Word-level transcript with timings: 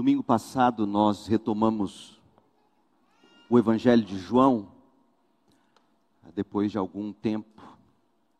Domingo 0.00 0.22
passado 0.22 0.86
nós 0.86 1.26
retomamos 1.26 2.18
o 3.50 3.58
Evangelho 3.58 4.02
de 4.02 4.16
João, 4.16 4.68
depois 6.34 6.72
de 6.72 6.78
algum 6.78 7.12
tempo 7.12 7.60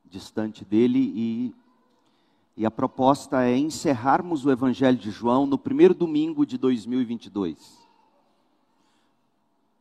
distante 0.07 0.65
dele, 0.65 1.13
e, 1.15 1.55
e 2.57 2.65
a 2.65 2.71
proposta 2.71 3.45
é 3.45 3.59
encerrarmos 3.59 4.47
o 4.47 4.51
Evangelho 4.51 4.97
de 4.97 5.11
João 5.11 5.45
no 5.45 5.59
primeiro 5.59 5.93
domingo 5.93 6.47
de 6.47 6.57
2022. 6.57 7.87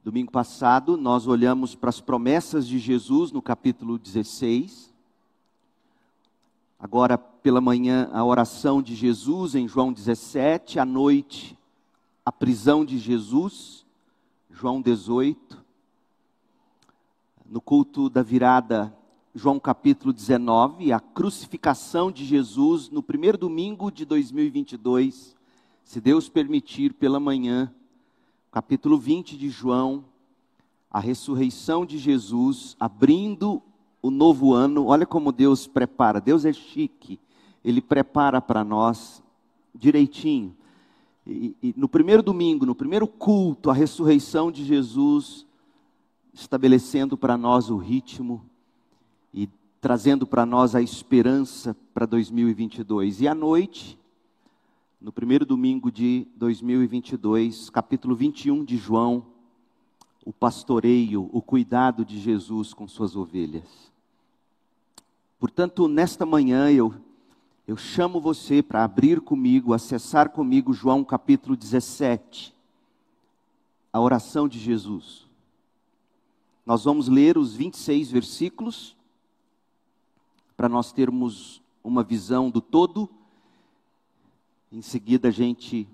Domingo 0.04 0.34
passado 0.34 0.98
nós 0.98 1.28
olhamos 1.28 1.76
para 1.76 1.92
as 1.92 2.02
promessas 2.02 2.68
de 2.68 2.78
Jesus 2.78 3.32
no 3.32 3.42
capítulo 3.42 3.98
16. 3.98 4.94
Agora 6.78 7.18
pela 7.18 7.62
manhã 7.62 8.10
a 8.12 8.22
oração 8.26 8.82
de 8.82 8.94
Jesus 8.96 9.56
em 9.56 9.66
João 9.66 9.94
17, 9.94 10.78
à 10.78 10.84
noite 10.84 11.58
a 12.30 12.32
prisão 12.32 12.86
de 12.86 13.00
Jesus, 13.00 13.84
João 14.52 14.80
18. 14.80 15.66
No 17.44 17.60
culto 17.60 18.08
da 18.08 18.22
virada, 18.22 18.96
João 19.34 19.60
capítulo 19.60 20.14
19, 20.14 20.94
a 20.94 21.00
crucificação 21.00 22.12
de 22.12 22.24
Jesus 22.24 22.88
no 22.92 23.02
primeiro 23.02 23.36
domingo 23.36 23.90
de 23.90 24.06
2022, 24.06 25.36
se 25.84 26.00
Deus 26.00 26.30
permitir, 26.30 26.94
pela 26.94 27.20
manhã, 27.20 27.74
capítulo 28.52 29.00
20 29.00 29.36
de 29.36 29.50
João, 29.50 30.06
a 30.92 31.00
ressurreição 31.00 31.84
de 31.84 31.98
Jesus, 31.98 32.78
abrindo 32.80 33.60
o 34.04 34.12
novo 34.12 34.54
ano. 34.54 34.86
Olha 34.86 35.08
como 35.08 35.32
Deus 35.32 35.66
prepara. 35.66 36.22
Deus 36.22 36.46
é 36.46 36.54
chique. 36.54 37.20
Ele 37.66 37.82
prepara 37.82 38.40
para 38.40 38.64
nós 38.64 39.24
direitinho. 39.74 40.56
E, 41.30 41.56
e, 41.62 41.74
no 41.78 41.88
primeiro 41.88 42.24
domingo, 42.24 42.66
no 42.66 42.74
primeiro 42.74 43.08
culto, 43.08 43.70
a 43.70 43.74
ressurreição 43.74 44.52
de 44.52 44.66
Jesus, 44.66 45.46
estabelecendo 46.34 47.16
para 47.16 47.38
nós 47.38 47.70
o 47.70 47.78
ritmo 47.78 48.44
e 49.32 49.48
trazendo 49.80 50.26
para 50.26 50.44
nós 50.44 50.74
a 50.74 50.82
esperança 50.82 51.76
para 51.94 52.08
2022. 52.08 53.22
E 53.22 53.28
à 53.28 53.36
noite, 53.36 54.00
no 55.00 55.12
primeiro 55.12 55.46
domingo 55.46 55.92
de 55.92 56.28
2022, 56.36 57.70
capítulo 57.70 58.16
21 58.16 58.66
de 58.66 58.76
João, 58.76 59.24
o 60.26 60.34
pastoreio, 60.34 61.30
o 61.32 61.42
cuidado 61.44 62.04
de 62.04 62.20
Jesus 62.20 62.74
com 62.74 62.88
suas 62.88 63.16
ovelhas. 63.16 63.92
Portanto, 65.40 65.88
nesta 65.88 66.26
manhã 66.26 66.72
eu 66.72 66.94
eu 67.70 67.78
chamo 67.78 68.20
você 68.20 68.64
para 68.64 68.84
abrir 68.84 69.22
comigo, 69.22 69.76
acessar 69.76 70.32
comigo 70.32 70.74
João 70.74 71.04
capítulo 71.04 71.56
17, 71.56 72.52
a 73.94 74.00
oração 74.00 74.48
de 74.48 74.58
Jesus. 74.58 75.28
Nós 76.66 76.84
vamos 76.84 77.08
ler 77.08 77.38
os 77.38 77.54
26 77.56 78.10
versículos, 78.10 78.98
para 80.58 80.68
nós 80.68 80.92
termos 80.92 81.62
uma 81.84 82.02
visão 82.02 82.50
do 82.50 82.60
todo. 82.60 83.08
Em 84.72 84.82
seguida, 84.82 85.28
a 85.28 85.32
gente 85.32 85.88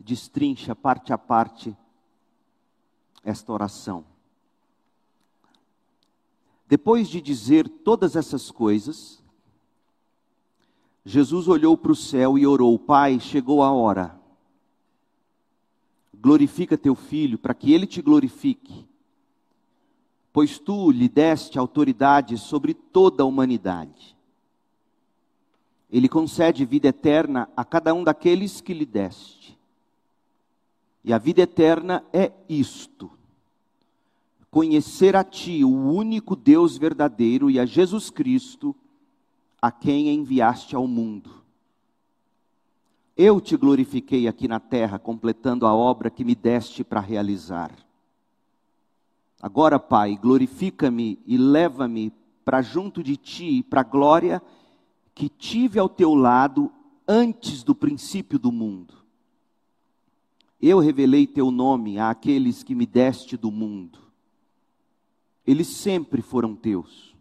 destrincha 0.00 0.74
parte 0.74 1.12
a 1.12 1.18
parte 1.18 1.76
esta 3.22 3.52
oração. 3.52 4.02
Depois 6.66 7.06
de 7.06 7.20
dizer 7.20 7.68
todas 7.68 8.16
essas 8.16 8.50
coisas, 8.50 9.22
Jesus 11.08 11.46
olhou 11.46 11.76
para 11.76 11.92
o 11.92 11.96
céu 11.96 12.36
e 12.36 12.44
orou: 12.44 12.76
Pai, 12.76 13.20
chegou 13.20 13.62
a 13.62 13.70
hora. 13.70 14.18
Glorifica 16.12 16.76
teu 16.76 16.96
filho, 16.96 17.38
para 17.38 17.54
que 17.54 17.72
ele 17.72 17.86
te 17.86 18.02
glorifique. 18.02 18.84
Pois 20.32 20.58
tu 20.58 20.90
lhe 20.90 21.08
deste 21.08 21.60
autoridade 21.60 22.36
sobre 22.36 22.74
toda 22.74 23.22
a 23.22 23.26
humanidade. 23.26 24.16
Ele 25.88 26.08
concede 26.08 26.64
vida 26.64 26.88
eterna 26.88 27.48
a 27.56 27.64
cada 27.64 27.94
um 27.94 28.02
daqueles 28.02 28.60
que 28.60 28.74
lhe 28.74 28.84
deste. 28.84 29.56
E 31.04 31.12
a 31.12 31.18
vida 31.18 31.42
eterna 31.42 32.04
é 32.12 32.32
isto: 32.48 33.08
conhecer 34.50 35.14
a 35.14 35.22
Ti, 35.22 35.62
o 35.62 35.70
único 35.70 36.34
Deus 36.34 36.76
verdadeiro, 36.76 37.48
e 37.48 37.60
a 37.60 37.64
Jesus 37.64 38.10
Cristo, 38.10 38.74
a 39.60 39.70
quem 39.70 40.08
enviaste 40.08 40.76
ao 40.76 40.86
mundo. 40.86 41.30
Eu 43.16 43.40
te 43.40 43.56
glorifiquei 43.56 44.28
aqui 44.28 44.46
na 44.46 44.60
terra, 44.60 44.98
completando 44.98 45.66
a 45.66 45.74
obra 45.74 46.10
que 46.10 46.24
me 46.24 46.34
deste 46.34 46.84
para 46.84 47.00
realizar. 47.00 47.72
Agora, 49.40 49.78
Pai, 49.78 50.16
glorifica-me 50.16 51.18
e 51.26 51.38
leva-me 51.38 52.12
para 52.44 52.60
junto 52.60 53.02
de 53.02 53.16
ti, 53.16 53.62
para 53.62 53.80
a 53.80 53.84
glória 53.84 54.42
que 55.14 55.28
tive 55.30 55.78
ao 55.78 55.88
teu 55.88 56.14
lado 56.14 56.70
antes 57.08 57.62
do 57.62 57.74
princípio 57.74 58.38
do 58.38 58.52
mundo. 58.52 58.94
Eu 60.60 60.78
revelei 60.78 61.26
teu 61.26 61.50
nome 61.50 61.98
àqueles 61.98 62.62
que 62.62 62.74
me 62.74 62.84
deste 62.84 63.36
do 63.36 63.50
mundo. 63.50 63.98
Eles 65.46 65.68
sempre 65.68 66.20
foram 66.20 66.54
teus 66.54 67.15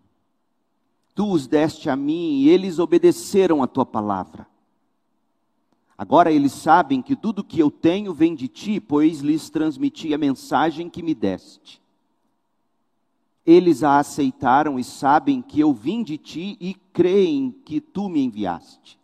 tu 1.15 1.31
os 1.31 1.47
deste 1.47 1.89
a 1.89 1.95
mim 1.95 2.41
e 2.41 2.49
eles 2.49 2.77
obedeceram 2.77 3.63
a 3.63 3.67
tua 3.67 3.85
palavra. 3.85 4.45
Agora 5.97 6.29
eles 6.29 6.51
sabem 6.51 7.01
que 7.01 7.15
tudo 7.15 7.43
que 7.43 7.57
eu 7.57 7.71
tenho 7.71 8.13
vem 8.13 8.35
de 8.35 8.49
ti, 8.49 8.81
pois 8.81 9.21
lhes 9.21 9.49
transmiti 9.49 10.13
a 10.13 10.17
mensagem 10.17 10.89
que 10.89 11.01
me 11.01 11.15
deste. 11.15 11.81
Eles 13.45 13.81
a 13.81 13.97
aceitaram 13.97 14.77
e 14.77 14.83
sabem 14.83 15.41
que 15.41 15.57
eu 15.57 15.73
vim 15.73 16.03
de 16.03 16.17
ti 16.17 16.57
e 16.59 16.73
creem 16.91 17.49
que 17.49 17.79
tu 17.79 18.09
me 18.09 18.21
enviaste. 18.21 18.99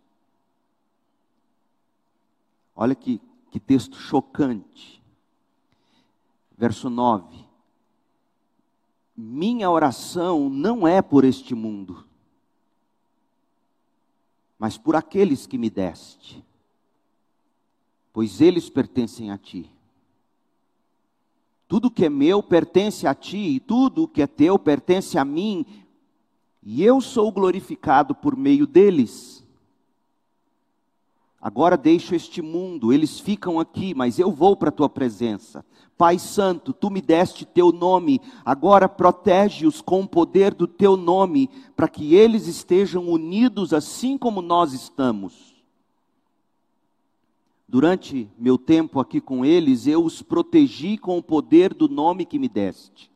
Olha 2.76 2.94
que, 2.94 3.20
que 3.50 3.58
texto 3.58 3.96
chocante. 3.96 5.02
Verso 6.58 6.90
9 6.90 7.41
minha 9.24 9.70
oração 9.70 10.50
não 10.50 10.86
é 10.86 11.00
por 11.00 11.24
este 11.24 11.54
mundo, 11.54 12.04
mas 14.58 14.76
por 14.76 14.96
aqueles 14.96 15.46
que 15.46 15.56
me 15.56 15.70
deste, 15.70 16.44
pois 18.12 18.40
eles 18.40 18.68
pertencem 18.68 19.30
a 19.30 19.38
ti. 19.38 19.70
Tudo 21.68 21.90
que 21.90 22.04
é 22.04 22.10
meu 22.10 22.42
pertence 22.42 23.06
a 23.06 23.14
ti, 23.14 23.38
e 23.38 23.60
tudo 23.60 24.08
que 24.08 24.22
é 24.22 24.26
teu 24.26 24.58
pertence 24.58 25.16
a 25.16 25.24
mim, 25.24 25.64
e 26.60 26.82
eu 26.82 27.00
sou 27.00 27.30
glorificado 27.30 28.16
por 28.16 28.36
meio 28.36 28.66
deles. 28.66 29.41
Agora 31.42 31.76
deixo 31.76 32.14
este 32.14 32.40
mundo, 32.40 32.92
eles 32.92 33.18
ficam 33.18 33.58
aqui, 33.58 33.92
mas 33.96 34.16
eu 34.16 34.30
vou 34.30 34.56
para 34.56 34.68
a 34.68 34.72
tua 34.72 34.88
presença. 34.88 35.64
Pai 35.98 36.16
Santo, 36.16 36.72
tu 36.72 36.88
me 36.88 37.02
deste 37.02 37.44
teu 37.44 37.72
nome, 37.72 38.20
agora 38.44 38.88
protege-os 38.88 39.80
com 39.80 40.02
o 40.02 40.08
poder 40.08 40.54
do 40.54 40.68
teu 40.68 40.96
nome, 40.96 41.50
para 41.74 41.88
que 41.88 42.14
eles 42.14 42.46
estejam 42.46 43.08
unidos 43.08 43.74
assim 43.74 44.16
como 44.16 44.40
nós 44.40 44.72
estamos. 44.72 45.52
Durante 47.68 48.30
meu 48.38 48.56
tempo 48.56 49.00
aqui 49.00 49.20
com 49.20 49.44
eles, 49.44 49.88
eu 49.88 50.04
os 50.04 50.22
protegi 50.22 50.96
com 50.96 51.18
o 51.18 51.22
poder 51.22 51.74
do 51.74 51.88
nome 51.88 52.24
que 52.24 52.38
me 52.38 52.48
deste. 52.48 53.10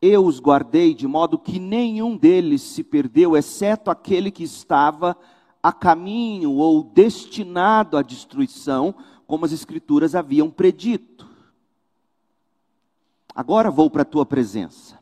Eu 0.00 0.24
os 0.24 0.40
guardei 0.40 0.94
de 0.94 1.06
modo 1.06 1.38
que 1.38 1.58
nenhum 1.58 2.16
deles 2.16 2.62
se 2.62 2.82
perdeu, 2.82 3.36
exceto 3.36 3.90
aquele 3.90 4.30
que 4.30 4.44
estava 4.44 5.14
a 5.62 5.72
caminho 5.72 6.52
ou 6.52 6.82
destinado 6.82 7.96
à 7.96 8.02
destruição, 8.02 8.94
como 9.26 9.44
as 9.44 9.52
Escrituras 9.52 10.14
haviam 10.14 10.50
predito. 10.50 11.28
Agora 13.34 13.70
vou 13.70 13.90
para 13.90 14.02
a 14.02 14.06
tua 14.06 14.26
presença. 14.26 14.98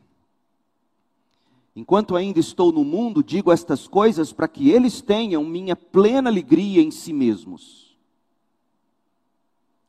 Enquanto 1.75 2.15
ainda 2.15 2.39
estou 2.39 2.71
no 2.71 2.83
mundo, 2.83 3.23
digo 3.23 3.51
estas 3.51 3.87
coisas 3.87 4.33
para 4.33 4.47
que 4.47 4.69
eles 4.69 5.01
tenham 5.01 5.43
minha 5.45 5.75
plena 5.75 6.29
alegria 6.29 6.81
em 6.81 6.91
si 6.91 7.13
mesmos. 7.13 7.97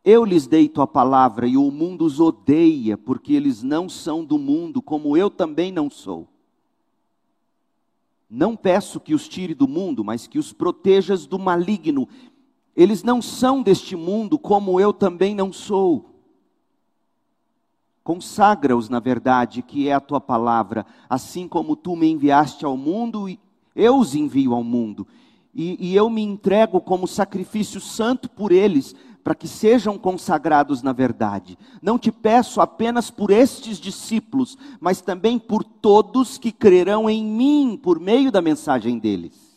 Eu 0.04 0.24
lhes 0.24 0.46
dei 0.46 0.68
tua 0.68 0.86
palavra 0.86 1.46
e 1.46 1.56
o 1.56 1.70
mundo 1.70 2.04
os 2.04 2.20
odeia, 2.20 2.96
porque 2.96 3.34
eles 3.34 3.62
não 3.62 3.88
são 3.88 4.24
do 4.24 4.38
mundo, 4.38 4.80
como 4.80 5.16
eu 5.16 5.28
também 5.28 5.70
não 5.70 5.90
sou. 5.90 6.28
Não 8.30 8.54
peço 8.54 9.00
que 9.00 9.12
os 9.12 9.26
tire 9.26 9.54
do 9.54 9.66
mundo, 9.66 10.04
mas 10.04 10.28
que 10.28 10.38
os 10.38 10.52
protejas 10.52 11.26
do 11.26 11.36
maligno. 11.36 12.08
Eles 12.76 13.02
não 13.02 13.20
são 13.20 13.60
deste 13.60 13.96
mundo, 13.96 14.38
como 14.38 14.80
eu 14.80 14.92
também 14.92 15.34
não 15.34 15.52
sou. 15.52 16.08
Consagra-os 18.04 18.88
na 18.88 19.00
verdade, 19.00 19.62
que 19.62 19.88
é 19.88 19.92
a 19.92 20.00
tua 20.00 20.20
palavra, 20.20 20.86
assim 21.08 21.48
como 21.48 21.74
tu 21.74 21.96
me 21.96 22.08
enviaste 22.08 22.64
ao 22.64 22.76
mundo, 22.76 23.26
eu 23.74 23.98
os 23.98 24.14
envio 24.14 24.54
ao 24.54 24.62
mundo. 24.62 25.06
e, 25.52 25.76
e 25.90 25.96
eu 25.96 26.08
me 26.08 26.22
entrego 26.22 26.80
como 26.80 27.08
sacrifício 27.08 27.80
santo 27.80 28.30
por 28.30 28.52
eles, 28.52 28.94
para 29.30 29.36
que 29.36 29.46
sejam 29.46 29.96
consagrados 29.96 30.82
na 30.82 30.92
verdade. 30.92 31.56
Não 31.80 31.96
te 31.96 32.10
peço 32.10 32.60
apenas 32.60 33.12
por 33.12 33.30
estes 33.30 33.78
discípulos, 33.78 34.58
mas 34.80 35.00
também 35.00 35.38
por 35.38 35.62
todos 35.62 36.36
que 36.36 36.50
crerão 36.50 37.08
em 37.08 37.24
mim 37.24 37.78
por 37.80 38.00
meio 38.00 38.32
da 38.32 38.42
mensagem 38.42 38.98
deles. 38.98 39.56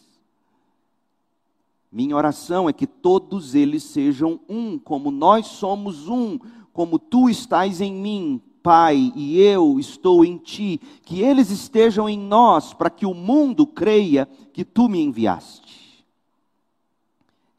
Minha 1.91 2.15
oração 2.15 2.69
é 2.69 2.73
que 2.73 2.85
todos 2.85 3.55
eles 3.55 3.81
sejam 3.81 4.39
um, 4.47 4.77
como 4.77 5.09
nós 5.09 5.47
somos 5.47 6.07
um, 6.07 6.37
como 6.71 6.99
tu 6.99 7.27
estás 7.27 7.81
em 7.81 7.95
mim, 7.95 8.39
Pai, 8.61 9.11
e 9.15 9.41
eu 9.41 9.79
estou 9.79 10.23
em 10.23 10.37
ti, 10.37 10.79
que 11.03 11.21
eles 11.21 11.49
estejam 11.49 12.07
em 12.07 12.19
nós, 12.19 12.75
para 12.75 12.91
que 12.91 13.07
o 13.07 13.13
mundo 13.15 13.65
creia 13.65 14.29
que 14.53 14.63
tu 14.63 14.87
me 14.87 15.01
enviaste. 15.01 15.62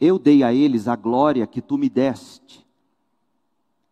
Eu 0.05 0.19
dei 0.19 0.43
a 0.43 0.53
eles 0.53 0.87
a 0.87 0.97
glória 0.97 1.47
que 1.47 1.63
tu 1.63 1.79
me 1.79 1.89
deste, 1.89 2.67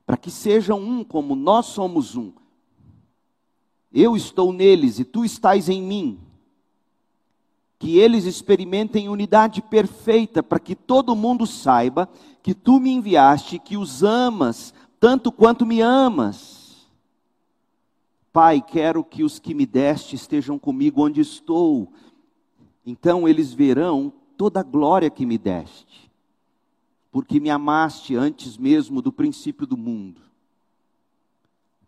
para 0.05 0.17
que 0.17 0.31
sejam 0.31 0.79
um 0.79 1.03
como 1.03 1.35
nós 1.35 1.67
somos 1.67 2.17
um. 2.17 2.33
Eu 3.91 4.15
estou 4.15 4.53
neles 4.53 4.99
e 4.99 5.05
tu 5.05 5.25
estás 5.25 5.71
em 5.71 5.81
mim 5.81 6.21
que 7.79 7.99
eles 7.99 8.27
experimentem 8.27 9.09
unidade 9.09 9.61
perfeita, 9.61 10.41
para 10.41 10.61
que 10.61 10.77
todo 10.77 11.17
mundo 11.17 11.47
saiba 11.49 12.09
que 12.41 12.55
tu 12.55 12.79
me 12.79 12.91
enviaste, 12.91 13.59
que 13.59 13.77
os 13.77 14.05
amas 14.05 14.73
tanto 15.01 15.33
quanto 15.33 15.67
me 15.67 15.81
amas. 15.81 16.87
Pai, 18.33 18.63
quero 18.63 19.03
que 19.03 19.25
os 19.25 19.41
que 19.41 19.53
me 19.53 19.67
deste 19.67 20.15
estejam 20.15 20.59
comigo 20.59 21.05
onde 21.05 21.21
estou. 21.21 21.93
Então 22.87 23.27
eles 23.27 23.53
verão 23.53 24.13
toda 24.37 24.61
a 24.61 24.63
glória 24.63 25.11
que 25.11 25.27
me 25.27 25.37
deste, 25.37 25.92
porque 27.13 27.39
me 27.39 27.51
amaste 27.51 28.17
antes 28.17 28.57
mesmo 28.57 29.03
do 29.03 29.13
princípio 29.13 29.67
do 29.67 29.77
mundo. 29.77 30.23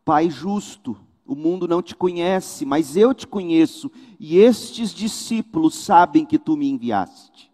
Pai 0.04 0.28
justo, 0.28 0.94
o 1.26 1.34
mundo 1.34 1.66
não 1.66 1.82
te 1.82 1.96
conhece, 1.96 2.66
mas 2.66 2.94
eu 2.94 3.14
te 3.14 3.26
conheço, 3.26 3.90
e 4.20 4.36
estes 4.36 4.90
discípulos 4.90 5.74
sabem 5.76 6.26
que 6.26 6.38
tu 6.38 6.58
me 6.58 6.68
enviaste. 6.68 7.50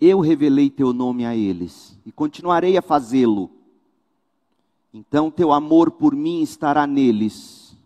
Eu 0.00 0.18
revelei 0.18 0.68
teu 0.68 0.92
nome 0.92 1.24
a 1.24 1.36
eles 1.36 1.96
e 2.04 2.10
continuarei 2.10 2.76
a 2.76 2.82
fazê-lo. 2.82 3.48
Então 4.92 5.30
teu 5.30 5.52
amor 5.52 5.92
por 5.92 6.14
mim 6.14 6.42
estará 6.42 6.88
neles, 6.88 7.76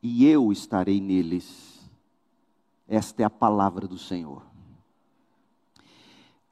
e 0.00 0.24
eu 0.24 0.52
estarei 0.52 1.00
neles. 1.00 1.80
Esta 2.86 3.22
é 3.22 3.24
a 3.24 3.30
palavra 3.30 3.88
do 3.88 3.98
Senhor. 3.98 4.55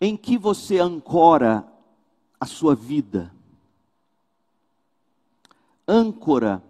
Em 0.06 0.18
que 0.18 0.36
você 0.36 0.78
ancora 0.78 1.66
a 2.38 2.44
sua 2.44 2.74
vida? 2.74 3.32
Âncora 5.88 6.62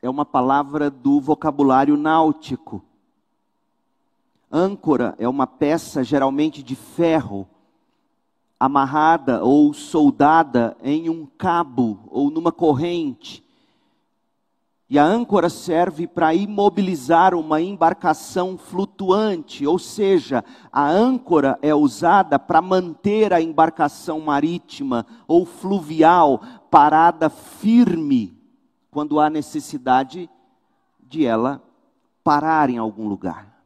é 0.00 0.08
uma 0.08 0.24
palavra 0.24 0.88
do 0.88 1.20
vocabulário 1.20 1.94
náutico. 1.94 2.82
Âncora 4.50 5.14
é 5.18 5.28
uma 5.28 5.46
peça 5.46 6.02
geralmente 6.02 6.62
de 6.62 6.74
ferro, 6.74 7.46
amarrada 8.58 9.44
ou 9.44 9.74
soldada 9.74 10.74
em 10.82 11.10
um 11.10 11.26
cabo 11.26 12.08
ou 12.10 12.30
numa 12.30 12.50
corrente. 12.50 13.44
E 14.90 14.98
a 14.98 15.04
âncora 15.04 15.48
serve 15.48 16.08
para 16.08 16.34
imobilizar 16.34 17.32
uma 17.32 17.60
embarcação 17.60 18.58
flutuante, 18.58 19.64
ou 19.64 19.78
seja, 19.78 20.44
a 20.72 20.90
âncora 20.90 21.56
é 21.62 21.72
usada 21.72 22.40
para 22.40 22.60
manter 22.60 23.32
a 23.32 23.40
embarcação 23.40 24.18
marítima 24.18 25.06
ou 25.28 25.46
fluvial 25.46 26.42
parada 26.68 27.30
firme 27.30 28.36
quando 28.90 29.20
há 29.20 29.30
necessidade 29.30 30.28
de 31.00 31.24
ela 31.24 31.62
parar 32.24 32.68
em 32.68 32.76
algum 32.76 33.06
lugar. 33.06 33.62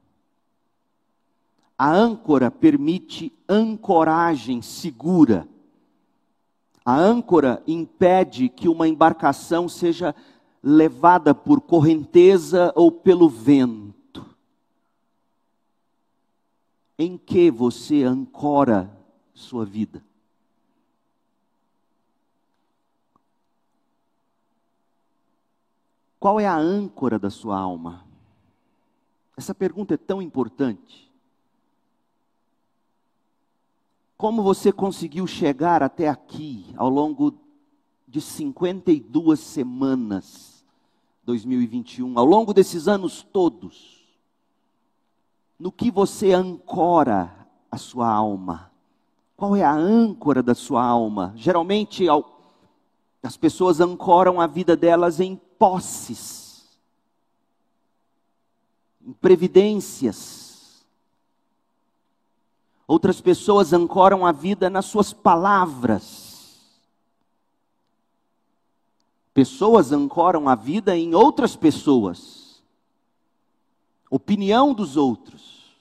A 1.78 1.90
âncora 1.90 2.50
permite 2.50 3.32
ancoragem 3.48 4.60
segura. 4.60 5.48
A 6.84 6.94
âncora 6.94 7.62
impede 7.66 8.50
que 8.50 8.68
uma 8.68 8.86
embarcação 8.86 9.70
seja 9.70 10.14
levada 10.66 11.34
por 11.34 11.60
correnteza 11.60 12.72
ou 12.74 12.90
pelo 12.90 13.28
vento. 13.28 14.24
Em 16.98 17.18
que 17.18 17.50
você 17.50 18.02
ancora 18.02 18.90
sua 19.34 19.66
vida? 19.66 20.02
Qual 26.18 26.40
é 26.40 26.46
a 26.46 26.56
âncora 26.56 27.18
da 27.18 27.28
sua 27.28 27.58
alma? 27.58 28.06
Essa 29.36 29.54
pergunta 29.54 29.92
é 29.92 29.98
tão 29.98 30.22
importante. 30.22 31.12
Como 34.16 34.42
você 34.42 34.72
conseguiu 34.72 35.26
chegar 35.26 35.82
até 35.82 36.08
aqui 36.08 36.72
ao 36.78 36.88
longo 36.88 37.38
de 38.08 38.22
52 38.22 39.38
semanas 39.40 40.53
2021, 41.24 42.18
ao 42.18 42.24
longo 42.24 42.52
desses 42.52 42.86
anos 42.86 43.22
todos? 43.22 44.04
No 45.58 45.72
que 45.72 45.90
você 45.90 46.32
ancora 46.32 47.34
a 47.70 47.78
sua 47.78 48.08
alma? 48.08 48.70
Qual 49.36 49.56
é 49.56 49.62
a 49.62 49.72
âncora 49.72 50.42
da 50.42 50.54
sua 50.54 50.84
alma? 50.84 51.32
Geralmente 51.36 52.06
as 53.22 53.36
pessoas 53.36 53.80
ancoram 53.80 54.40
a 54.40 54.46
vida 54.46 54.76
delas 54.76 55.18
em 55.18 55.36
posses, 55.58 56.78
em 59.04 59.12
previdências. 59.12 60.84
Outras 62.86 63.20
pessoas 63.20 63.72
ancoram 63.72 64.26
a 64.26 64.32
vida 64.32 64.68
nas 64.68 64.84
suas 64.84 65.12
palavras. 65.12 66.33
Pessoas 69.34 69.92
ancoram 69.92 70.48
a 70.48 70.54
vida 70.54 70.96
em 70.96 71.14
outras 71.14 71.54
pessoas. 71.54 72.62
Opinião 74.08 74.72
dos 74.72 74.96
outros. 74.96 75.76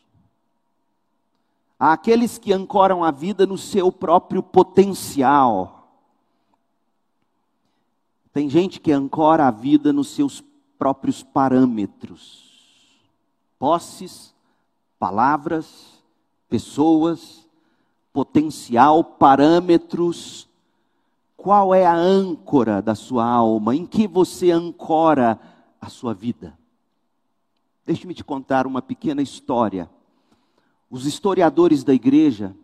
Há 1.79 1.93
aqueles 1.93 2.37
que 2.37 2.51
ancoram 2.51 3.03
a 3.03 3.11
vida 3.11 3.45
no 3.45 3.57
seu 3.57 3.91
próprio 3.91 4.43
potencial 4.43 5.83
tem 8.33 8.49
gente 8.49 8.79
que 8.79 8.91
ancora 8.91 9.47
a 9.47 9.51
vida 9.51 9.93
nos 9.93 10.09
seus 10.09 10.43
próprios 10.77 11.21
parâmetros. 11.21 12.51
Posses, 13.59 14.33
palavras, 14.97 16.03
pessoas, 16.49 17.47
potencial, 18.11 19.03
parâmetros. 19.03 20.49
Qual 21.43 21.75
é 21.75 21.85
a 21.85 21.93
âncora 21.93 22.81
da 22.81 22.95
sua 22.95 23.25
alma? 23.25 23.75
Em 23.75 23.85
que 23.85 24.07
você 24.07 24.49
ancora 24.49 25.37
a 25.81 25.89
sua 25.89 26.13
vida? 26.13 26.57
Deixe-me 27.85 28.13
te 28.13 28.23
contar 28.23 28.65
uma 28.65 28.81
pequena 28.81 29.21
história. 29.21 29.89
Os 30.89 31.05
historiadores 31.05 31.83
da 31.83 31.93
igreja 31.93 32.55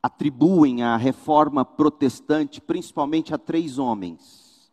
atribuem 0.00 0.84
a 0.84 0.96
reforma 0.96 1.64
protestante 1.64 2.60
principalmente 2.60 3.34
a 3.34 3.38
três 3.38 3.78
homens: 3.78 4.70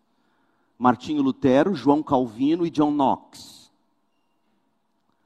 Martinho 0.77 1.24
Lutero, 1.24 1.74
João 1.74 2.03
Calvino 2.03 2.63
e 2.63 2.69
John 2.69 2.91
Knox. 2.91 3.72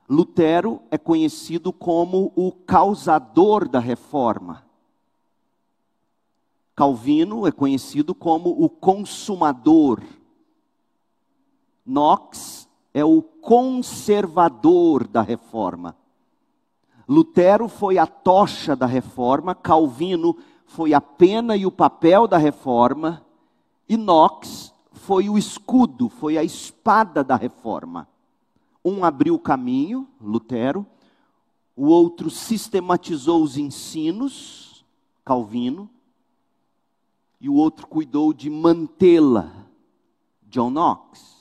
Lutero 0.08 0.82
é 0.90 0.98
conhecido 0.98 1.74
como 1.74 2.32
o 2.34 2.54
causador 2.54 3.68
da 3.68 3.82
reforma. 3.82 4.71
Calvino 6.76 7.46
é 7.46 7.52
conhecido 7.52 8.16
como 8.16 8.50
o 8.50 8.70
consumador. 8.70 10.02
Knox 11.86 12.68
é 12.94 13.04
o 13.04 13.22
conservador 13.22 15.08
da 15.08 15.22
reforma. 15.22 15.96
Lutero 17.08 17.68
foi 17.68 17.98
a 17.98 18.08
tocha 18.08 18.76
da 18.76 18.86
reforma, 18.86 19.54
Calvino 19.54 20.38
foi 20.66 20.94
a 20.94 21.02
pena 21.02 21.58
e 21.58 21.66
o 21.66 21.72
papel 21.72 22.28
da 22.28 22.38
reforma, 22.38 23.26
e 23.90 23.98
Knox 23.98 24.74
foi 24.94 25.28
o 25.28 25.38
escudo, 25.38 26.08
foi 26.08 26.38
a 26.38 26.44
espada 26.44 27.24
da 27.24 27.36
reforma. 27.36 28.08
Um 28.84 29.04
abriu 29.04 29.36
o 29.36 29.40
caminho, 29.40 30.08
Lutero, 30.22 30.86
o 31.76 31.88
outro 31.88 32.30
sistematizou 32.30 33.44
os 33.44 33.58
ensinos, 33.58 34.86
Calvino, 35.26 35.90
e 37.42 37.50
o 37.50 37.56
outro 37.56 37.88
cuidou 37.88 38.32
de 38.32 38.52
mantê-la, 38.52 39.52
John 40.44 40.70
Knox. 40.70 41.32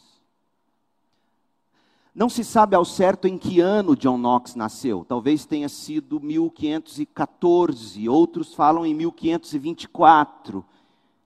Não 2.15 2.31
se 2.31 2.43
sabe 2.43 2.75
ao 2.75 2.87
certo 2.87 3.29
em 3.29 3.37
que 3.37 3.61
ano 3.61 3.95
John 3.95 4.17
Knox 4.17 4.55
nasceu. 4.55 5.05
Talvez 5.07 5.45
tenha 5.45 5.69
sido 5.69 6.19
1514, 6.19 8.09
outros 8.09 8.55
falam 8.55 8.87
em 8.87 8.95
1524. 8.95 10.65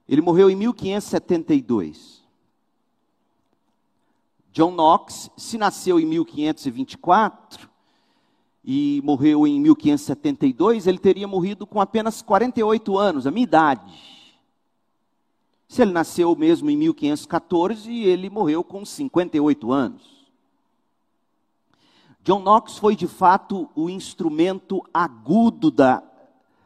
Ele 0.08 0.20
morreu 0.20 0.50
em 0.50 0.56
1572. 0.56 2.24
John 4.52 4.72
Knox, 4.72 5.30
se 5.36 5.56
nasceu 5.56 6.00
em 6.00 6.04
1524 6.04 7.70
e 8.64 9.00
morreu 9.04 9.46
em 9.46 9.60
1572, 9.60 10.88
ele 10.88 10.98
teria 10.98 11.28
morrido 11.28 11.64
com 11.64 11.80
apenas 11.80 12.22
48 12.22 12.98
anos, 12.98 13.26
a 13.26 13.30
minha 13.30 13.44
idade. 13.44 14.13
Se 15.68 15.82
ele 15.82 15.92
nasceu 15.92 16.34
mesmo 16.36 16.70
em 16.70 16.76
1514, 16.76 17.92
ele 17.92 18.30
morreu 18.30 18.62
com 18.62 18.84
58 18.84 19.72
anos. 19.72 20.24
John 22.22 22.40
Knox 22.40 22.78
foi 22.78 22.96
de 22.96 23.06
fato 23.06 23.68
o 23.74 23.90
instrumento 23.90 24.82
agudo 24.92 25.70
da, 25.70 26.02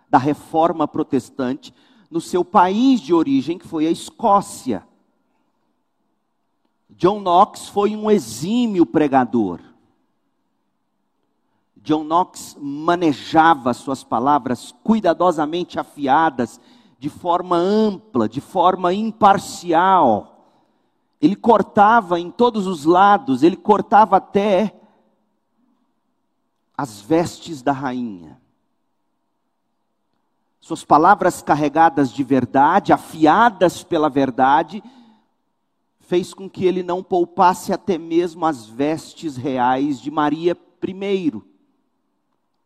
da 0.08 0.18
reforma 0.18 0.86
protestante 0.86 1.74
no 2.10 2.20
seu 2.20 2.44
país 2.44 3.00
de 3.00 3.12
origem, 3.12 3.58
que 3.58 3.66
foi 3.66 3.86
a 3.86 3.90
Escócia. 3.90 4.86
John 6.90 7.20
Knox 7.20 7.68
foi 7.68 7.94
um 7.94 8.10
exímio 8.10 8.86
pregador. 8.86 9.60
John 11.76 12.04
Knox 12.04 12.56
manejava 12.60 13.72
suas 13.72 14.04
palavras 14.04 14.74
cuidadosamente 14.84 15.78
afiadas, 15.78 16.60
de 16.98 17.08
forma 17.08 17.56
ampla, 17.56 18.28
de 18.28 18.40
forma 18.40 18.92
imparcial. 18.92 20.34
Ele 21.20 21.36
cortava 21.36 22.18
em 22.18 22.30
todos 22.30 22.66
os 22.66 22.84
lados, 22.84 23.42
ele 23.42 23.56
cortava 23.56 24.16
até 24.16 24.74
as 26.76 27.00
vestes 27.00 27.62
da 27.62 27.72
rainha. 27.72 28.40
Suas 30.60 30.84
palavras 30.84 31.40
carregadas 31.40 32.12
de 32.12 32.22
verdade, 32.22 32.92
afiadas 32.92 33.82
pela 33.82 34.10
verdade, 34.10 34.82
fez 36.00 36.34
com 36.34 36.48
que 36.48 36.64
ele 36.64 36.82
não 36.82 37.02
poupasse 37.02 37.72
até 37.72 37.96
mesmo 37.96 38.44
as 38.44 38.66
vestes 38.66 39.36
reais 39.36 40.00
de 40.00 40.10
Maria 40.10 40.56
I, 40.82 41.42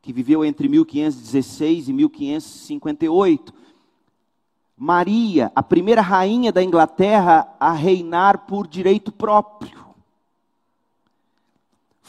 que 0.00 0.12
viveu 0.12 0.44
entre 0.44 0.68
1516 0.68 1.88
e 1.88 1.92
1558. 1.92 3.61
Maria, 4.76 5.52
a 5.54 5.62
primeira 5.62 6.00
rainha 6.00 6.50
da 6.50 6.62
Inglaterra 6.62 7.48
a 7.60 7.72
reinar 7.72 8.46
por 8.46 8.66
direito 8.66 9.12
próprio 9.12 9.82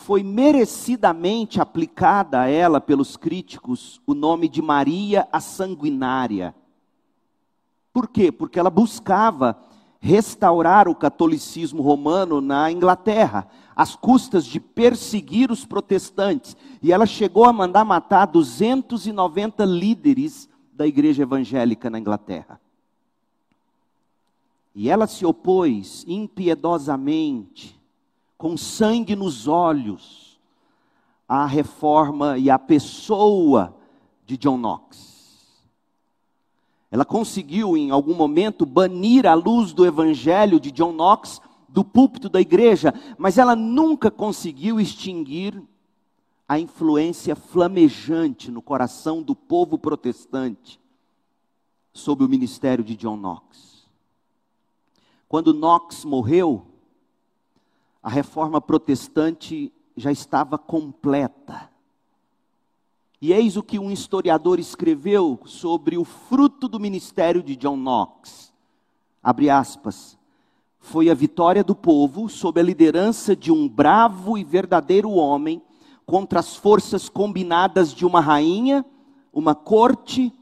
foi 0.04 0.22
merecidamente 0.22 1.62
aplicada 1.62 2.42
a 2.42 2.48
ela 2.50 2.82
pelos 2.82 3.16
críticos 3.16 4.02
o 4.06 4.14
nome 4.14 4.50
de 4.50 4.62
Maria 4.62 5.28
a 5.32 5.40
Sanguinária. 5.40 6.54
Por 7.94 8.10
quê? 8.10 8.30
Porque 8.30 8.60
ela 8.60 8.70
buscava 8.70 9.58
restaurar 10.02 10.90
o 10.90 10.96
catolicismo 10.96 11.82
romano 11.82 12.42
na 12.42 12.70
Inglaterra, 12.70 13.48
às 13.74 13.96
custas 13.96 14.44
de 14.46 14.60
perseguir 14.60 15.50
os 15.50 15.64
protestantes. 15.64 16.58
E 16.82 16.92
ela 16.92 17.06
chegou 17.06 17.46
a 17.46 17.54
mandar 17.54 17.86
matar 17.86 18.26
290 18.26 19.64
líderes 19.64 20.50
da 20.76 20.88
igreja 20.88 21.24
evangélica 21.24 21.90
na 21.90 22.00
Inglaterra. 22.00 22.60
E 24.76 24.90
ela 24.90 25.06
se 25.06 25.26
opôs 25.26 26.04
impiedosamente 26.08 27.80
com 28.38 28.58
sangue 28.58 29.16
nos 29.16 29.48
olhos, 29.48 30.40
a 31.28 31.46
reforma 31.46 32.38
e 32.38 32.50
a 32.50 32.58
pessoa 32.58 33.76
de 34.26 34.36
John 34.36 34.58
Knox. 34.58 35.14
Ela 36.92 37.06
conseguiu, 37.06 37.78
em 37.78 37.90
algum 37.92 38.14
momento, 38.14 38.66
banir 38.66 39.26
a 39.26 39.34
luz 39.34 39.74
do 39.74 39.86
evangelho 39.86 40.60
de 40.60 40.72
John 40.72 40.92
Knox 40.92 41.42
do 41.70 41.84
púlpito 41.84 42.30
da 42.30 42.40
igreja, 42.40 42.94
mas 43.18 43.38
ela 43.38 43.56
nunca 43.56 44.12
conseguiu 44.12 44.80
extinguir 44.80 45.62
a 46.48 46.60
influência 46.60 47.36
flamejante 47.36 48.52
no 48.52 48.62
coração 48.62 49.22
do 49.22 49.36
povo 49.36 49.78
protestante 49.78 50.80
sob 51.94 52.24
o 52.24 52.30
ministério 52.30 52.84
de 52.84 52.96
John 52.96 53.18
Knox. 53.18 53.88
Quando 55.28 55.54
Knox 55.54 56.04
morreu, 56.04 56.66
a 58.02 58.10
reforma 58.10 58.60
protestante 58.60 59.72
já 59.96 60.12
estava 60.12 60.58
completa. 60.58 61.70
E 63.22 63.32
eis 63.32 63.56
o 63.56 63.64
que 63.64 63.80
um 63.80 63.90
historiador 63.90 64.60
escreveu 64.60 65.40
sobre 65.46 65.98
o 65.98 66.04
fruto 66.04 66.68
do 66.68 66.80
ministério 66.80 67.42
de 67.42 67.56
John 67.56 67.78
Knox. 67.78 68.54
Abre 69.24 69.50
aspas. 69.50 70.18
Foi 70.78 71.10
a 71.10 71.14
vitória 71.14 71.64
do 71.64 71.74
povo 71.74 72.28
sob 72.28 72.60
a 72.60 72.64
liderança 72.64 73.34
de 73.34 73.50
um 73.50 73.70
bravo 73.70 74.38
e 74.38 74.44
verdadeiro 74.44 75.12
homem 75.12 75.62
contra 76.06 76.40
as 76.40 76.56
forças 76.56 77.10
combinadas 77.10 77.94
de 77.94 78.06
uma 78.06 78.20
rainha, 78.20 78.86
uma 79.32 79.56
corte 79.56 80.34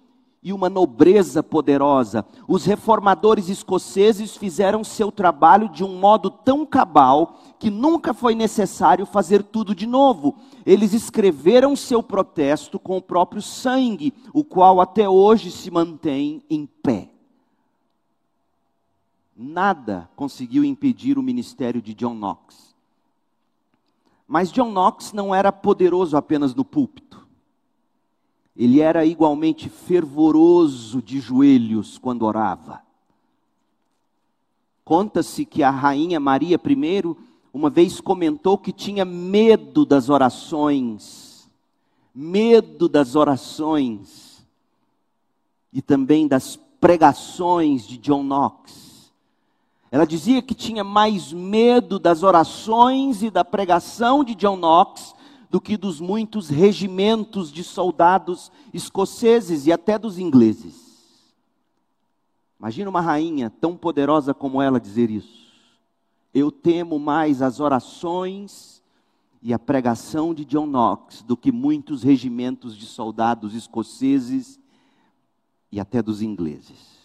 e 0.44 0.52
uma 0.52 0.70
nobreza 0.70 1.44
poderosa. 1.44 2.26
Os 2.48 2.66
reformadores 2.66 3.48
escoceses 3.48 4.36
fizeram 4.36 4.84
seu 4.84 5.12
trabalho 5.12 5.70
de 5.70 5.84
um 5.84 6.00
modo 6.00 6.32
tão 6.32 6.66
cabal 6.66 7.40
que 7.60 7.70
nunca 7.70 8.14
foi 8.14 8.34
necessário 8.34 9.06
fazer 9.06 9.44
tudo 9.44 9.76
de 9.76 9.86
novo. 9.86 10.36
Eles 10.66 10.94
escreveram 10.94 11.76
seu 11.76 12.02
protesto 12.02 12.80
com 12.80 12.98
o 12.98 13.02
próprio 13.02 13.42
sangue, 13.42 14.14
o 14.34 14.44
qual 14.44 14.82
até 14.82 15.08
hoje 15.08 15.52
se 15.52 15.70
mantém 15.70 16.44
em 16.50 16.66
pé. 16.66 17.10
Nada 19.38 20.10
conseguiu 20.16 20.64
impedir 20.64 21.18
o 21.18 21.24
ministério 21.24 21.82
de 21.82 21.94
John 21.94 22.16
Knox. 22.16 22.71
Mas 24.32 24.52
John 24.52 24.72
Knox 24.72 25.14
não 25.14 25.36
era 25.36 25.52
poderoso 25.52 26.16
apenas 26.16 26.56
no 26.56 26.66
púlpito 26.66 27.12
ele 28.56 28.80
era 28.80 29.06
igualmente 29.06 29.70
fervoroso 29.70 31.02
de 31.02 31.20
joelhos 31.20 31.98
quando 31.98 32.24
orava. 32.24 32.84
Conta-se 34.84 35.46
que 35.46 35.64
a 35.64 35.70
rainha 35.70 36.20
Maria 36.20 36.60
I 36.64 37.16
uma 37.54 37.70
vez 37.70 38.00
comentou 38.00 38.58
que 38.58 38.72
tinha 38.72 39.04
medo 39.04 39.86
das 39.86 40.10
orações, 40.10 41.50
medo 42.14 42.88
das 42.88 43.16
orações 43.16 44.46
e 45.72 45.82
também 45.82 46.28
das 46.28 46.56
pregações 46.80 47.88
de 47.88 47.98
John 47.98 48.24
Knox. 48.24 48.91
Ela 49.92 50.06
dizia 50.06 50.42
que 50.42 50.56
tinha 50.56 50.86
mais 50.86 51.34
medo 51.34 52.00
das 52.00 52.24
orações 52.24 53.22
e 53.22 53.30
da 53.30 53.44
pregação 53.44 54.24
de 54.24 54.34
John 54.34 54.56
Knox 54.56 55.14
do 55.50 55.60
que 55.60 55.76
dos 55.76 56.00
muitos 56.00 56.48
regimentos 56.48 57.52
de 57.52 57.62
soldados 57.62 58.50
escoceses 58.74 59.68
e 59.68 59.72
até 59.74 60.00
dos 60.00 60.18
ingleses. 60.18 60.92
Imagina 62.58 62.90
uma 62.90 63.02
rainha 63.02 63.50
tão 63.50 63.76
poderosa 63.76 64.34
como 64.34 64.62
ela 64.62 64.80
dizer 64.80 65.10
isso. 65.12 65.52
Eu 66.34 66.50
temo 66.52 66.98
mais 66.98 67.42
as 67.42 67.60
orações 67.60 68.82
e 69.42 69.54
a 69.54 69.60
pregação 69.60 70.34
de 70.34 70.46
John 70.46 70.68
Knox 70.68 71.22
do 71.22 71.36
que 71.36 71.52
muitos 71.52 72.02
regimentos 72.02 72.78
de 72.78 72.86
soldados 72.86 73.54
escoceses 73.54 74.58
e 75.70 75.82
até 75.82 76.02
dos 76.02 76.22
ingleses. 76.22 77.01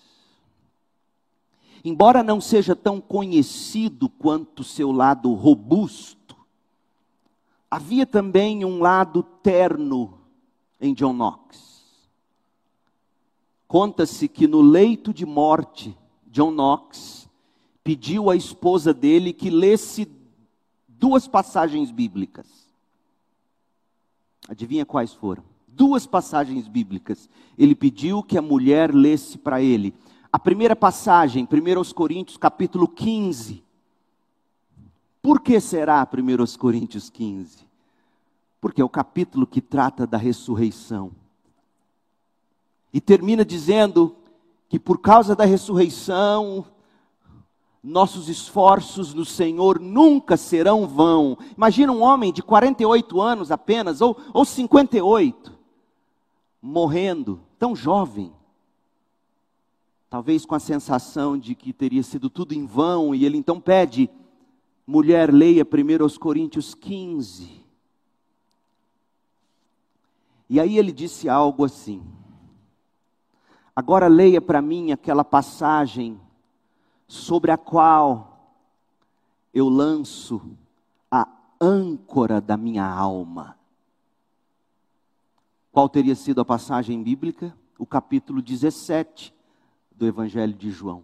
Embora 1.88 2.20
não 2.20 2.40
seja 2.40 2.74
tão 2.74 3.00
conhecido 3.00 4.08
quanto 4.08 4.64
seu 4.64 4.90
lado 4.90 5.32
robusto, 5.34 6.36
havia 7.70 8.04
também 8.04 8.64
um 8.64 8.80
lado 8.80 9.22
terno 9.22 10.18
em 10.80 10.92
John 10.92 11.12
Knox. 11.12 11.84
Conta-se 13.68 14.26
que 14.26 14.48
no 14.48 14.62
leito 14.62 15.14
de 15.14 15.24
morte, 15.24 15.96
John 16.26 16.50
Knox 16.50 17.30
pediu 17.84 18.30
à 18.30 18.34
esposa 18.34 18.92
dele 18.92 19.32
que 19.32 19.48
lesse 19.48 20.10
duas 20.88 21.28
passagens 21.28 21.92
bíblicas. 21.92 22.48
Adivinha 24.48 24.84
quais 24.84 25.12
foram? 25.12 25.44
Duas 25.68 26.04
passagens 26.04 26.66
bíblicas. 26.66 27.30
Ele 27.56 27.76
pediu 27.76 28.24
que 28.24 28.36
a 28.36 28.42
mulher 28.42 28.92
lesse 28.92 29.38
para 29.38 29.62
ele. 29.62 29.94
A 30.36 30.38
primeira 30.38 30.76
passagem, 30.76 31.48
1 31.50 31.94
Coríntios 31.94 32.36
capítulo 32.36 32.86
15, 32.86 33.64
por 35.22 35.40
que 35.40 35.58
será 35.58 36.06
1 36.06 36.58
Coríntios 36.58 37.08
15? 37.08 37.66
Porque 38.60 38.82
é 38.82 38.84
o 38.84 38.88
capítulo 38.90 39.46
que 39.46 39.62
trata 39.62 40.06
da 40.06 40.18
ressurreição. 40.18 41.10
E 42.92 43.00
termina 43.00 43.46
dizendo 43.46 44.14
que 44.68 44.78
por 44.78 44.98
causa 44.98 45.34
da 45.34 45.46
ressurreição, 45.46 46.66
nossos 47.82 48.28
esforços 48.28 49.14
no 49.14 49.24
Senhor 49.24 49.80
nunca 49.80 50.36
serão 50.36 50.86
vão. 50.86 51.38
Imagina 51.56 51.90
um 51.90 52.02
homem 52.02 52.30
de 52.30 52.42
48 52.42 53.22
anos 53.22 53.50
apenas, 53.50 54.02
ou, 54.02 54.14
ou 54.34 54.44
58, 54.44 55.58
morrendo, 56.60 57.40
tão 57.58 57.74
jovem. 57.74 58.35
Talvez 60.08 60.46
com 60.46 60.54
a 60.54 60.60
sensação 60.60 61.36
de 61.36 61.54
que 61.54 61.72
teria 61.72 62.02
sido 62.02 62.30
tudo 62.30 62.52
em 62.52 62.64
vão, 62.64 63.14
e 63.14 63.24
ele 63.24 63.36
então 63.36 63.60
pede, 63.60 64.08
mulher, 64.86 65.32
leia 65.32 65.64
primeiro 65.64 66.04
aos 66.04 66.16
Coríntios 66.16 66.74
15. 66.74 67.64
E 70.48 70.60
aí 70.60 70.78
ele 70.78 70.92
disse 70.92 71.28
algo 71.28 71.64
assim: 71.64 72.02
Agora 73.74 74.06
leia 74.06 74.40
para 74.40 74.62
mim 74.62 74.92
aquela 74.92 75.24
passagem 75.24 76.20
sobre 77.08 77.50
a 77.50 77.58
qual 77.58 78.54
eu 79.52 79.68
lanço 79.68 80.56
a 81.10 81.26
âncora 81.60 82.40
da 82.40 82.56
minha 82.56 82.88
alma. 82.88 83.58
Qual 85.72 85.88
teria 85.88 86.14
sido 86.14 86.40
a 86.40 86.44
passagem 86.44 87.02
bíblica? 87.02 87.54
O 87.76 87.84
capítulo 87.84 88.40
17 88.40 89.35
do 89.96 90.06
Evangelho 90.06 90.52
de 90.52 90.70
João. 90.70 91.02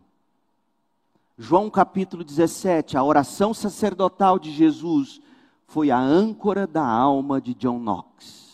João 1.38 1.70
capítulo 1.70 2.22
17, 2.22 2.96
a 2.96 3.02
oração 3.02 3.54
sacerdotal 3.54 4.38
de 4.38 4.52
Jesus 4.52 5.20
foi 5.66 5.90
a 5.90 5.98
âncora 5.98 6.66
da 6.66 6.86
alma 6.86 7.40
de 7.40 7.54
John 7.54 7.78
Knox. 7.78 8.52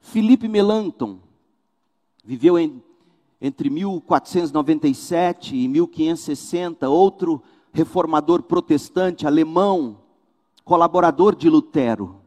Felipe 0.00 0.48
Melanchthon 0.48 1.18
viveu 2.24 2.58
em 2.58 2.82
entre 3.44 3.68
1497 3.68 5.56
e 5.56 5.66
1560, 5.66 6.88
outro 6.88 7.42
reformador 7.72 8.40
protestante 8.44 9.26
alemão, 9.26 9.98
colaborador 10.64 11.34
de 11.34 11.50
Lutero. 11.50 12.20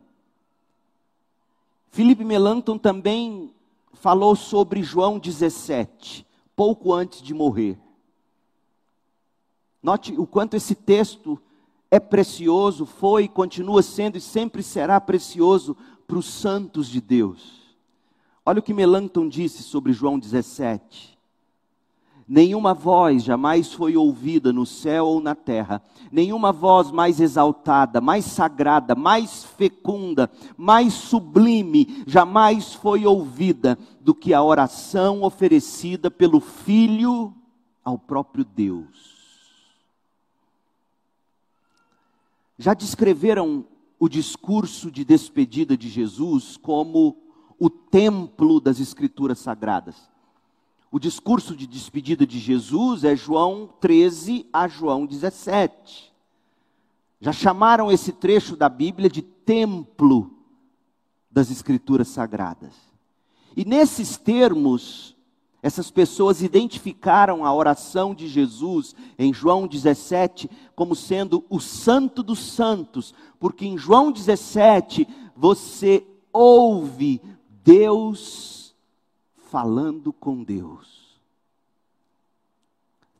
Felipe 1.89 2.25
Melanchthon 2.25 2.77
também 2.77 3.55
falou 3.96 4.36
sobre 4.36 4.84
João 4.84 5.18
17, 5.18 6.25
pouco 6.56 6.94
antes 6.94 7.22
de 7.22 7.34
morrer. 7.34 7.78
Note 9.82 10.14
o 10.18 10.25
quanto 10.28 10.56
esse 10.56 10.75
texto 10.75 11.40
é 11.90 12.00
precioso, 12.00 12.86
foi, 12.86 13.28
continua 13.28 13.82
sendo 13.82 14.18
e 14.18 14.22
sempre 14.22 14.62
será 14.62 15.00
precioso 15.00 15.78
para 16.08 16.18
os 16.18 16.25
santos 16.25 16.88
de 16.88 17.00
Deus. 17.00 17.66
Olha 18.46 18.60
o 18.60 18.64
que 18.64 18.74
Melanchthon 18.74 19.28
disse 19.28 19.64
sobre 19.64 19.94
João 19.94 20.20
17. 20.20 21.14
Nenhuma 22.27 22.74
voz 22.74 23.24
jamais 23.24 23.72
foi 23.72 23.96
ouvida 23.96 24.51
no 24.51 24.65
céu 24.65 25.05
ou 25.05 25.22
na 25.22 25.36
terra, 25.36 25.79
nenhuma 26.12 26.51
voz 26.51 26.89
mais 26.89 27.20
exaltada, 27.20 28.01
mais 28.01 28.25
sagrada, 28.25 28.96
mais 28.96 29.44
fecunda, 29.44 30.32
mais 30.58 30.94
sublime 30.94 32.03
jamais 32.08 32.74
foi 32.74 33.05
ouvida 33.05 33.77
do 34.01 34.15
que 34.15 34.34
a 34.34 34.41
oração 34.41 35.22
oferecida 35.22 36.10
pelo 36.10 36.39
Filho 36.39 37.32
ao 37.84 38.00
próprio 38.00 38.44
Deus. 38.44 39.15
Já 42.58 42.74
descreveram 42.74 43.65
o 44.00 44.10
discurso 44.10 44.89
de 44.89 45.05
despedida 45.05 45.77
de 45.77 45.88
Jesus 45.89 46.58
como 46.58 47.17
o 47.60 47.70
templo 47.70 48.60
das 48.60 48.79
Escrituras 48.79 49.38
Sagradas. 49.38 50.14
O 50.96 51.00
discurso 51.00 51.58
de 51.58 51.68
despedida 51.68 52.25
de 52.25 52.40
Jesus 52.40 53.04
é 53.04 53.18
João 53.18 53.70
13 53.82 54.46
a 54.54 54.66
João 54.66 55.06
17. 55.06 56.14
Já 57.20 57.34
chamaram 57.34 57.92
esse 57.92 58.14
trecho 58.14 58.56
da 58.56 58.70
Bíblia 58.70 59.10
de 59.10 59.22
templo 59.22 60.32
das 61.30 61.52
Escrituras 61.52 62.08
Sagradas. 62.08 62.74
E 63.58 63.66
nesses 63.66 64.16
termos, 64.16 65.18
essas 65.62 65.92
pessoas 65.92 66.42
identificaram 66.42 67.43
a 67.43 67.54
oração 67.54 68.15
de 68.15 68.30
Jesus 68.30 68.96
em 69.19 69.34
João 69.34 69.67
17 69.67 70.50
como 70.78 70.96
sendo 70.96 71.43
o 71.50 71.60
Santo 71.60 72.24
dos 72.24 72.39
Santos, 72.39 73.13
porque 73.38 73.65
em 73.65 73.78
João 73.78 74.13
17 74.13 75.06
você 75.36 76.08
ouve 76.32 77.22
Deus 77.65 78.64
falando 79.56 80.12
com 80.12 80.44
Deus. 80.44 81.18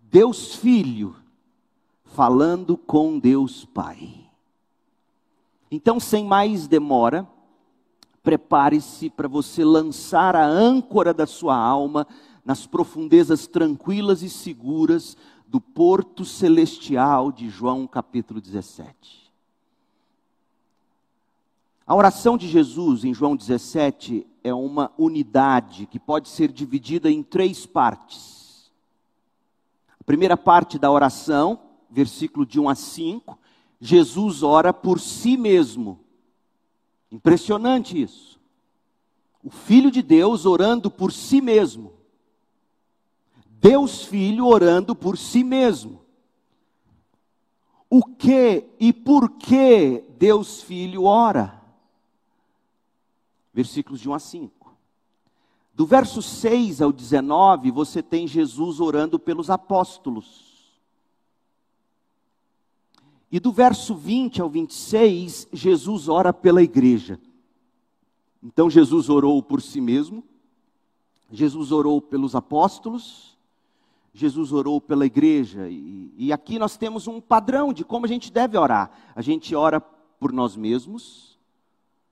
Deus 0.02 0.54
Filho 0.56 1.16
falando 2.04 2.76
com 2.76 3.18
Deus 3.18 3.64
Pai. 3.64 4.30
Então, 5.72 5.98
sem 5.98 6.26
mais 6.26 6.68
demora, 6.68 7.26
prepare-se 8.22 9.10
para 9.10 9.30
você 9.30 9.64
lançar 9.64 10.36
a 10.36 10.46
âncora 10.46 11.14
da 11.14 11.26
sua 11.26 11.56
alma 11.56 12.06
nas 12.44 12.68
profundezas 12.68 13.48
tranquilas 13.48 14.22
e 14.22 14.30
seguras 14.30 15.16
do 15.48 15.62
porto 15.62 16.26
celestial 16.26 17.32
de 17.32 17.50
João 17.50 17.88
capítulo 17.88 18.42
17. 18.42 19.32
A 21.88 21.96
oração 21.96 22.38
de 22.38 22.50
Jesus 22.50 23.06
em 23.06 23.14
João 23.14 23.38
17 23.38 24.28
é 24.46 24.54
uma 24.54 24.92
unidade 24.96 25.88
que 25.88 25.98
pode 25.98 26.30
ser 26.30 26.52
dividida 26.52 27.10
em 27.10 27.24
três 27.24 27.66
partes. 27.66 28.72
A 30.00 30.04
primeira 30.04 30.38
parte 30.38 30.78
da 30.78 30.92
oração, 30.92 31.60
versículo 31.90 32.46
de 32.46 32.60
1 32.60 32.70
a 32.70 32.76
5, 32.76 33.40
Jesus 33.82 34.44
ora 34.44 34.72
por 34.72 35.00
si 35.00 35.36
mesmo. 35.36 36.00
Impressionante 37.12 38.00
isso. 38.00 38.40
O 39.44 39.50
Filho 39.50 39.90
de 39.90 40.04
Deus 40.04 40.46
orando 40.46 40.92
por 40.92 41.12
si 41.12 41.42
mesmo. 41.42 41.94
Deus 43.50 44.04
Filho 44.04 44.46
orando 44.46 44.96
por 44.96 45.18
si 45.18 45.44
mesmo. 45.44 46.02
O 47.90 48.04
que 48.04 48.64
e 48.80 48.94
por 48.94 49.32
que 49.40 50.04
Deus 50.20 50.62
Filho 50.62 51.06
ora? 51.06 51.65
Versículos 53.56 54.02
de 54.02 54.10
1 54.10 54.14
a 54.14 54.20
5. 54.20 54.76
Do 55.74 55.86
verso 55.86 56.22
6 56.22 56.82
ao 56.82 56.92
19, 56.92 57.72
você 57.72 58.04
tem 58.04 58.28
Jesus 58.28 58.82
orando 58.82 59.18
pelos 59.18 59.50
apóstolos. 59.50 60.76
E 63.32 63.40
do 63.40 63.54
verso 63.54 63.96
20 63.96 64.42
ao 64.42 64.50
26, 64.50 65.48
Jesus 65.54 66.10
ora 66.10 66.34
pela 66.34 66.62
igreja. 66.62 67.18
Então 68.44 68.70
Jesus 68.70 69.10
orou 69.10 69.42
por 69.42 69.62
si 69.62 69.80
mesmo, 69.80 70.22
Jesus 71.32 71.72
orou 71.72 72.02
pelos 72.02 72.36
apóstolos, 72.36 73.38
Jesus 74.14 74.52
orou 74.52 74.82
pela 74.82 75.06
igreja. 75.06 75.70
E, 75.70 76.14
e 76.18 76.34
aqui 76.34 76.60
nós 76.60 76.76
temos 76.76 77.08
um 77.08 77.22
padrão 77.22 77.72
de 77.72 77.86
como 77.86 78.06
a 78.06 78.10
gente 78.10 78.32
deve 78.32 78.58
orar. 78.58 78.92
A 79.16 79.22
gente 79.22 79.56
ora 79.56 79.80
por 79.80 80.34
nós 80.34 80.58
mesmos, 80.58 81.35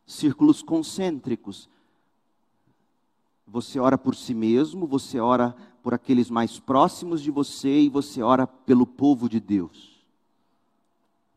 círculos 0.05 0.61
concêntricos. 0.61 1.69
Você 3.47 3.79
ora 3.79 3.97
por 3.97 4.15
si 4.15 4.33
mesmo, 4.33 4.87
você 4.87 5.19
ora 5.19 5.55
por 5.81 5.93
aqueles 5.93 6.29
mais 6.29 6.59
próximos 6.59 7.21
de 7.21 7.29
você 7.29 7.81
e 7.81 7.89
você 7.89 8.21
ora 8.21 8.47
pelo 8.47 8.87
povo 8.87 9.27
de 9.27 9.39
Deus. 9.39 10.01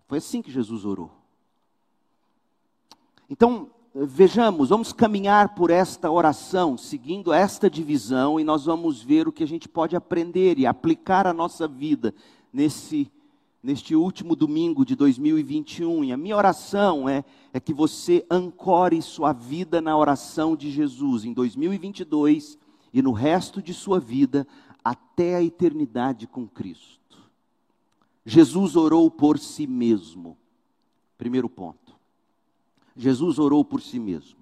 Foi 0.06 0.18
assim 0.18 0.40
que 0.40 0.50
Jesus 0.50 0.84
orou. 0.84 1.10
Então, 3.28 3.68
vejamos, 3.92 4.68
vamos 4.68 4.92
caminhar 4.92 5.54
por 5.54 5.70
esta 5.70 6.10
oração, 6.10 6.76
seguindo 6.76 7.32
esta 7.32 7.68
divisão, 7.68 8.38
e 8.38 8.44
nós 8.44 8.66
vamos 8.66 9.02
ver 9.02 9.26
o 9.26 9.32
que 9.32 9.42
a 9.42 9.48
gente 9.48 9.68
pode 9.68 9.96
aprender 9.96 10.58
e 10.58 10.66
aplicar 10.66 11.26
à 11.26 11.32
nossa 11.32 11.66
vida 11.66 12.14
nesse 12.52 13.10
neste 13.62 13.94
último 13.94 14.36
domingo 14.36 14.84
de 14.84 14.94
2021. 14.94 16.04
E 16.04 16.12
a 16.12 16.16
minha 16.16 16.36
oração 16.36 17.08
é, 17.08 17.24
é 17.52 17.60
que 17.60 17.74
você 17.74 18.24
ancore 18.30 19.00
sua 19.02 19.32
vida 19.32 19.80
na 19.80 19.96
oração 19.96 20.56
de 20.56 20.70
Jesus 20.70 21.24
em 21.24 21.32
2022 21.32 22.58
e 22.92 23.02
no 23.02 23.12
resto 23.12 23.60
de 23.60 23.74
sua 23.74 24.00
vida 24.00 24.46
até 24.82 25.36
a 25.36 25.42
eternidade 25.42 26.26
com 26.26 26.46
Cristo. 26.46 26.96
Jesus 28.24 28.74
orou 28.76 29.10
por 29.10 29.38
si 29.38 29.66
mesmo. 29.66 30.36
Primeiro 31.18 31.48
ponto. 31.48 31.94
Jesus 32.96 33.38
orou 33.38 33.64
por 33.64 33.80
si 33.80 33.98
mesmo. 33.98 34.38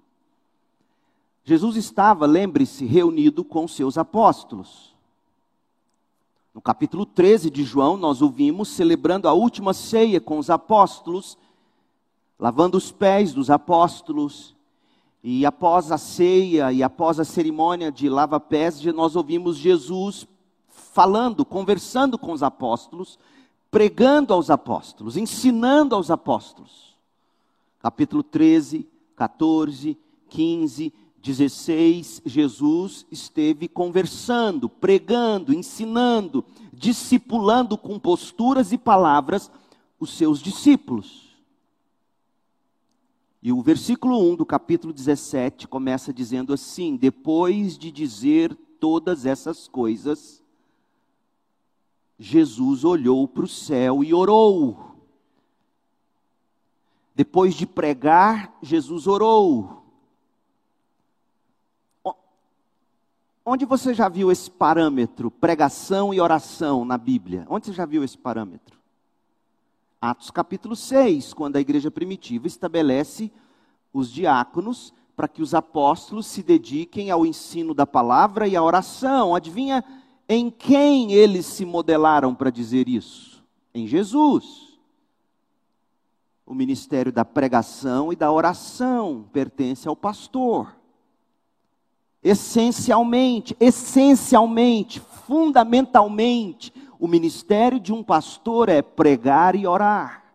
Jesus 1.43 1.75
estava, 1.75 2.25
lembre-se, 2.25 2.85
reunido 2.85 3.43
com 3.43 3.67
seus 3.67 3.97
apóstolos. 3.97 4.94
No 6.55 6.61
capítulo 6.61 7.05
13 7.05 7.49
de 7.49 7.65
João, 7.65 7.97
nós 7.97 8.21
o 8.21 8.29
vimos 8.29 8.69
celebrando 8.69 9.27
a 9.27 9.33
última 9.33 9.73
ceia 9.73 10.21
com 10.21 10.39
os 10.39 10.49
apóstolos, 10.49 11.37
lavando 12.39 12.77
os 12.77 12.93
pés 12.93 13.33
dos 13.33 13.49
apóstolos. 13.49 14.55
E 15.21 15.45
após 15.45 15.91
a 15.91 15.97
ceia 15.97 16.71
e 16.71 16.81
após 16.81 17.19
a 17.19 17.25
cerimônia 17.25 17.91
de 17.91 18.07
lava-pés, 18.07 18.81
nós 18.85 19.17
ouvimos 19.17 19.57
Jesus 19.57 20.25
falando, 20.69 21.43
conversando 21.43 22.17
com 22.17 22.31
os 22.31 22.41
apóstolos, 22.41 23.19
pregando 23.69 24.33
aos 24.33 24.49
apóstolos, 24.49 25.17
ensinando 25.17 25.93
aos 25.93 26.09
apóstolos. 26.09 26.95
Capítulo 27.79 28.23
13, 28.23 28.87
14, 29.13 29.97
15, 30.29 30.93
16, 31.25 32.21
Jesus 32.23 33.03
esteve 33.09 33.67
conversando, 33.67 34.69
pregando, 34.69 35.51
ensinando, 35.51 36.45
discipulando 36.71 37.79
com 37.79 37.97
posturas 37.97 38.71
e 38.71 38.77
palavras 38.77 39.49
os 39.99 40.15
seus 40.15 40.39
discípulos. 40.39 41.35
E 43.41 43.51
o 43.51 43.59
versículo 43.59 44.19
1 44.33 44.35
do 44.35 44.45
capítulo 44.45 44.93
17 44.93 45.67
começa 45.67 46.13
dizendo 46.13 46.53
assim: 46.53 46.95
Depois 46.95 47.75
de 47.75 47.91
dizer 47.91 48.55
todas 48.79 49.25
essas 49.25 49.67
coisas, 49.67 50.43
Jesus 52.19 52.83
olhou 52.83 53.27
para 53.27 53.45
o 53.45 53.47
céu 53.47 54.03
e 54.03 54.13
orou. 54.13 54.95
Depois 57.15 57.55
de 57.55 57.65
pregar, 57.65 58.55
Jesus 58.61 59.07
orou. 59.07 59.84
Onde 63.47 63.63
você 63.63 63.93
já 63.93 64.09
viu 64.09 64.31
esse 64.31 64.49
parâmetro, 64.49 65.29
pregação 65.29 66.11
e 66.11 66.19
oração 66.19 66.83
na 66.83 66.97
Bíblia? 66.97 67.45
Onde 67.47 67.67
você 67.67 67.73
já 67.73 67.85
viu 67.85 68.03
esse 68.03 68.17
parâmetro? 68.17 68.79
Atos 70.01 70.31
capítulo 70.31 70.75
6, 70.75 71.31
quando 71.31 71.55
a 71.55 71.61
igreja 71.61 71.91
primitiva 71.91 72.47
estabelece 72.47 73.31
os 73.93 74.11
diáconos 74.11 74.91
para 75.15 75.27
que 75.27 75.43
os 75.43 75.53
apóstolos 75.53 76.25
se 76.25 76.41
dediquem 76.41 77.11
ao 77.11 77.23
ensino 77.23 77.75
da 77.75 77.85
palavra 77.85 78.47
e 78.47 78.55
à 78.55 78.63
oração. 78.63 79.35
Adivinha 79.35 79.83
em 80.27 80.49
quem 80.49 81.13
eles 81.13 81.45
se 81.45 81.65
modelaram 81.65 82.33
para 82.33 82.49
dizer 82.49 82.89
isso? 82.89 83.43
Em 83.75 83.85
Jesus. 83.85 84.75
O 86.47 86.55
ministério 86.55 87.11
da 87.11 87.23
pregação 87.23 88.11
e 88.11 88.15
da 88.15 88.31
oração 88.31 89.29
pertence 89.31 89.87
ao 89.87 89.95
pastor. 89.95 90.75
Essencialmente, 92.27 93.55
essencialmente, 93.59 94.99
fundamentalmente, 94.99 96.73
o 96.99 97.07
ministério 97.07 97.79
de 97.79 97.93
um 97.93 98.03
pastor 98.03 98.67
é 98.67 98.81
pregar 98.81 99.55
e 99.55 99.67
orar. 99.67 100.25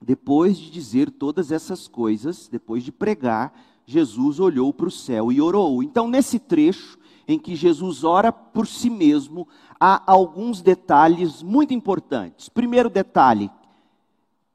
Depois 0.00 0.56
de 0.56 0.70
dizer 0.70 1.10
todas 1.10 1.50
essas 1.50 1.88
coisas, 1.88 2.46
depois 2.46 2.84
de 2.84 2.92
pregar, 2.92 3.52
Jesus 3.84 4.38
olhou 4.38 4.72
para 4.72 4.86
o 4.86 4.92
céu 4.92 5.32
e 5.32 5.40
orou. 5.40 5.82
Então, 5.82 6.06
nesse 6.06 6.38
trecho 6.38 6.96
em 7.26 7.40
que 7.40 7.56
Jesus 7.56 8.04
ora 8.04 8.30
por 8.30 8.68
si 8.68 8.88
mesmo, 8.88 9.48
há 9.80 10.00
alguns 10.08 10.62
detalhes 10.62 11.42
muito 11.42 11.74
importantes. 11.74 12.48
Primeiro 12.48 12.88
detalhe: 12.88 13.50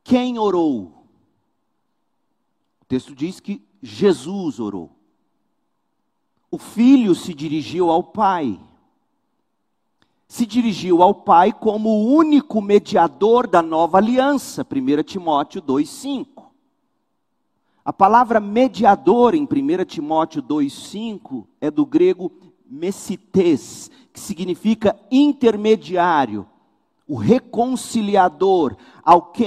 quem 0.01 0.39
orou? 0.39 1.03
O 2.81 2.85
texto 2.87 3.13
diz 3.13 3.41
que 3.41 3.69
Jesus 3.81 4.59
orou 4.59 5.01
o 6.51 6.57
filho 6.57 7.15
se 7.15 7.33
dirigiu 7.33 7.89
ao 7.89 8.03
pai. 8.03 8.59
Se 10.27 10.45
dirigiu 10.45 11.01
ao 11.01 11.15
pai 11.15 11.53
como 11.53 11.89
o 11.89 12.13
único 12.13 12.61
mediador 12.61 13.47
da 13.47 13.61
nova 13.61 13.97
aliança, 13.97 14.65
1 14.69 15.03
Timóteo 15.03 15.61
2,5. 15.61 16.43
A 17.83 17.93
palavra 17.93 18.39
mediador 18.39 19.33
em 19.33 19.43
1 19.43 19.85
Timóteo 19.85 20.43
2,5 20.43 21.47
é 21.61 21.71
do 21.71 21.85
grego 21.85 22.31
messites, 22.69 23.89
que 24.11 24.19
significa 24.19 24.97
intermediário, 25.09 26.45
o 27.11 27.17
reconciliador, 27.17 28.77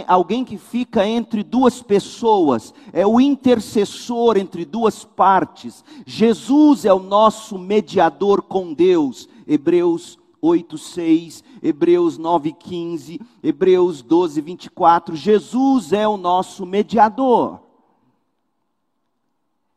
alguém 0.06 0.44
que 0.44 0.58
fica 0.58 1.08
entre 1.08 1.42
duas 1.42 1.80
pessoas, 1.80 2.74
é 2.92 3.06
o 3.06 3.18
intercessor 3.18 4.36
entre 4.36 4.66
duas 4.66 5.02
partes. 5.02 5.82
Jesus 6.04 6.84
é 6.84 6.92
o 6.92 6.98
nosso 6.98 7.56
mediador 7.56 8.42
com 8.42 8.74
Deus. 8.74 9.26
Hebreus 9.46 10.18
8, 10.42 10.76
6, 10.76 11.42
Hebreus 11.62 12.18
9, 12.18 12.52
15, 12.52 13.18
Hebreus 13.42 14.02
12, 14.02 14.42
24. 14.42 15.16
Jesus 15.16 15.94
é 15.94 16.06
o 16.06 16.18
nosso 16.18 16.66
mediador. 16.66 17.60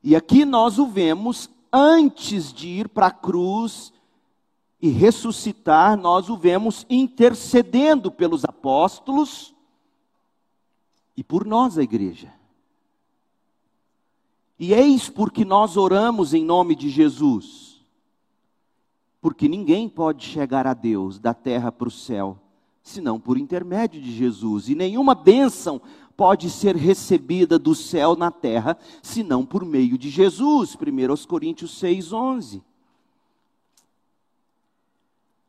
E 0.03 0.13
aqui 0.13 0.43
nós 0.43 0.77
o 0.77 0.87
vemos 0.87 1.49
antes 1.71 2.51
de 2.51 2.67
ir 2.67 2.89
para 2.89 3.07
a 3.07 3.11
cruz 3.11 3.93
e 4.81 4.89
ressuscitar, 4.89 5.97
nós 5.97 6.29
o 6.29 6.37
vemos 6.37 6.85
intercedendo 6.89 8.11
pelos 8.11 8.45
apóstolos 8.45 9.55
e 11.15 11.23
por 11.23 11.45
nós, 11.45 11.77
a 11.79 11.83
igreja. 11.83 12.31
E 14.59 14.73
eis 14.73 15.09
porque 15.09 15.43
nós 15.43 15.75
oramos 15.75 16.33
em 16.33 16.43
nome 16.43 16.75
de 16.75 16.89
Jesus. 16.89 17.83
Porque 19.19 19.47
ninguém 19.47 19.89
pode 19.89 20.23
chegar 20.25 20.67
a 20.67 20.75
Deus 20.75 21.19
da 21.19 21.33
terra 21.33 21.71
para 21.71 21.87
o 21.87 21.91
céu, 21.91 22.39
senão 22.83 23.19
por 23.19 23.37
intermédio 23.37 23.99
de 23.99 24.11
Jesus. 24.11 24.69
E 24.69 24.75
nenhuma 24.75 25.15
bênção 25.15 25.81
pode 26.15 26.49
ser 26.51 26.75
recebida 26.75 27.57
do 27.57 27.73
céu 27.73 28.15
na 28.15 28.29
terra, 28.29 28.77
senão 29.01 29.43
por 29.43 29.65
meio 29.65 29.97
de 29.97 30.09
Jesus. 30.09 30.75
1 30.75 31.27
Coríntios 31.27 31.77
6, 31.79 32.13
11. 32.13 32.63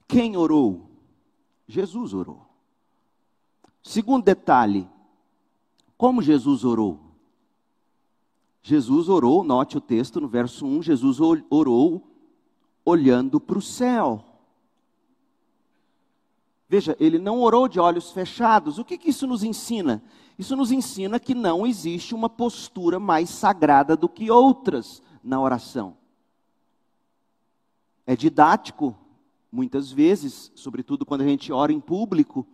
Quem 0.08 0.36
orou? 0.36 0.88
Jesus 1.68 2.14
orou. 2.14 2.46
Segundo 3.82 4.24
detalhe, 4.24 4.88
como 5.96 6.22
Jesus 6.22 6.64
orou? 6.64 6.98
Jesus 8.62 9.08
orou, 9.08 9.44
note 9.44 9.76
o 9.76 9.80
texto 9.80 10.20
no 10.20 10.26
verso 10.26 10.66
1, 10.66 10.82
Jesus 10.82 11.18
orou 11.20 12.10
olhando 12.84 13.38
para 13.38 13.58
o 13.58 13.62
céu. 13.62 14.24
Veja, 16.68 16.96
ele 16.98 17.18
não 17.18 17.40
orou 17.40 17.68
de 17.68 17.80
olhos 17.80 18.10
fechados. 18.10 18.78
O 18.78 18.84
que, 18.84 18.98
que 18.98 19.10
isso 19.10 19.26
nos 19.26 19.42
ensina? 19.42 20.02
Isso 20.38 20.54
nos 20.54 20.70
ensina 20.70 21.18
que 21.18 21.34
não 21.34 21.66
existe 21.66 22.14
uma 22.14 22.28
postura 22.28 22.98
mais 22.98 23.30
sagrada 23.30 23.96
do 23.96 24.08
que 24.08 24.30
outras 24.30 25.02
na 25.22 25.40
oração. 25.40 25.96
É 28.06 28.14
didático 28.14 28.96
muitas 29.50 29.90
vezes, 29.90 30.52
sobretudo 30.54 31.06
quando 31.06 31.22
a 31.22 31.26
gente 31.26 31.52
ora 31.52 31.72
em 31.72 31.80
público, 31.80 32.46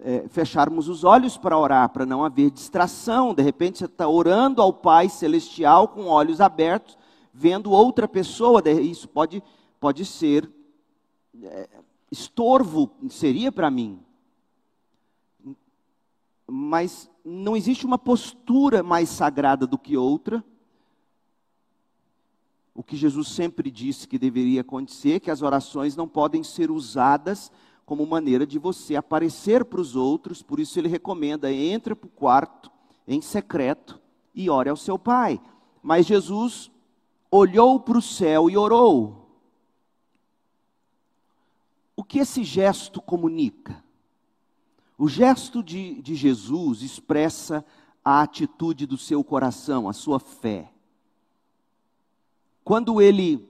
é, 0.00 0.28
fecharmos 0.28 0.88
os 0.88 1.02
olhos 1.02 1.36
para 1.36 1.58
orar, 1.58 1.88
para 1.88 2.06
não 2.06 2.24
haver 2.24 2.50
distração. 2.50 3.34
De 3.34 3.42
repente 3.42 3.78
você 3.78 3.86
está 3.86 4.08
orando 4.08 4.62
ao 4.62 4.72
Pai 4.72 5.08
Celestial 5.08 5.88
com 5.88 6.06
olhos 6.06 6.40
abertos, 6.40 6.96
vendo 7.32 7.70
outra 7.70 8.06
pessoa. 8.06 8.62
Isso 8.70 9.08
pode, 9.08 9.42
pode 9.80 10.04
ser 10.04 10.48
é, 11.42 11.68
estorvo, 12.10 12.90
seria 13.08 13.50
para 13.50 13.70
mim. 13.70 14.00
Mas 16.46 17.10
não 17.24 17.56
existe 17.56 17.84
uma 17.84 17.98
postura 17.98 18.82
mais 18.82 19.08
sagrada 19.08 19.66
do 19.66 19.76
que 19.76 19.96
outra 19.96 20.42
o 22.78 22.82
que 22.84 22.96
Jesus 22.96 23.26
sempre 23.30 23.72
disse 23.72 24.06
que 24.06 24.16
deveria 24.16 24.60
acontecer, 24.60 25.18
que 25.18 25.32
as 25.32 25.42
orações 25.42 25.96
não 25.96 26.06
podem 26.06 26.44
ser 26.44 26.70
usadas 26.70 27.50
como 27.84 28.06
maneira 28.06 28.46
de 28.46 28.56
você 28.56 28.94
aparecer 28.94 29.64
para 29.64 29.80
os 29.80 29.96
outros, 29.96 30.44
por 30.44 30.60
isso 30.60 30.78
ele 30.78 30.86
recomenda: 30.86 31.52
entre 31.52 31.92
para 31.96 32.06
o 32.06 32.10
quarto 32.10 32.70
em 33.04 33.20
secreto 33.20 34.00
e 34.32 34.48
ore 34.48 34.70
ao 34.70 34.76
seu 34.76 34.96
pai. 34.96 35.40
Mas 35.82 36.06
Jesus 36.06 36.70
olhou 37.32 37.80
para 37.80 37.98
o 37.98 38.02
céu 38.02 38.48
e 38.48 38.56
orou. 38.56 39.28
O 41.96 42.04
que 42.04 42.20
esse 42.20 42.44
gesto 42.44 43.02
comunica? 43.02 43.82
O 44.96 45.08
gesto 45.08 45.64
de, 45.64 46.00
de 46.00 46.14
Jesus 46.14 46.82
expressa 46.82 47.66
a 48.04 48.22
atitude 48.22 48.86
do 48.86 48.96
seu 48.96 49.24
coração, 49.24 49.88
a 49.88 49.92
sua 49.92 50.20
fé. 50.20 50.72
Quando 52.68 53.00
ele 53.00 53.48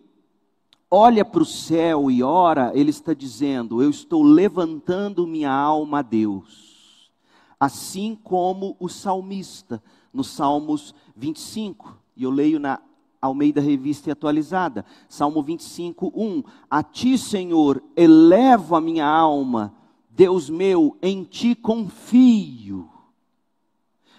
olha 0.88 1.24
para 1.24 1.42
o 1.42 1.44
céu 1.44 2.08
e 2.08 2.22
ora, 2.22 2.70
ele 2.72 2.90
está 2.90 3.12
dizendo: 3.12 3.82
Eu 3.82 3.90
estou 3.90 4.22
levantando 4.22 5.26
minha 5.26 5.50
alma 5.50 5.98
a 5.98 6.02
Deus. 6.02 7.10
Assim 7.58 8.14
como 8.14 8.76
o 8.78 8.88
salmista, 8.88 9.82
no 10.12 10.22
Salmos 10.22 10.94
25, 11.16 11.98
e 12.16 12.22
eu 12.22 12.30
leio 12.30 12.60
na 12.60 12.80
Almeida 13.20 13.60
Revista 13.60 14.12
Atualizada, 14.12 14.84
Salmo 15.08 15.42
25, 15.42 16.12
1: 16.14 16.44
A 16.70 16.84
ti, 16.84 17.18
Senhor, 17.18 17.82
elevo 17.96 18.76
a 18.76 18.80
minha 18.80 19.04
alma, 19.04 19.74
Deus 20.10 20.48
meu, 20.48 20.96
em 21.02 21.24
ti 21.24 21.56
confio. 21.56 22.88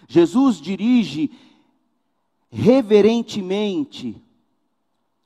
Jesus 0.06 0.60
dirige 0.60 1.30
reverentemente 2.50 4.22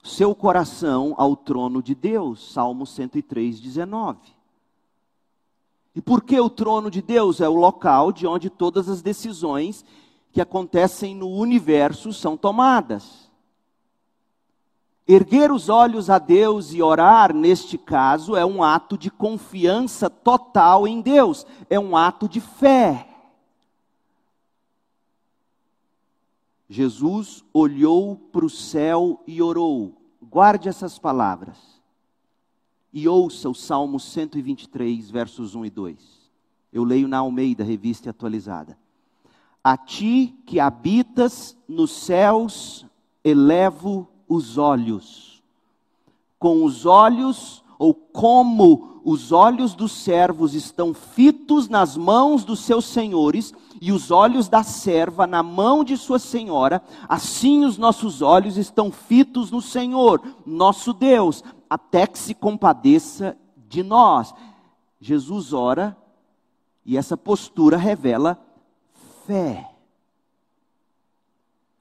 seu 0.04 0.34
coração 0.34 1.14
ao 1.16 1.34
trono 1.34 1.82
de 1.82 1.94
Deus. 1.94 2.52
Salmo 2.52 2.86
103, 2.86 3.58
19. 3.58 4.18
E 5.96 6.02
por 6.02 6.22
que 6.22 6.38
o 6.38 6.50
trono 6.50 6.90
de 6.90 7.00
Deus? 7.00 7.40
É 7.40 7.48
o 7.48 7.54
local 7.54 8.12
de 8.12 8.26
onde 8.26 8.50
todas 8.50 8.88
as 8.88 9.00
decisões 9.00 9.84
que 10.30 10.40
acontecem 10.40 11.14
no 11.14 11.28
universo 11.28 12.12
são 12.12 12.36
tomadas. 12.36 13.30
Erguer 15.06 15.52
os 15.52 15.68
olhos 15.68 16.10
a 16.10 16.18
Deus 16.18 16.72
e 16.72 16.82
orar, 16.82 17.34
neste 17.34 17.78
caso, 17.78 18.34
é 18.36 18.44
um 18.44 18.62
ato 18.62 18.98
de 18.98 19.10
confiança 19.10 20.10
total 20.10 20.88
em 20.88 21.00
Deus, 21.00 21.46
é 21.70 21.78
um 21.78 21.96
ato 21.96 22.28
de 22.28 22.40
fé. 22.40 23.13
Jesus 26.68 27.44
olhou 27.52 28.16
para 28.16 28.44
o 28.44 28.50
céu 28.50 29.22
e 29.26 29.42
orou. 29.42 30.00
Guarde 30.22 30.68
essas 30.68 30.98
palavras. 30.98 31.58
E 32.92 33.08
ouça 33.08 33.48
o 33.48 33.54
Salmo 33.54 33.98
123, 33.98 35.10
versos 35.10 35.54
1 35.54 35.66
e 35.66 35.70
2. 35.70 36.24
Eu 36.72 36.84
leio 36.84 37.08
na 37.08 37.18
Almeida, 37.18 37.62
revista 37.64 38.10
atualizada. 38.10 38.78
A 39.62 39.76
ti 39.76 40.34
que 40.46 40.60
habitas 40.60 41.56
nos 41.68 41.90
céus, 41.90 42.86
elevo 43.22 44.08
os 44.28 44.58
olhos. 44.58 45.42
Com 46.38 46.64
os 46.64 46.84
olhos, 46.86 47.64
ou 47.78 47.94
como 47.94 49.00
os 49.04 49.32
olhos 49.32 49.74
dos 49.74 49.92
servos 49.92 50.54
estão 50.54 50.94
fitos 50.94 51.68
nas 51.68 51.96
mãos 51.96 52.44
dos 52.44 52.60
seus 52.60 52.86
senhores, 52.86 53.52
e 53.84 53.92
os 53.92 54.10
olhos 54.10 54.48
da 54.48 54.62
serva 54.62 55.26
na 55.26 55.42
mão 55.42 55.84
de 55.84 55.94
sua 55.98 56.18
senhora, 56.18 56.82
assim 57.06 57.66
os 57.66 57.76
nossos 57.76 58.22
olhos 58.22 58.56
estão 58.56 58.90
fitos 58.90 59.50
no 59.50 59.60
Senhor, 59.60 60.22
nosso 60.46 60.94
Deus, 60.94 61.44
até 61.68 62.06
que 62.06 62.18
se 62.18 62.34
compadeça 62.34 63.36
de 63.68 63.82
nós. 63.82 64.34
Jesus 64.98 65.52
ora, 65.52 65.94
e 66.82 66.96
essa 66.96 67.14
postura 67.14 67.76
revela 67.76 68.42
fé. 69.26 69.70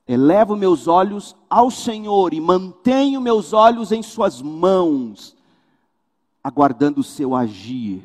Elevo 0.05 0.57
meus 0.57 0.89
olhos 0.89 1.33
ao 1.49 1.71
Senhor 1.71 2.33
e 2.33 2.41
mantenho 2.41 3.21
meus 3.21 3.53
olhos 3.53 3.93
em 3.93 4.03
Suas 4.03 4.41
mãos, 4.41 5.37
aguardando 6.43 6.99
o 6.99 7.03
seu 7.03 7.33
agir. 7.33 8.03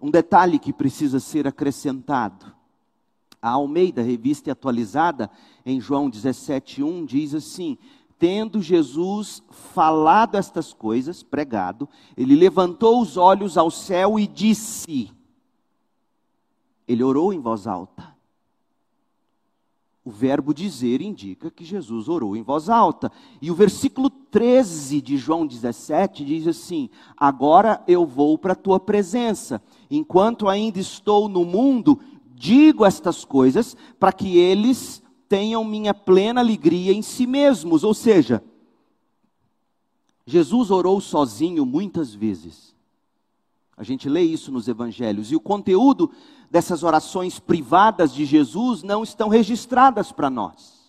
Um 0.00 0.10
detalhe 0.10 0.58
que 0.58 0.72
precisa 0.72 1.20
ser 1.20 1.46
acrescentado. 1.46 2.54
A 3.42 3.50
Almeida, 3.50 4.02
revista 4.02 4.52
atualizada, 4.52 5.30
em 5.64 5.80
João 5.80 6.10
17,1, 6.10 7.04
diz 7.04 7.34
assim: 7.34 7.76
Tendo 8.18 8.60
Jesus 8.60 9.42
falado 9.50 10.36
estas 10.36 10.72
coisas, 10.72 11.22
pregado, 11.22 11.88
ele 12.16 12.34
levantou 12.34 13.00
os 13.00 13.16
olhos 13.16 13.56
ao 13.56 13.70
céu 13.70 14.18
e 14.18 14.26
disse: 14.26 15.10
Ele 16.88 17.02
orou 17.02 17.32
em 17.32 17.40
voz 17.40 17.66
alta. 17.66 18.14
O 20.04 20.10
verbo 20.10 20.54
dizer 20.54 21.00
indica 21.00 21.50
que 21.50 21.64
Jesus 21.64 22.08
orou 22.08 22.36
em 22.36 22.42
voz 22.42 22.68
alta. 22.68 23.12
E 23.40 23.50
o 23.50 23.54
versículo 23.54 24.10
13 24.30 25.00
de 25.00 25.16
João 25.16 25.46
17 25.46 26.24
diz 26.24 26.46
assim: 26.46 26.88
Agora 27.16 27.82
eu 27.86 28.06
vou 28.06 28.38
para 28.38 28.52
a 28.52 28.56
tua 28.56 28.78
presença. 28.78 29.62
Enquanto 29.90 30.48
ainda 30.48 30.78
estou 30.78 31.28
no 31.28 31.44
mundo, 31.44 31.98
digo 32.34 32.84
estas 32.84 33.24
coisas 33.24 33.76
para 33.98 34.12
que 34.12 34.38
eles 34.38 35.02
tenham 35.28 35.64
minha 35.64 35.92
plena 35.92 36.40
alegria 36.40 36.92
em 36.92 37.02
si 37.02 37.26
mesmos. 37.26 37.84
Ou 37.84 37.94
seja, 37.94 38.42
Jesus 40.26 40.70
orou 40.70 41.00
sozinho 41.00 41.66
muitas 41.66 42.14
vezes. 42.14 42.74
A 43.76 43.82
gente 43.82 44.08
lê 44.08 44.22
isso 44.22 44.52
nos 44.52 44.68
evangelhos. 44.68 45.32
E 45.32 45.36
o 45.36 45.40
conteúdo 45.40 46.10
dessas 46.50 46.82
orações 46.82 47.38
privadas 47.38 48.12
de 48.12 48.24
Jesus 48.24 48.82
não 48.82 49.02
estão 49.02 49.28
registradas 49.28 50.12
para 50.12 50.28
nós. 50.28 50.79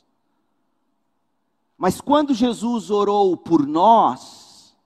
Mas 1.82 2.00
quando 2.00 2.32
Jesus 2.32 2.92
orou 2.92 3.36
por 3.36 3.66
nós, 3.66 4.78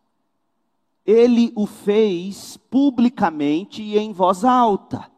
ele 1.05 1.51
o 1.53 1.65
fez 1.65 2.55
publicamente 2.71 3.83
e 3.83 3.97
em 3.97 4.13
voz 4.13 4.45
alta, 4.45 5.11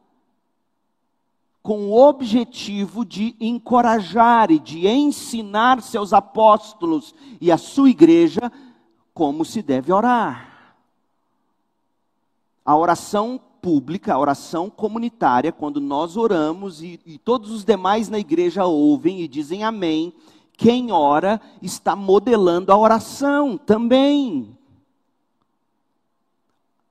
com 1.61 1.89
o 1.89 1.93
objetivo 1.95 3.05
de 3.05 3.35
encorajar 3.39 4.49
e 4.49 4.57
de 4.57 4.87
ensinar 4.87 5.79
seus 5.83 6.13
apóstolos 6.13 7.13
e 7.39 7.51
a 7.51 7.59
sua 7.59 7.91
igreja 7.91 8.51
como 9.13 9.45
se 9.45 9.61
deve 9.61 9.93
orar. 9.93 10.75
A 12.65 12.75
oração 12.75 13.39
pública, 13.61 14.15
a 14.15 14.19
oração 14.19 14.67
comunitária, 14.67 15.51
quando 15.51 15.79
nós 15.79 16.17
oramos 16.17 16.81
e, 16.81 16.99
e 17.05 17.19
todos 17.19 17.51
os 17.51 17.63
demais 17.63 18.09
na 18.09 18.17
igreja 18.17 18.65
ouvem 18.65 19.21
e 19.21 19.27
dizem 19.27 19.63
amém, 19.63 20.11
quem 20.57 20.91
ora 20.91 21.39
está 21.61 21.95
modelando 21.95 22.71
a 22.71 22.77
oração 22.77 23.57
também. 23.57 24.57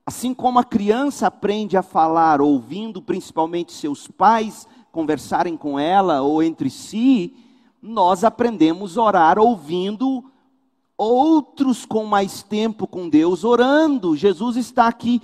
Assim 0.06 0.32
como 0.32 0.60
a 0.60 0.64
criança 0.64 1.26
aprende 1.26 1.76
a 1.76 1.82
falar 1.82 2.40
ouvindo 2.40 3.02
principalmente 3.02 3.72
seus 3.72 4.06
pais 4.06 4.68
conversarem 4.92 5.56
com 5.56 5.78
ela 5.78 6.22
ou 6.22 6.40
entre 6.40 6.70
si, 6.70 7.34
nós 7.82 8.22
aprendemos 8.22 8.96
a 8.96 9.02
orar 9.02 9.38
ouvindo 9.38 10.24
outros 10.96 11.84
com 11.84 12.06
mais 12.06 12.44
tempo 12.44 12.86
com 12.86 13.08
Deus 13.08 13.42
orando. 13.42 14.16
Jesus 14.16 14.56
está 14.56 14.86
aqui 14.86 15.20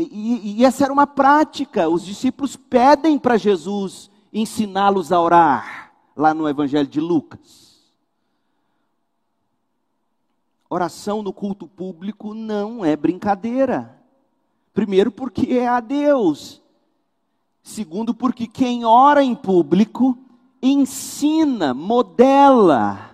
e, 0.00 0.58
e, 0.60 0.64
essa 0.64 0.84
era 0.84 0.92
uma 0.92 1.06
prática. 1.06 1.88
Os 1.88 2.04
discípulos 2.04 2.54
pedem 2.54 3.18
para 3.18 3.36
Jesus 3.36 4.08
ensiná-los 4.32 5.10
a 5.10 5.20
orar, 5.20 5.92
lá 6.16 6.32
no 6.32 6.48
Evangelho 6.48 6.86
de 6.86 7.00
Lucas. 7.00 7.67
Oração 10.70 11.22
no 11.22 11.32
culto 11.32 11.66
público 11.66 12.34
não 12.34 12.84
é 12.84 12.96
brincadeira. 12.96 13.96
Primeiro, 14.74 15.10
porque 15.10 15.54
é 15.54 15.66
a 15.66 15.80
Deus. 15.80 16.62
Segundo, 17.62 18.14
porque 18.14 18.46
quem 18.46 18.84
ora 18.84 19.22
em 19.22 19.34
público 19.34 20.18
ensina, 20.62 21.72
modela 21.72 23.08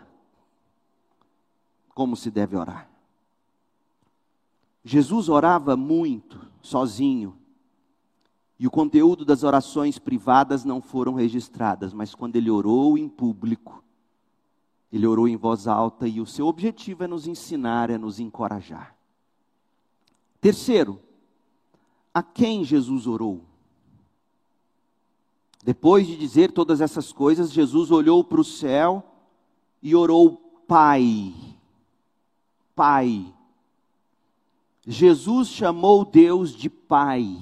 como 1.95 2.17
se 2.17 2.31
deve 2.31 2.57
orar. 2.57 2.91
Jesus 4.85 5.29
orava 5.29 5.77
muito 5.77 6.41
sozinho. 6.61 7.37
E 8.59 8.67
o 8.67 8.71
conteúdo 8.71 9.25
das 9.25 9.43
orações 9.43 9.99
privadas 9.99 10.65
não 10.65 10.81
foram 10.81 11.15
registradas, 11.15 11.93
mas 11.93 12.15
quando 12.15 12.37
ele 12.37 12.51
orou 12.51 12.99
em 12.99 13.09
público, 13.09 13.84
ele 14.93 15.07
orou 15.07 15.27
em 15.27 15.37
voz 15.37 15.67
alta 15.67 16.07
e 16.07 16.21
o 16.21 16.27
seu 16.27 16.47
objetivo 16.47 17.05
é 17.05 17.07
nos 17.07 17.27
ensinar, 17.27 17.91
é 17.91 17.99
nos 17.99 18.21
encorajar. 18.21 18.95
Terceiro, 20.41 21.01
a 22.13 22.23
quem 22.23 22.65
Jesus 22.65 23.07
orou? 23.07 23.43
Depois 25.65 26.07
de 26.07 26.17
dizer 26.17 26.53
todas 26.53 26.81
essas 26.81 27.13
coisas, 27.13 27.51
Jesus 27.51 27.91
olhou 27.91 28.23
para 28.23 28.41
o 28.41 28.45
céu 28.45 29.03
e 29.83 29.97
orou: 29.97 30.37
Pai, 30.69 31.35
Pai, 32.77 33.35
Jesus 34.87 35.49
chamou 35.49 36.05
Deus 36.05 36.55
de 36.55 36.69
Pai. 36.69 37.39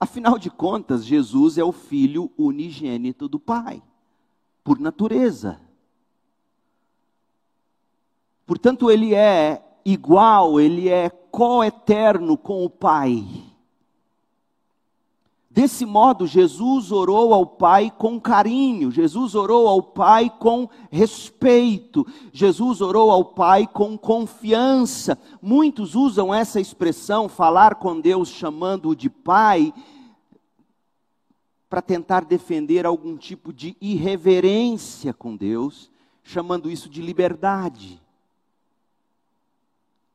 Afinal 0.00 0.38
de 0.38 0.50
contas, 0.50 1.04
Jesus 1.04 1.58
é 1.58 1.62
o 1.62 1.70
filho 1.70 2.30
unigênito 2.36 3.28
do 3.28 3.38
Pai, 3.38 3.82
por 4.64 4.80
natureza. 4.80 5.60
Portanto, 8.52 8.90
ele 8.90 9.14
é 9.14 9.62
igual, 9.82 10.60
ele 10.60 10.86
é 10.86 11.08
coeterno 11.08 12.36
com 12.36 12.62
o 12.62 12.68
Pai. 12.68 13.24
Desse 15.50 15.86
modo, 15.86 16.26
Jesus 16.26 16.92
orou 16.92 17.32
ao 17.32 17.46
Pai 17.46 17.90
com 17.90 18.20
carinho, 18.20 18.90
Jesus 18.90 19.34
orou 19.34 19.66
ao 19.66 19.82
Pai 19.82 20.28
com 20.28 20.68
respeito, 20.90 22.06
Jesus 22.30 22.82
orou 22.82 23.10
ao 23.10 23.24
Pai 23.24 23.66
com 23.66 23.96
confiança. 23.96 25.18
Muitos 25.40 25.94
usam 25.94 26.32
essa 26.32 26.60
expressão, 26.60 27.30
falar 27.30 27.76
com 27.76 27.98
Deus 27.98 28.28
chamando-o 28.28 28.94
de 28.94 29.08
Pai, 29.08 29.72
para 31.70 31.80
tentar 31.80 32.26
defender 32.26 32.84
algum 32.84 33.16
tipo 33.16 33.50
de 33.50 33.74
irreverência 33.80 35.14
com 35.14 35.34
Deus, 35.34 35.90
chamando 36.22 36.70
isso 36.70 36.90
de 36.90 37.00
liberdade. 37.00 38.01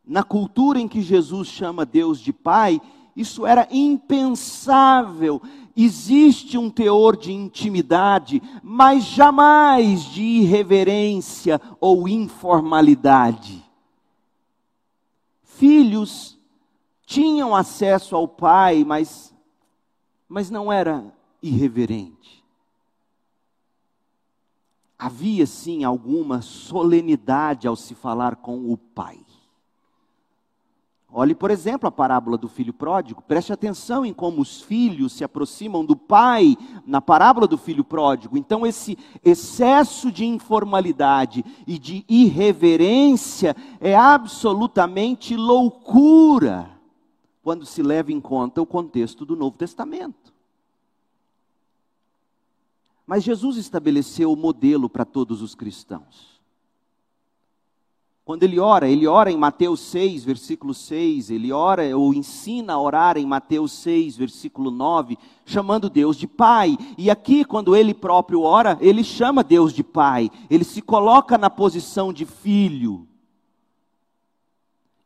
Na 0.07 0.23
cultura 0.23 0.79
em 0.79 0.87
que 0.87 1.01
Jesus 1.01 1.49
chama 1.49 1.85
Deus 1.85 2.21
de 2.21 2.31
Pai, 2.31 2.81
isso 3.13 3.45
era 3.45 3.67
impensável. 3.69 5.41
existe 5.75 6.57
um 6.57 6.71
teor 6.71 7.15
de 7.15 7.31
intimidade, 7.31 8.41
mas 8.63 9.03
jamais 9.03 10.05
de 10.05 10.23
irreverência 10.23 11.61
ou 11.79 12.07
informalidade. 12.07 13.63
Filhos 15.43 16.39
tinham 17.05 17.55
acesso 17.55 18.15
ao 18.15 18.27
pai, 18.27 18.83
mas, 18.83 19.33
mas 20.27 20.49
não 20.49 20.71
era 20.71 21.13
irreverente. 21.43 22.43
Havia 24.97 25.45
sim 25.45 25.83
alguma 25.83 26.41
solenidade 26.41 27.67
ao 27.67 27.75
se 27.75 27.93
falar 27.93 28.37
com 28.37 28.71
o 28.71 28.77
pai. 28.77 29.26
Olhe, 31.09 31.33
por 31.33 31.49
exemplo, 31.49 31.87
a 31.87 31.91
parábola 31.91 32.37
do 32.37 32.49
filho 32.49 32.73
pródigo. 32.73 33.21
Preste 33.21 33.53
atenção 33.53 34.05
em 34.05 34.13
como 34.13 34.41
os 34.41 34.61
filhos 34.61 35.13
se 35.13 35.23
aproximam 35.23 35.85
do 35.85 35.95
pai 35.95 36.57
na 36.85 36.99
parábola 36.99 37.47
do 37.47 37.57
filho 37.57 37.83
pródigo. 37.83 38.37
Então, 38.37 38.65
esse 38.65 38.97
excesso 39.23 40.11
de 40.11 40.25
informalidade 40.25 41.45
e 41.65 41.79
de 41.79 42.03
irreverência 42.09 43.55
é 43.79 43.95
absolutamente 43.95 45.35
loucura 45.35 46.69
quando 47.41 47.65
se 47.65 47.81
leva 47.81 48.11
em 48.11 48.19
conta 48.19 48.61
o 48.61 48.65
contexto 48.65 49.25
do 49.25 49.35
Novo 49.35 49.57
Testamento. 49.57 50.33
Mas 53.05 53.23
Jesus 53.23 53.55
estabeleceu 53.55 54.33
o 54.33 54.35
modelo 54.35 54.89
para 54.89 55.05
todos 55.05 55.41
os 55.41 55.55
cristãos. 55.55 56.36
Quando 58.27 58.43
ele 58.43 58.59
ora, 58.59 58.89
ele 58.89 59.07
ora 59.07 59.31
em 59.31 59.37
Mateus 59.37 59.79
6, 59.79 60.25
versículo 60.25 60.73
6, 60.73 61.29
ele 61.29 61.53
ora 61.53 61.97
ou 61.97 62.13
ensina 62.13 62.73
a 62.73 62.77
orar 62.77 63.17
em 63.17 63.25
Mateus 63.25 63.71
6, 63.71 64.17
versículo 64.17 64.69
9, 64.69 65.17
chamando 65.45 65.89
Deus 65.89 66.17
de 66.17 66.27
Pai. 66.27 66.77
E 66.97 67.09
aqui, 67.09 67.45
quando 67.45 67.73
ele 67.73 67.93
próprio 67.93 68.41
ora, 68.41 68.77
ele 68.81 69.01
chama 69.01 69.45
Deus 69.45 69.71
de 69.71 69.81
Pai, 69.81 70.29
ele 70.49 70.65
se 70.65 70.81
coloca 70.81 71.37
na 71.37 71.49
posição 71.49 72.11
de 72.11 72.25
filho. 72.25 73.07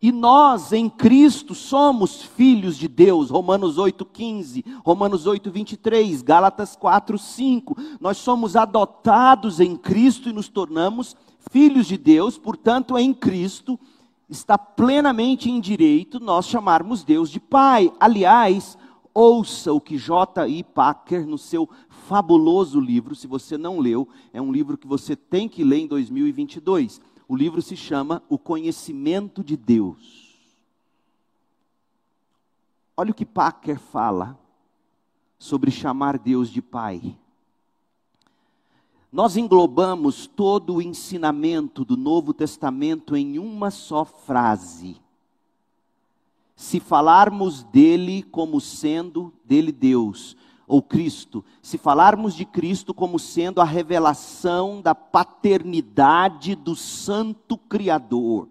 E 0.02 0.12
nós 0.12 0.74
em 0.74 0.90
Cristo 0.90 1.54
somos 1.54 2.24
filhos 2.24 2.76
de 2.76 2.88
Deus, 2.88 3.30
Romanos 3.30 3.78
8,15, 3.78 4.66
Romanos 4.84 5.28
8,23, 5.28 6.24
Gálatas 6.24 6.76
4,5. 6.76 7.78
Nós 8.00 8.18
somos 8.18 8.56
adotados 8.56 9.60
em 9.60 9.76
Cristo 9.76 10.28
e 10.28 10.34
nos 10.34 10.50
tornamos 10.50 11.16
filhos 11.52 11.86
de 11.86 11.98
Deus, 11.98 12.40
portanto, 12.40 12.98
em 12.98 13.14
Cristo, 13.14 13.80
está 14.28 14.58
plenamente 14.58 15.52
em 15.52 15.62
direito 15.62 16.20
nós 16.20 16.48
chamarmos 16.48 17.04
Deus 17.04 17.30
de 17.30 17.40
Pai. 17.40 17.94
Aliás, 18.00 18.76
ouça 19.14 19.72
o 19.72 19.80
que 19.80 19.98
J.I. 19.98 20.64
Packer, 20.64 21.28
no 21.28 21.38
seu 21.38 21.70
fabuloso 22.08 22.80
livro, 22.80 23.14
se 23.14 23.28
você 23.28 23.56
não 23.56 23.80
leu, 23.80 24.08
é 24.34 24.42
um 24.42 24.52
livro 24.52 24.78
que 24.78 24.88
você 24.88 25.16
tem 25.16 25.48
que 25.48 25.64
ler 25.64 25.82
em 25.82 25.88
2022 25.88 27.00
o 27.32 27.36
livro 27.38 27.62
se 27.62 27.78
chama 27.78 28.22
O 28.28 28.38
Conhecimento 28.38 29.42
de 29.42 29.56
Deus. 29.56 30.38
Olha 32.98 33.12
o 33.12 33.14
que 33.14 33.26
Packer 33.26 33.80
fala 33.80 34.38
sobre 35.40 35.72
chamar 35.72 36.20
Deus 36.20 36.50
de 36.50 36.62
Pai. 36.62 37.18
Nós 39.12 39.36
englobamos 39.36 40.26
todo 40.26 40.76
o 40.76 40.82
ensinamento 40.82 41.84
do 41.84 41.98
Novo 41.98 42.34
Testamento 42.34 43.16
em 43.16 43.38
uma 43.38 43.70
só 43.70 44.06
frase. 44.06 45.02
Se 46.56 46.80
falarmos 46.80 47.64
dele 47.64 48.24
como 48.24 48.62
sendo 48.62 49.34
dele 49.44 49.74
Deus, 49.74 50.38
ou 50.66 50.82
Cristo, 50.82 51.44
se 51.62 51.78
falarmos 51.78 52.34
de 52.34 52.46
Cristo 52.46 52.94
como 52.94 53.20
sendo 53.20 53.60
a 53.60 53.66
revelação 53.66 54.82
da 54.82 54.96
paternidade 54.96 56.56
do 56.56 56.74
Santo 56.74 57.58
Criador. 57.58 58.48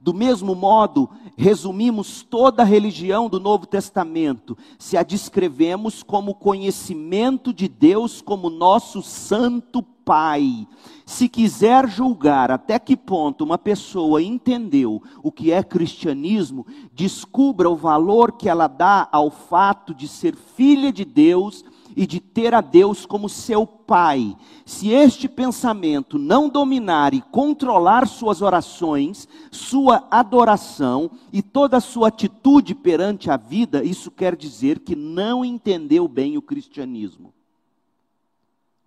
Do 0.00 0.14
mesmo 0.14 0.54
modo, 0.54 1.10
resumimos 1.36 2.22
toda 2.22 2.62
a 2.62 2.66
religião 2.66 3.28
do 3.28 3.40
Novo 3.40 3.66
Testamento, 3.66 4.56
se 4.78 4.96
a 4.96 5.02
descrevemos 5.02 6.02
como 6.02 6.34
conhecimento 6.34 7.52
de 7.52 7.68
Deus 7.68 8.20
como 8.22 8.48
nosso 8.48 9.02
Santo 9.02 9.82
Pai. 9.82 10.66
Se 11.04 11.28
quiser 11.28 11.88
julgar 11.88 12.50
até 12.50 12.78
que 12.78 12.96
ponto 12.96 13.44
uma 13.44 13.58
pessoa 13.58 14.22
entendeu 14.22 15.02
o 15.22 15.32
que 15.32 15.50
é 15.52 15.62
cristianismo, 15.62 16.66
descubra 16.92 17.68
o 17.68 17.76
valor 17.76 18.32
que 18.32 18.48
ela 18.48 18.68
dá 18.68 19.08
ao 19.10 19.30
fato 19.30 19.94
de 19.94 20.06
ser 20.06 20.36
filha 20.36 20.92
de 20.92 21.04
Deus 21.04 21.64
e 21.96 22.06
de 22.06 22.20
ter 22.20 22.54
a 22.54 22.60
Deus 22.60 23.04
como 23.04 23.28
seu 23.28 23.66
Pai. 23.66 24.36
Se 24.64 24.90
este 24.90 25.28
pensamento 25.28 26.18
não 26.18 26.48
dominar 26.48 27.12
e 27.12 27.20
controlar 27.20 28.06
suas 28.06 28.40
orações, 28.40 29.26
sua 29.50 30.06
adoração 30.10 31.10
e 31.32 31.42
toda 31.42 31.78
a 31.78 31.80
sua 31.80 32.08
atitude 32.08 32.74
perante 32.74 33.30
a 33.30 33.36
vida, 33.36 33.82
isso 33.82 34.10
quer 34.10 34.36
dizer 34.36 34.78
que 34.78 34.94
não 34.94 35.44
entendeu 35.44 36.06
bem 36.06 36.36
o 36.36 36.42
cristianismo. 36.42 37.34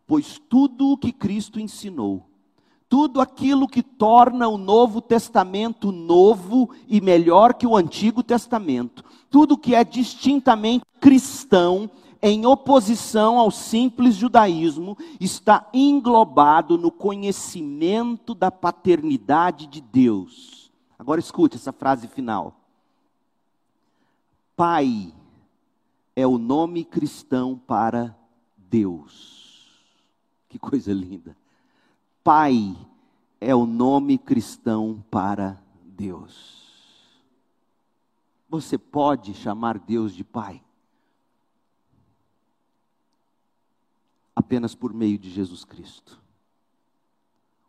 Pois 0.08 0.40
tudo 0.50 0.92
o 0.92 0.98
que 0.98 1.12
Cristo 1.12 1.60
ensinou, 1.60 2.24
tudo 2.88 3.20
aquilo 3.20 3.68
que 3.68 3.82
torna 3.82 4.48
o 4.48 4.58
Novo 4.58 5.02
Testamento 5.02 5.92
novo 5.92 6.70
e 6.88 7.02
melhor 7.02 7.56
que 7.56 7.66
o 7.66 7.76
Antigo 7.76 8.22
Testamento, 8.22 9.04
tudo 9.32 9.58
que 9.58 9.74
é 9.74 9.84
distintamente 9.84 10.86
cristão, 11.02 11.90
em 12.26 12.46
oposição 12.46 13.38
ao 13.38 13.52
simples 13.52 14.16
judaísmo, 14.16 14.98
está 15.20 15.70
englobado 15.74 16.78
no 16.78 16.90
conhecimento 16.90 18.34
da 18.34 18.50
paternidade 18.50 19.68
de 19.68 19.82
Deus. 19.82 20.72
Agora 20.98 21.20
escute 21.20 21.58
essa 21.58 21.74
frase 21.74 22.08
final. 22.08 22.62
Pai 24.56 25.14
é 26.16 26.26
o 26.26 26.38
nome 26.38 26.86
cristão 26.86 27.58
para 27.58 28.18
Deus. 28.56 29.68
Que 30.48 30.58
coisa 30.58 30.94
linda. 30.94 31.36
Pai 32.24 32.74
é 33.42 33.54
o 33.54 33.66
nome 33.66 34.18
cristão 34.18 35.04
para 35.12 35.62
Deus. 35.84 36.64
Você 38.48 38.78
pode 38.78 39.34
chamar 39.34 39.78
Deus 39.78 40.16
de 40.16 40.24
Pai? 40.24 40.64
Apenas 44.44 44.76
por 44.76 44.94
meio 44.94 45.18
de 45.18 45.32
Jesus 45.32 45.64
Cristo. 45.64 46.22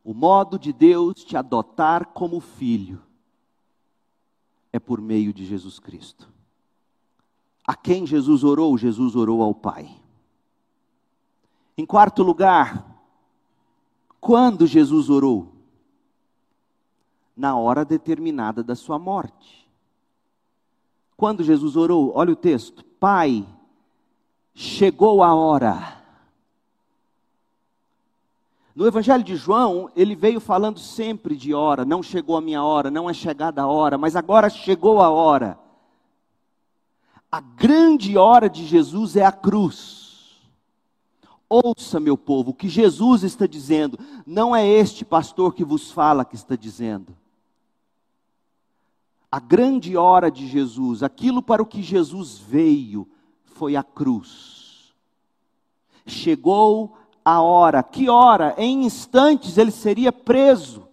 O 0.03 0.13
modo 0.13 0.59
de 0.59 0.73
Deus 0.73 1.25
te 1.25 1.37
adotar 1.37 2.07
como 2.07 2.41
filho 2.41 3.01
é 4.73 4.79
por 4.81 5.01
meio 5.01 5.33
de 5.33 5.47
Jesus 5.47 5.79
Cristo. 5.79 6.29
A 7.65 7.77
quem 7.77 8.05
Jesus 8.05 8.43
orou? 8.43 8.77
Jesus 8.77 9.15
orou 9.15 9.41
ao 9.41 9.55
Pai. 9.55 9.89
Em 11.79 11.87
quarto 11.87 12.23
lugar, 12.25 12.85
quando 14.21 14.67
Jesus 14.67 15.09
orou? 15.09 15.55
Na 17.37 17.57
hora 17.57 17.85
determinada 17.85 18.63
da 18.63 18.75
sua 18.75 18.99
morte. 18.99 19.69
Quando 21.17 21.43
Jesus 21.43 21.77
orou, 21.77 22.13
olha 22.15 22.33
o 22.33 22.37
texto: 22.37 22.85
Pai, 22.85 23.47
chegou 24.55 25.23
a 25.23 25.35
hora 25.35 26.04
no 28.75 28.87
Evangelho 28.87 29.23
de 29.23 29.37
João, 29.37 29.89
ele 29.95 30.17
veio 30.17 30.41
falando 30.41 30.81
sempre 30.81 31.37
de 31.37 31.55
hora, 31.55 31.85
não 31.85 32.03
chegou 32.03 32.37
a 32.37 32.41
minha 32.41 32.63
hora, 32.63 32.91
não 32.91 33.09
é 33.09 33.15
chegada 33.15 33.63
a 33.63 33.67
hora, 33.69 33.97
mas 33.97 34.17
agora 34.17 34.51
chegou 34.51 35.01
a 35.01 35.09
hora. 35.11 35.57
A 37.31 37.41
grande 37.41 38.19
hora 38.19 38.51
de 38.51 38.67
Jesus 38.67 39.15
é 39.15 39.25
a 39.25 39.31
cruz. 39.31 40.41
Ouça, 41.49 42.01
meu 42.01 42.19
povo, 42.19 42.51
o 42.51 42.55
que 42.55 42.69
Jesus 42.69 43.23
está 43.23 43.47
dizendo, 43.47 43.97
não 44.27 44.57
é 44.57 44.67
este 44.67 45.05
pastor 45.05 45.55
que 45.55 45.65
vos 45.65 45.93
fala 45.93 46.25
que 46.25 46.35
está 46.35 46.57
dizendo. 46.57 47.17
A 49.31 49.39
grande 49.39 49.97
hora 49.97 50.33
de 50.33 50.49
Jesus, 50.49 51.03
aquilo 51.03 51.41
para 51.43 51.63
o 51.63 51.67
que 51.67 51.83
Jesus 51.83 52.39
veio, 52.39 53.09
foi 53.45 53.77
a 53.77 53.85
cruz. 53.85 54.95
Chegou 56.07 56.97
a 57.25 57.41
hora. 57.41 57.83
Que 57.83 58.09
hora? 58.09 58.55
Em 58.59 58.85
instantes 58.85 59.57
ele 59.57 59.71
seria 59.71 60.13
preso, 60.13 60.84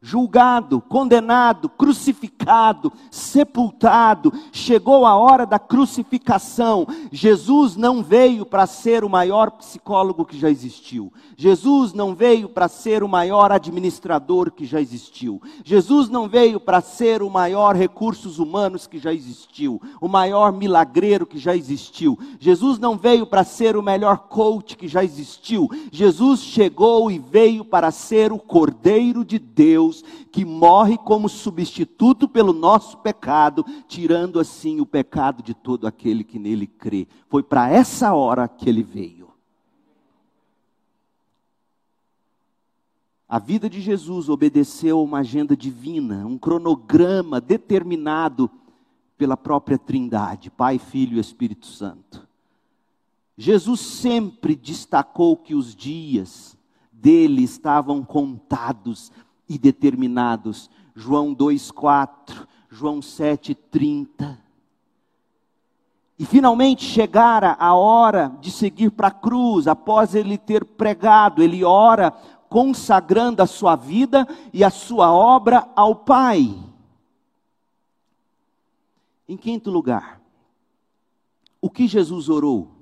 julgado, 0.00 0.80
condenado, 0.80 1.68
crucificado, 1.68 2.92
sepultado, 3.10 4.32
chegou 4.52 5.04
a 5.04 5.16
hora 5.16 5.44
da 5.44 5.58
crucificação. 5.58 6.86
Jesus 7.10 7.74
não 7.74 8.02
veio 8.02 8.46
para 8.46 8.66
ser 8.66 9.02
o 9.02 9.08
maior 9.08 9.50
psicólogo 9.52 10.24
que 10.24 10.38
já 10.38 10.48
existiu. 10.48 11.12
Jesus 11.36 11.92
não 11.92 12.14
veio 12.14 12.48
para 12.48 12.68
ser 12.68 13.02
o 13.02 13.08
maior 13.08 13.50
administrador 13.50 14.52
que 14.52 14.64
já 14.64 14.80
existiu. 14.80 15.42
Jesus 15.64 16.08
não 16.08 16.28
veio 16.28 16.60
para 16.60 16.80
ser 16.80 17.20
o 17.20 17.30
maior 17.30 17.74
recursos 17.74 18.38
humanos 18.38 18.86
que 18.86 18.98
já 18.98 19.12
existiu, 19.12 19.82
o 20.00 20.06
maior 20.06 20.52
milagreiro 20.52 21.26
que 21.26 21.38
já 21.38 21.56
existiu. 21.56 22.16
Jesus 22.38 22.78
não 22.78 22.96
veio 22.96 23.26
para 23.26 23.42
ser 23.42 23.76
o 23.76 23.82
melhor 23.82 24.18
coach 24.28 24.76
que 24.76 24.86
já 24.86 25.02
existiu. 25.02 25.68
Jesus 25.90 26.40
chegou 26.40 27.10
e 27.10 27.18
veio 27.18 27.64
para 27.64 27.90
ser 27.90 28.32
o 28.32 28.38
Cordeiro 28.38 29.24
de 29.24 29.38
Deus 29.38 29.87
Deus 29.88 30.04
que 30.30 30.44
morre 30.44 30.98
como 30.98 31.28
substituto 31.28 32.28
pelo 32.28 32.52
nosso 32.52 32.98
pecado, 32.98 33.64
tirando 33.86 34.38
assim 34.38 34.80
o 34.80 34.86
pecado 34.86 35.42
de 35.42 35.54
todo 35.54 35.86
aquele 35.86 36.22
que 36.22 36.38
nele 36.38 36.66
crê. 36.66 37.08
Foi 37.28 37.42
para 37.42 37.70
essa 37.70 38.14
hora 38.14 38.46
que 38.46 38.68
ele 38.68 38.82
veio. 38.82 39.28
A 43.28 43.38
vida 43.38 43.68
de 43.68 43.80
Jesus 43.80 44.28
obedeceu 44.28 44.98
a 44.98 45.02
uma 45.02 45.18
agenda 45.18 45.56
divina, 45.56 46.26
um 46.26 46.38
cronograma 46.38 47.40
determinado 47.40 48.50
pela 49.18 49.36
própria 49.36 49.76
Trindade, 49.76 50.50
Pai, 50.50 50.78
Filho 50.78 51.18
e 51.18 51.20
Espírito 51.20 51.66
Santo. 51.66 52.26
Jesus 53.36 53.80
sempre 53.80 54.56
destacou 54.56 55.36
que 55.36 55.54
os 55.54 55.74
dias 55.74 56.56
dele 56.90 57.42
estavam 57.42 58.02
contados 58.02 59.12
e 59.48 59.58
determinados. 59.58 60.70
João 60.94 61.34
2,4, 61.34 62.46
João 62.68 63.00
7,30. 63.00 64.36
E 66.18 66.26
finalmente 66.26 66.84
chegara 66.84 67.56
a 67.60 67.74
hora 67.74 68.36
de 68.40 68.50
seguir 68.50 68.90
para 68.90 69.08
a 69.08 69.12
cruz, 69.12 69.68
após 69.68 70.14
ele 70.14 70.36
ter 70.36 70.64
pregado, 70.64 71.42
ele 71.42 71.62
ora 71.62 72.10
consagrando 72.48 73.42
a 73.42 73.46
sua 73.46 73.76
vida 73.76 74.26
e 74.52 74.64
a 74.64 74.70
sua 74.70 75.12
obra 75.12 75.68
ao 75.76 75.94
Pai. 75.94 76.58
Em 79.28 79.36
quinto 79.36 79.70
lugar, 79.70 80.20
o 81.60 81.70
que 81.70 81.86
Jesus 81.86 82.28
orou? 82.28 82.72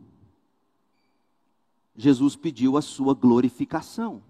Jesus 1.97 2.37
pediu 2.37 2.77
a 2.77 2.83
sua 2.83 3.15
glorificação. 3.15 4.23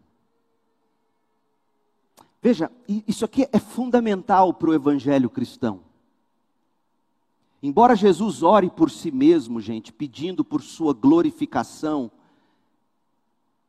Veja, 2.47 2.71
isso 3.09 3.25
aqui 3.25 3.49
é 3.53 3.59
fundamental 3.59 4.55
para 4.55 4.71
o 4.71 4.73
evangelho 4.73 5.29
cristão. 5.29 5.81
Embora 7.61 7.97
Jesus 7.97 8.41
ore 8.41 8.71
por 8.71 8.89
si 8.89 9.11
mesmo, 9.11 9.61
gente, 9.61 9.93
pedindo 9.93 10.45
por 10.45 10.63
sua 10.63 10.95
glorificação, 10.95 12.09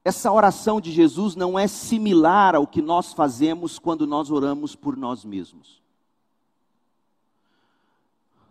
essa 0.06 0.32
oração 0.32 0.80
de 0.80 0.92
Jesus 0.92 1.36
não 1.36 1.58
é 1.58 1.68
similar 1.68 2.54
ao 2.54 2.68
que 2.68 2.80
nós 2.80 3.14
fazemos 3.14 3.80
quando 3.80 4.06
nós 4.06 4.30
oramos 4.30 4.76
por 4.76 4.96
nós 4.96 5.26
mesmos. 5.26 5.82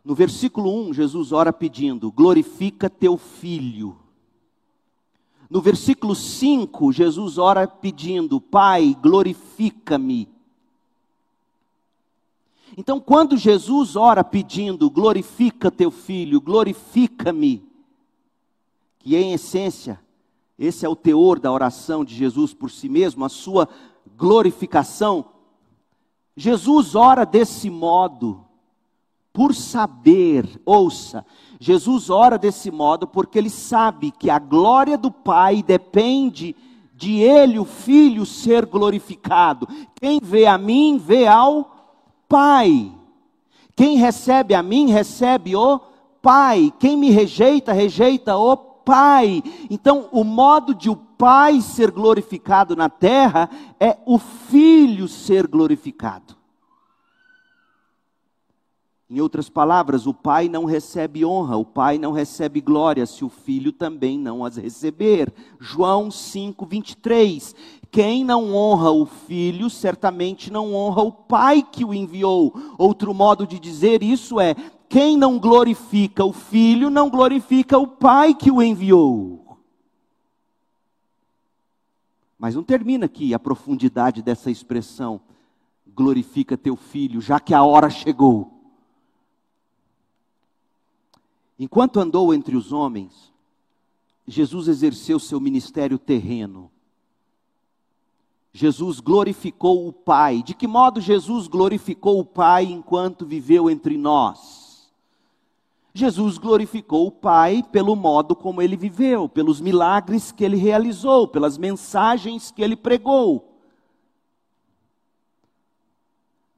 No 0.04 0.12
versículo 0.12 0.88
1, 0.88 0.92
Jesus 0.92 1.30
ora 1.30 1.52
pedindo: 1.52 2.10
glorifica 2.10 2.90
teu 2.90 3.16
filho. 3.16 3.96
No 5.48 5.60
versículo 5.60 6.14
5, 6.14 6.92
Jesus 6.92 7.38
ora 7.38 7.66
pedindo: 7.66 8.40
Pai, 8.40 8.96
glorifica-me. 9.00 10.28
Então, 12.76 12.98
quando 13.00 13.36
Jesus 13.36 13.96
ora 13.96 14.24
pedindo: 14.24 14.90
glorifica 14.90 15.70
teu 15.70 15.90
filho, 15.90 16.40
glorifica-me, 16.40 17.64
que 18.98 19.14
em 19.14 19.32
essência, 19.32 20.00
esse 20.58 20.84
é 20.84 20.88
o 20.88 20.96
teor 20.96 21.38
da 21.38 21.52
oração 21.52 22.04
de 22.04 22.14
Jesus 22.14 22.52
por 22.52 22.70
si 22.70 22.88
mesmo, 22.88 23.24
a 23.24 23.28
sua 23.28 23.68
glorificação. 24.16 25.26
Jesus 26.36 26.94
ora 26.94 27.24
desse 27.24 27.70
modo, 27.70 28.44
por 29.32 29.54
saber, 29.54 30.60
ouça, 30.64 31.24
Jesus 31.58 32.10
ora 32.10 32.38
desse 32.38 32.70
modo 32.70 33.06
porque 33.06 33.38
ele 33.38 33.50
sabe 33.50 34.10
que 34.10 34.28
a 34.28 34.38
glória 34.38 34.98
do 34.98 35.10
Pai 35.10 35.62
depende 35.62 36.54
de 36.94 37.20
ele, 37.20 37.58
o 37.58 37.64
Filho, 37.64 38.24
ser 38.24 38.66
glorificado. 38.66 39.68
Quem 39.94 40.18
vê 40.22 40.46
a 40.46 40.56
mim, 40.56 40.98
vê 40.98 41.26
ao 41.26 41.70
Pai. 42.28 42.92
Quem 43.74 43.98
recebe 43.98 44.54
a 44.54 44.62
mim, 44.62 44.90
recebe 44.90 45.54
o 45.54 45.78
Pai. 46.22 46.72
Quem 46.78 46.96
me 46.96 47.10
rejeita, 47.10 47.72
rejeita 47.72 48.36
o 48.36 48.56
Pai. 48.56 49.42
Então, 49.68 50.08
o 50.12 50.24
modo 50.24 50.74
de 50.74 50.88
o 50.88 50.96
Pai 50.96 51.60
ser 51.60 51.90
glorificado 51.90 52.76
na 52.76 52.88
terra 52.88 53.50
é 53.80 53.98
o 54.06 54.18
Filho 54.18 55.08
ser 55.08 55.46
glorificado. 55.46 56.35
Em 59.08 59.20
outras 59.20 59.48
palavras, 59.48 60.04
o 60.04 60.12
pai 60.12 60.48
não 60.48 60.64
recebe 60.64 61.24
honra, 61.24 61.56
o 61.56 61.64
pai 61.64 61.96
não 61.96 62.10
recebe 62.10 62.60
glória, 62.60 63.06
se 63.06 63.24
o 63.24 63.28
filho 63.28 63.70
também 63.70 64.18
não 64.18 64.44
as 64.44 64.56
receber. 64.56 65.32
João 65.60 66.10
5, 66.10 66.66
23. 66.66 67.54
Quem 67.88 68.24
não 68.24 68.52
honra 68.52 68.90
o 68.90 69.06
filho, 69.06 69.70
certamente 69.70 70.52
não 70.52 70.74
honra 70.74 71.02
o 71.02 71.12
pai 71.12 71.62
que 71.62 71.84
o 71.84 71.94
enviou. 71.94 72.52
Outro 72.76 73.14
modo 73.14 73.46
de 73.46 73.60
dizer 73.60 74.02
isso 74.02 74.40
é: 74.40 74.56
quem 74.88 75.16
não 75.16 75.38
glorifica 75.38 76.24
o 76.24 76.32
filho, 76.32 76.90
não 76.90 77.08
glorifica 77.08 77.78
o 77.78 77.86
pai 77.86 78.34
que 78.34 78.50
o 78.50 78.60
enviou. 78.60 79.56
Mas 82.36 82.56
não 82.56 82.64
termina 82.64 83.06
aqui 83.06 83.32
a 83.32 83.38
profundidade 83.38 84.20
dessa 84.20 84.50
expressão, 84.50 85.20
glorifica 85.86 86.56
teu 86.56 86.74
filho, 86.74 87.20
já 87.20 87.38
que 87.38 87.54
a 87.54 87.62
hora 87.62 87.88
chegou. 87.88 88.55
Enquanto 91.58 92.00
andou 92.00 92.34
entre 92.34 92.56
os 92.56 92.72
homens, 92.72 93.32
Jesus 94.26 94.68
exerceu 94.68 95.18
seu 95.18 95.40
ministério 95.40 95.98
terreno. 95.98 96.70
Jesus 98.52 99.00
glorificou 99.00 99.86
o 99.86 99.92
Pai. 99.92 100.42
De 100.42 100.54
que 100.54 100.66
modo 100.66 101.00
Jesus 101.00 101.46
glorificou 101.46 102.20
o 102.20 102.24
Pai 102.24 102.64
enquanto 102.64 103.26
viveu 103.26 103.70
entre 103.70 103.96
nós? 103.96 104.90
Jesus 105.92 106.36
glorificou 106.36 107.06
o 107.06 107.12
Pai 107.12 107.62
pelo 107.72 107.96
modo 107.96 108.36
como 108.36 108.60
ele 108.60 108.76
viveu, 108.76 109.28
pelos 109.28 109.60
milagres 109.60 110.32
que 110.32 110.44
ele 110.44 110.56
realizou, 110.56 111.26
pelas 111.28 111.56
mensagens 111.56 112.50
que 112.50 112.62
ele 112.62 112.76
pregou. 112.76 113.45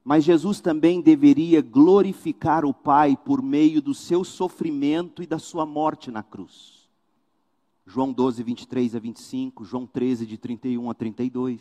Mas 0.08 0.24
Jesus 0.24 0.58
também 0.58 1.02
deveria 1.02 1.60
glorificar 1.60 2.64
o 2.64 2.72
Pai 2.72 3.14
por 3.14 3.42
meio 3.42 3.82
do 3.82 3.92
seu 3.92 4.24
sofrimento 4.24 5.22
e 5.22 5.26
da 5.26 5.38
sua 5.38 5.66
morte 5.66 6.10
na 6.10 6.22
cruz. 6.22 6.88
João 7.86 8.10
12, 8.10 8.42
23 8.42 8.96
a 8.96 8.98
25, 8.98 9.66
João 9.66 9.86
13, 9.86 10.24
de 10.24 10.38
31 10.38 10.88
a 10.88 10.94
32. 10.94 11.60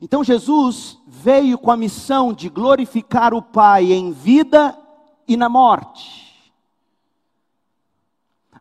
Então 0.00 0.24
Jesus 0.24 0.98
veio 1.06 1.58
com 1.58 1.70
a 1.70 1.76
missão 1.76 2.32
de 2.32 2.48
glorificar 2.48 3.34
o 3.34 3.42
Pai 3.42 3.92
em 3.92 4.12
vida 4.12 4.74
e 5.28 5.36
na 5.36 5.50
morte. 5.50 6.50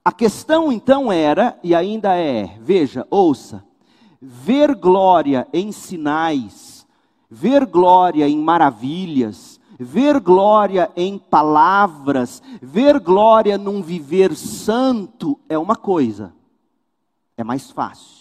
A 0.03 0.11
questão 0.11 0.69
então 0.69 1.09
era, 1.09 1.57
e 1.63 1.73
ainda 1.73 2.13
é, 2.13 2.59
veja, 2.59 3.07
ouça, 3.09 3.63
ver 4.21 4.75
glória 4.75 5.47
em 5.53 5.71
sinais 5.71 6.78
ver 7.29 7.65
glória 7.65 8.27
em 8.27 8.37
maravilhas, 8.39 9.59
ver 9.79 10.19
glória 10.19 10.91
em 10.95 11.17
palavras, 11.17 12.41
ver 12.61 12.99
glória 12.99 13.57
num 13.57 13.81
viver 13.81 14.35
santo 14.35 15.39
é 15.47 15.57
uma 15.57 15.75
coisa, 15.75 16.33
é 17.37 17.43
mais 17.43 17.69
fácil. 17.69 18.19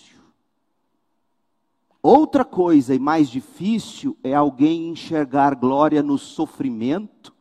Outra 2.01 2.45
coisa 2.45 2.95
e 2.95 2.99
mais 2.99 3.29
difícil 3.29 4.17
é 4.23 4.35
alguém 4.35 4.89
enxergar 4.89 5.55
glória 5.57 6.03
no 6.03 6.17
sofrimento, 6.17 7.35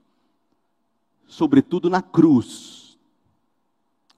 sobretudo 1.28 1.90
na 1.90 2.02
cruz, 2.02 2.98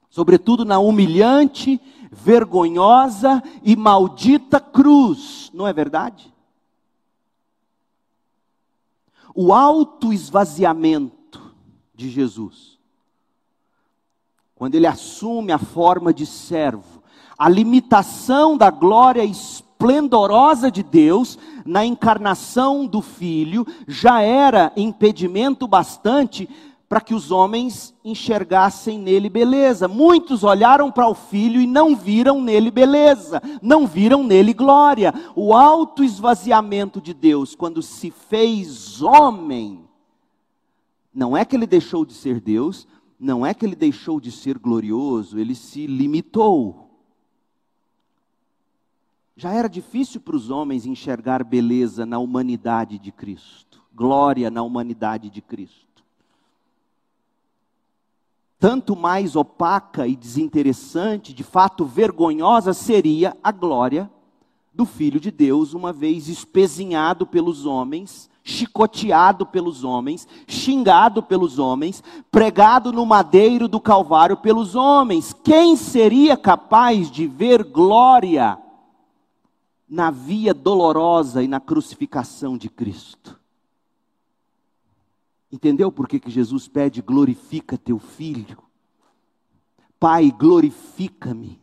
sobretudo 0.10 0.64
na 0.64 0.80
humilhante, 0.80 1.80
vergonhosa 2.12 3.44
e 3.64 3.76
maldita 3.76 4.60
cruz, 4.60 5.52
não 5.54 5.68
é 5.68 5.74
verdade? 5.74 6.34
O 9.42 9.54
autoesvaziamento 9.54 11.42
de 11.96 12.10
Jesus. 12.10 12.78
Quando 14.54 14.76
ele 14.76 14.86
assume 14.86 15.54
a 15.54 15.58
forma 15.58 16.14
de 16.14 16.26
servo, 16.26 17.02
a 17.38 17.48
limitação 17.48 18.58
da 18.58 18.70
glória 18.70 19.24
esplendorosa 19.24 20.70
de 20.70 20.84
Deus, 20.84 21.40
na 21.66 21.86
encarnação 21.86 22.86
do 22.86 23.02
Filho, 23.02 23.66
já 23.88 24.22
era 24.22 24.74
impedimento 24.76 25.66
bastante 25.70 26.50
para 26.90 27.00
que 27.00 27.14
os 27.14 27.30
homens 27.30 27.94
enxergassem 28.04 28.98
nele 28.98 29.30
beleza. 29.30 29.88
Muitos 29.88 30.44
olharam 30.44 30.92
para 30.92 31.08
o 31.08 31.14
filho 31.14 31.62
e 31.62 31.68
não 31.68 31.96
viram 31.96 32.42
nele 32.42 32.72
beleza, 32.72 33.40
não 33.62 33.86
viram 33.86 34.24
nele 34.24 34.56
glória. 34.56 35.14
O 35.36 35.54
alto 35.54 36.04
esvaziamento 36.04 37.00
de 37.00 37.14
Deus, 37.14 37.54
quando 37.54 37.84
se 37.84 38.10
fez 38.10 39.04
homem, 39.04 39.88
não 41.14 41.38
é 41.38 41.46
que 41.46 41.56
ele 41.56 41.68
deixou 41.68 42.04
de 42.04 42.16
ser 42.16 42.42
Deus, 42.42 42.88
não 43.20 43.46
é 43.46 43.54
que 43.54 43.64
ele 43.64 43.76
deixou 43.76 44.20
de 44.20 44.32
ser 44.32 44.58
glorioso, 44.58 45.38
ele 45.38 45.54
se 45.54 45.86
limitou. 45.86 46.90
Já 49.36 49.54
era 49.54 49.70
difícil 49.70 50.20
para 50.20 50.36
os 50.36 50.50
homens 50.50 50.88
enxergar 50.88 51.44
beleza 51.44 52.04
na 52.04 52.18
humanidade 52.18 52.98
de 52.98 53.12
Cristo, 53.12 53.80
glória 53.94 54.50
na 54.50 54.64
humanidade 54.64 55.30
de 55.30 55.40
Cristo 55.40 55.89
tanto 58.60 58.94
mais 58.96 59.38
opaca 59.38 60.06
e 60.06 60.16
desinteressante, 60.16 61.34
de 61.34 61.44
fato 61.44 61.86
vergonhosa, 61.86 62.74
seria 62.74 63.36
a 63.42 63.52
glória 63.52 64.12
do 64.74 64.86
Filho 64.86 65.20
de 65.20 65.32
Deus, 65.32 65.74
uma 65.74 65.94
vez 65.94 66.28
espezinhado 66.28 67.26
pelos 67.26 67.66
homens, 67.66 68.30
chicoteado 68.44 69.46
pelos 69.46 69.84
homens, 69.86 70.28
xingado 70.46 71.24
pelos 71.24 71.58
homens, 71.58 72.04
pregado 72.30 72.92
no 72.92 73.06
madeiro 73.06 73.68
do 73.68 73.80
Calvário 73.80 74.36
pelos 74.36 74.76
homens. 74.76 75.34
Quem 75.34 75.78
seria 75.78 76.36
capaz 76.36 77.10
de 77.10 77.28
ver 77.28 77.64
glória 77.64 78.58
na 79.88 80.12
via 80.12 80.54
dolorosa 80.54 81.42
e 81.42 81.48
na 81.48 81.62
crucificação 81.62 82.58
de 82.58 82.68
Cristo? 82.68 83.39
Entendeu 85.52 85.92
por 85.92 86.08
que, 86.08 86.20
que 86.20 86.30
Jesus 86.30 86.68
pede: 86.68 87.02
glorifica 87.02 87.78
teu 87.78 87.98
filho? 87.98 88.58
Pai, 90.00 90.32
glorifica-me. 90.32 91.60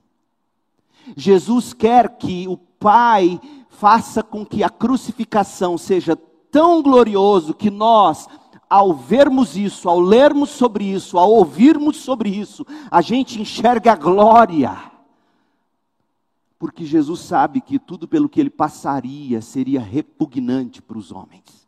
Jesus 1.16 1.72
quer 1.72 2.16
que 2.16 2.48
o 2.48 2.56
Pai 2.56 3.40
faça 3.68 4.22
com 4.22 4.44
que 4.44 4.62
a 4.62 4.68
crucificação 4.68 5.78
seja 5.78 6.16
tão 6.50 6.82
glorioso 6.82 7.54
que 7.54 7.70
nós, 7.70 8.26
ao 8.68 8.92
vermos 8.94 9.56
isso, 9.56 9.88
ao 9.88 10.00
lermos 10.00 10.50
sobre 10.50 10.84
isso, 10.84 11.18
ao 11.18 11.30
ouvirmos 11.30 11.98
sobre 11.98 12.30
isso, 12.30 12.66
a 12.90 13.00
gente 13.00 13.40
enxerga 13.40 13.92
a 13.92 13.96
glória. 13.96 14.92
Porque 16.58 16.84
Jesus 16.84 17.20
sabe 17.20 17.60
que 17.60 17.78
tudo 17.78 18.08
pelo 18.08 18.28
que 18.28 18.40
ele 18.40 18.50
passaria 18.50 19.40
seria 19.40 19.80
repugnante 19.80 20.80
para 20.82 20.98
os 20.98 21.12
homens. 21.12 21.65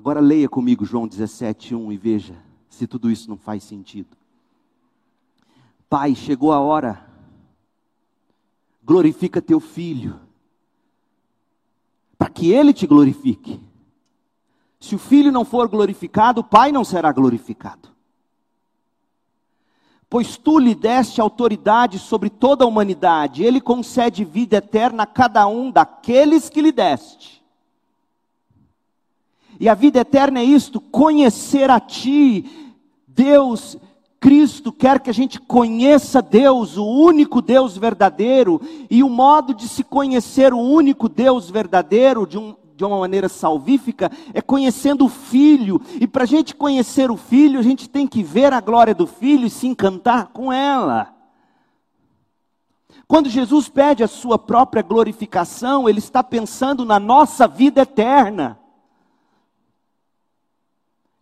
Agora 0.00 0.18
leia 0.18 0.48
comigo 0.48 0.82
João 0.82 1.06
17, 1.06 1.74
1 1.74 1.92
e 1.92 1.98
veja 1.98 2.34
se 2.70 2.86
tudo 2.86 3.10
isso 3.10 3.28
não 3.28 3.36
faz 3.36 3.62
sentido. 3.62 4.16
Pai, 5.90 6.14
chegou 6.14 6.52
a 6.52 6.58
hora, 6.58 7.06
glorifica 8.82 9.42
teu 9.42 9.60
filho, 9.60 10.18
para 12.16 12.30
que 12.30 12.50
ele 12.50 12.72
te 12.72 12.86
glorifique. 12.86 13.60
Se 14.80 14.94
o 14.94 14.98
filho 14.98 15.30
não 15.30 15.44
for 15.44 15.68
glorificado, 15.68 16.40
o 16.40 16.44
pai 16.44 16.72
não 16.72 16.82
será 16.82 17.12
glorificado. 17.12 17.90
Pois 20.08 20.38
tu 20.38 20.58
lhe 20.58 20.74
deste 20.74 21.20
autoridade 21.20 21.98
sobre 21.98 22.30
toda 22.30 22.64
a 22.64 22.66
humanidade, 22.66 23.44
ele 23.44 23.60
concede 23.60 24.24
vida 24.24 24.56
eterna 24.56 25.02
a 25.02 25.06
cada 25.06 25.46
um 25.46 25.70
daqueles 25.70 26.48
que 26.48 26.62
lhe 26.62 26.72
deste. 26.72 27.39
E 29.60 29.68
a 29.68 29.74
vida 29.74 30.00
eterna 30.00 30.40
é 30.40 30.44
isto: 30.44 30.80
conhecer 30.80 31.70
a 31.70 31.78
Ti, 31.78 32.72
Deus, 33.06 33.76
Cristo 34.18 34.72
quer 34.72 34.98
que 35.00 35.10
a 35.10 35.14
gente 35.14 35.38
conheça 35.38 36.22
Deus, 36.22 36.78
o 36.78 36.86
único 36.86 37.42
Deus 37.42 37.76
verdadeiro, 37.76 38.58
e 38.90 39.02
o 39.02 39.08
modo 39.10 39.52
de 39.52 39.68
se 39.68 39.84
conhecer 39.84 40.54
o 40.54 40.58
único 40.58 41.10
Deus 41.10 41.50
verdadeiro, 41.50 42.26
de, 42.26 42.38
um, 42.38 42.56
de 42.74 42.82
uma 42.82 42.98
maneira 42.98 43.28
salvífica, 43.28 44.10
é 44.32 44.40
conhecendo 44.40 45.04
o 45.04 45.10
Filho. 45.10 45.78
E 46.00 46.06
para 46.06 46.22
a 46.22 46.26
gente 46.26 46.54
conhecer 46.54 47.10
o 47.10 47.16
Filho, 47.18 47.60
a 47.60 47.62
gente 47.62 47.86
tem 47.86 48.06
que 48.06 48.22
ver 48.22 48.54
a 48.54 48.60
glória 48.62 48.94
do 48.94 49.06
Filho 49.06 49.46
e 49.46 49.50
se 49.50 49.66
encantar 49.66 50.28
com 50.28 50.50
ela. 50.50 51.14
Quando 53.06 53.28
Jesus 53.28 53.68
pede 53.68 54.04
a 54.04 54.08
sua 54.08 54.38
própria 54.38 54.82
glorificação, 54.82 55.86
ele 55.86 55.98
está 55.98 56.22
pensando 56.22 56.84
na 56.84 56.98
nossa 56.98 57.46
vida 57.46 57.82
eterna. 57.82 58.59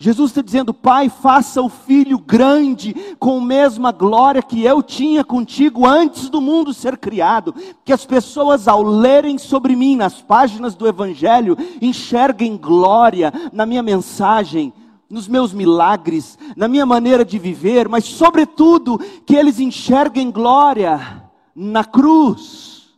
Jesus 0.01 0.31
está 0.31 0.41
dizendo, 0.41 0.73
Pai, 0.73 1.09
faça 1.09 1.61
o 1.61 1.69
filho 1.69 2.21
grande 2.21 2.95
com 3.19 3.39
a 3.39 3.45
mesma 3.45 3.91
glória 3.91 4.41
que 4.41 4.65
eu 4.65 4.81
tinha 4.81 5.25
contigo 5.25 5.85
antes 5.85 6.29
do 6.29 6.41
mundo 6.41 6.73
ser 6.73 6.97
criado. 6.97 7.53
Que 7.85 7.93
as 7.93 8.07
pessoas, 8.07 8.69
ao 8.69 8.81
lerem 8.81 9.39
sobre 9.39 9.75
mim 9.75 9.97
nas 9.97 10.23
páginas 10.23 10.77
do 10.77 10.87
Evangelho, 10.87 11.57
enxerguem 11.83 12.57
glória 12.57 13.33
na 13.53 13.67
minha 13.67 13.83
mensagem, 13.83 14.73
nos 15.11 15.27
meus 15.27 15.53
milagres, 15.53 16.39
na 16.57 16.69
minha 16.69 16.87
maneira 16.87 17.25
de 17.25 17.37
viver, 17.37 17.89
mas, 17.89 18.05
sobretudo, 18.05 18.99
que 19.27 19.35
eles 19.35 19.59
enxerguem 19.59 20.31
glória 20.31 21.25
na 21.53 21.85
cruz, 21.85 22.95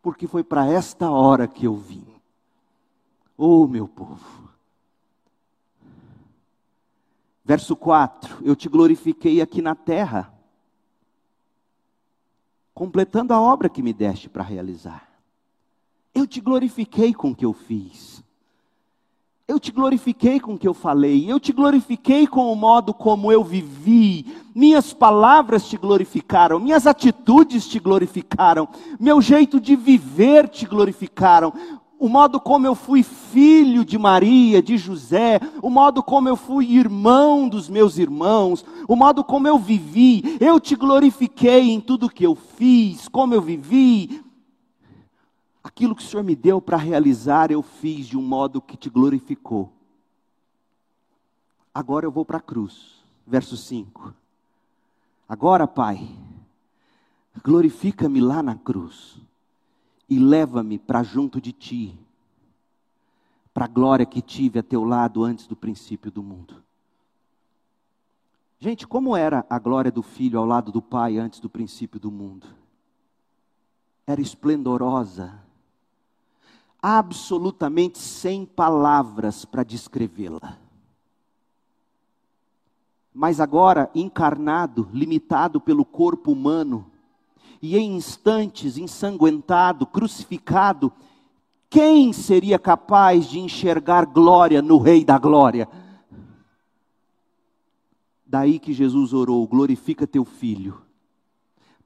porque 0.00 0.28
foi 0.28 0.44
para 0.44 0.66
esta 0.66 1.10
hora 1.10 1.48
que 1.48 1.66
eu 1.66 1.74
vim. 1.74 2.06
Oh, 3.36 3.66
meu 3.66 3.88
povo. 3.88 4.41
Verso 7.44 7.74
4: 7.74 8.38
Eu 8.42 8.54
te 8.54 8.68
glorifiquei 8.68 9.40
aqui 9.40 9.60
na 9.60 9.74
terra, 9.74 10.32
completando 12.72 13.32
a 13.32 13.40
obra 13.40 13.68
que 13.68 13.82
me 13.82 13.92
deste 13.92 14.28
para 14.28 14.42
realizar. 14.42 15.08
Eu 16.14 16.26
te 16.26 16.40
glorifiquei 16.40 17.12
com 17.12 17.30
o 17.30 17.34
que 17.34 17.44
eu 17.44 17.52
fiz. 17.52 18.22
Eu 19.48 19.58
te 19.58 19.72
glorifiquei 19.72 20.38
com 20.38 20.54
o 20.54 20.58
que 20.58 20.68
eu 20.68 20.72
falei. 20.72 21.30
Eu 21.30 21.40
te 21.40 21.52
glorifiquei 21.52 22.26
com 22.26 22.50
o 22.50 22.56
modo 22.56 22.94
como 22.94 23.30
eu 23.32 23.42
vivi. 23.42 24.34
Minhas 24.54 24.94
palavras 24.94 25.68
te 25.68 25.76
glorificaram. 25.76 26.60
Minhas 26.60 26.86
atitudes 26.86 27.66
te 27.66 27.78
glorificaram. 27.78 28.68
Meu 29.00 29.20
jeito 29.20 29.60
de 29.60 29.74
viver 29.74 30.48
te 30.48 30.64
glorificaram 30.64 31.52
o 32.02 32.08
modo 32.08 32.40
como 32.40 32.66
eu 32.66 32.74
fui 32.74 33.04
filho 33.04 33.84
de 33.84 33.96
Maria, 33.96 34.60
de 34.60 34.76
José, 34.76 35.38
o 35.62 35.70
modo 35.70 36.02
como 36.02 36.28
eu 36.28 36.34
fui 36.34 36.72
irmão 36.74 37.48
dos 37.48 37.68
meus 37.68 37.96
irmãos, 37.96 38.64
o 38.88 38.96
modo 38.96 39.22
como 39.22 39.46
eu 39.46 39.56
vivi, 39.56 40.36
eu 40.40 40.58
te 40.58 40.74
glorifiquei 40.74 41.70
em 41.70 41.80
tudo 41.80 42.10
que 42.10 42.26
eu 42.26 42.34
fiz, 42.34 43.06
como 43.06 43.34
eu 43.34 43.40
vivi. 43.40 44.20
Aquilo 45.62 45.94
que 45.94 46.02
o 46.02 46.04
Senhor 46.04 46.24
me 46.24 46.34
deu 46.34 46.60
para 46.60 46.76
realizar, 46.76 47.52
eu 47.52 47.62
fiz 47.62 48.08
de 48.08 48.18
um 48.18 48.22
modo 48.22 48.60
que 48.60 48.76
te 48.76 48.90
glorificou. 48.90 49.72
Agora 51.72 52.04
eu 52.04 52.10
vou 52.10 52.24
para 52.24 52.38
a 52.38 52.42
cruz. 52.42 53.00
Verso 53.24 53.56
5. 53.56 54.12
Agora, 55.28 55.68
Pai, 55.68 56.10
glorifica-me 57.44 58.20
lá 58.20 58.42
na 58.42 58.56
cruz 58.56 59.22
e 60.08 60.18
leva-me 60.18 60.78
para 60.78 61.02
junto 61.02 61.40
de 61.40 61.52
ti, 61.52 61.98
para 63.52 63.64
a 63.64 63.68
glória 63.68 64.06
que 64.06 64.20
tive 64.20 64.58
a 64.58 64.62
teu 64.62 64.84
lado 64.84 65.24
antes 65.24 65.46
do 65.46 65.56
princípio 65.56 66.10
do 66.10 66.22
mundo. 66.22 66.62
Gente, 68.58 68.86
como 68.86 69.16
era 69.16 69.44
a 69.50 69.58
glória 69.58 69.90
do 69.90 70.02
filho 70.02 70.38
ao 70.38 70.46
lado 70.46 70.70
do 70.70 70.80
pai 70.80 71.18
antes 71.18 71.40
do 71.40 71.50
princípio 71.50 71.98
do 71.98 72.12
mundo? 72.12 72.46
Era 74.06 74.20
esplendorosa, 74.20 75.42
absolutamente 76.80 77.98
sem 77.98 78.46
palavras 78.46 79.44
para 79.44 79.64
descrevê-la. 79.64 80.58
Mas 83.12 83.40
agora, 83.40 83.90
encarnado, 83.94 84.88
limitado 84.92 85.60
pelo 85.60 85.84
corpo 85.84 86.30
humano, 86.30 86.91
e 87.62 87.78
em 87.78 87.94
instantes 87.94 88.76
ensanguentado, 88.76 89.86
crucificado, 89.86 90.92
quem 91.70 92.12
seria 92.12 92.58
capaz 92.58 93.26
de 93.26 93.38
enxergar 93.38 94.04
glória 94.04 94.60
no 94.60 94.78
Rei 94.78 95.04
da 95.04 95.16
Glória? 95.16 95.68
Daí 98.26 98.58
que 98.58 98.72
Jesus 98.72 99.12
orou: 99.12 99.46
glorifica 99.46 100.06
teu 100.06 100.24
filho. 100.24 100.82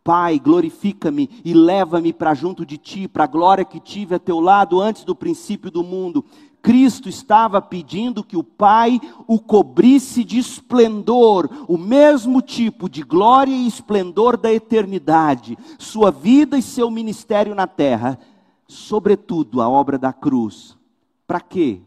Pai, 0.02 0.38
glorifica-me 0.38 1.28
e 1.44 1.52
leva-me 1.52 2.12
para 2.12 2.32
junto 2.32 2.64
de 2.64 2.78
ti, 2.78 3.08
para 3.08 3.24
a 3.24 3.26
glória 3.28 3.64
que 3.64 3.80
tive 3.80 4.14
a 4.14 4.20
teu 4.20 4.38
lado 4.38 4.80
antes 4.80 5.04
do 5.04 5.16
princípio 5.16 5.68
do 5.68 5.82
mundo. 5.82 6.24
Cristo 6.66 7.08
estava 7.08 7.62
pedindo 7.62 8.24
que 8.24 8.36
o 8.36 8.42
Pai 8.42 9.00
o 9.24 9.38
cobrisse 9.38 10.24
de 10.24 10.36
esplendor, 10.36 11.48
o 11.68 11.78
mesmo 11.78 12.42
tipo 12.42 12.88
de 12.88 13.04
glória 13.04 13.52
e 13.52 13.68
esplendor 13.68 14.36
da 14.36 14.52
eternidade, 14.52 15.56
sua 15.78 16.10
vida 16.10 16.58
e 16.58 16.62
seu 16.62 16.90
ministério 16.90 17.54
na 17.54 17.68
terra, 17.68 18.18
sobretudo 18.66 19.62
a 19.62 19.68
obra 19.68 19.96
da 19.96 20.12
cruz. 20.12 20.76
Para 21.24 21.40
quê? 21.40 21.82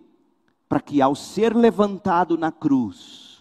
Para 0.70 0.80
que 0.80 1.02
ao 1.02 1.14
ser 1.14 1.54
levantado 1.54 2.38
na 2.38 2.50
cruz, 2.50 3.40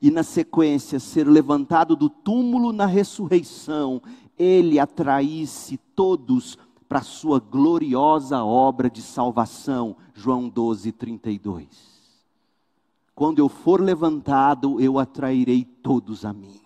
e 0.00 0.12
na 0.12 0.22
sequência 0.22 1.00
ser 1.00 1.26
levantado 1.26 1.96
do 1.96 2.08
túmulo 2.08 2.72
na 2.72 2.86
ressurreição, 2.86 4.00
ele 4.38 4.78
atraísse 4.78 5.76
todos 5.96 6.56
para 6.94 7.00
a 7.00 7.02
sua 7.02 7.40
gloriosa 7.40 8.44
obra 8.44 8.88
de 8.88 9.02
salvação. 9.02 9.96
João 10.14 10.48
12, 10.48 10.92
32. 10.92 11.66
Quando 13.16 13.40
eu 13.40 13.48
for 13.48 13.80
levantado, 13.80 14.80
eu 14.80 14.96
atrairei 14.96 15.64
todos 15.64 16.24
a 16.24 16.32
mim. 16.32 16.60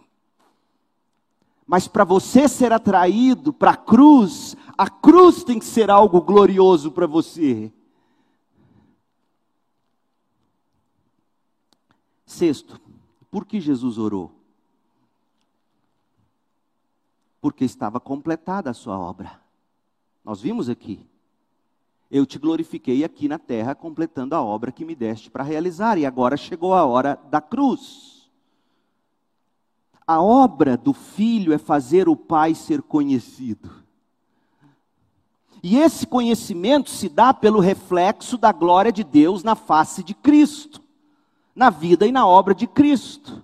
Mas 1.67 1.89
para 1.89 2.05
você 2.05 2.47
ser 2.47 2.75
atraído 2.75 3.55
para 3.55 3.71
a 3.71 3.77
cruz, 3.79 4.55
a 4.77 4.91
cruz 4.91 5.43
tem 5.43 5.59
que 5.59 5.65
ser 5.65 5.91
algo 5.91 6.21
glorioso 6.21 6.93
para 6.93 7.07
você. 7.07 7.73
Sexto, 12.27 12.79
por 13.31 13.47
que 13.47 13.63
Jesus 13.63 13.97
orou? 13.97 14.31
Porque 17.41 17.65
estava 17.65 17.99
completada 17.99 18.69
a 18.69 18.75
sua 18.75 18.99
obra. 18.99 19.48
Nós 20.29 20.43
vimos 20.43 20.69
aqui. 20.69 21.01
Eu 22.11 22.27
te 22.27 22.39
glorifiquei 22.39 23.03
aqui 23.03 23.29
na 23.29 23.39
terra, 23.39 23.75
completando 23.75 24.35
a 24.35 24.43
obra 24.43 24.71
que 24.71 24.85
me 24.85 24.95
deste 24.95 25.31
para 25.31 25.43
realizar, 25.43 25.97
e 25.97 26.05
agora 26.05 26.37
chegou 26.37 26.75
a 26.75 26.85
hora 26.85 27.19
da 27.31 27.41
cruz. 27.41 28.31
A 30.07 30.21
obra 30.21 30.77
do 30.77 30.93
filho 30.93 31.51
é 31.51 31.57
fazer 31.57 32.11
o 32.11 32.15
pai 32.15 32.55
ser 32.55 32.83
conhecido. 32.83 33.71
E 35.63 35.79
esse 35.79 36.07
conhecimento 36.07 36.91
se 36.91 37.09
dá 37.09 37.33
pelo 37.33 37.59
reflexo 37.59 38.37
da 38.37 38.53
glória 38.53 38.93
de 38.93 39.03
Deus 39.05 39.43
na 39.43 39.55
face 39.55 40.03
de 40.03 40.13
Cristo, 40.13 40.83
na 41.55 41.71
vida 41.71 42.07
e 42.07 42.13
na 42.13 42.27
obra 42.27 42.55
de 42.55 42.67
Cristo. 42.67 43.43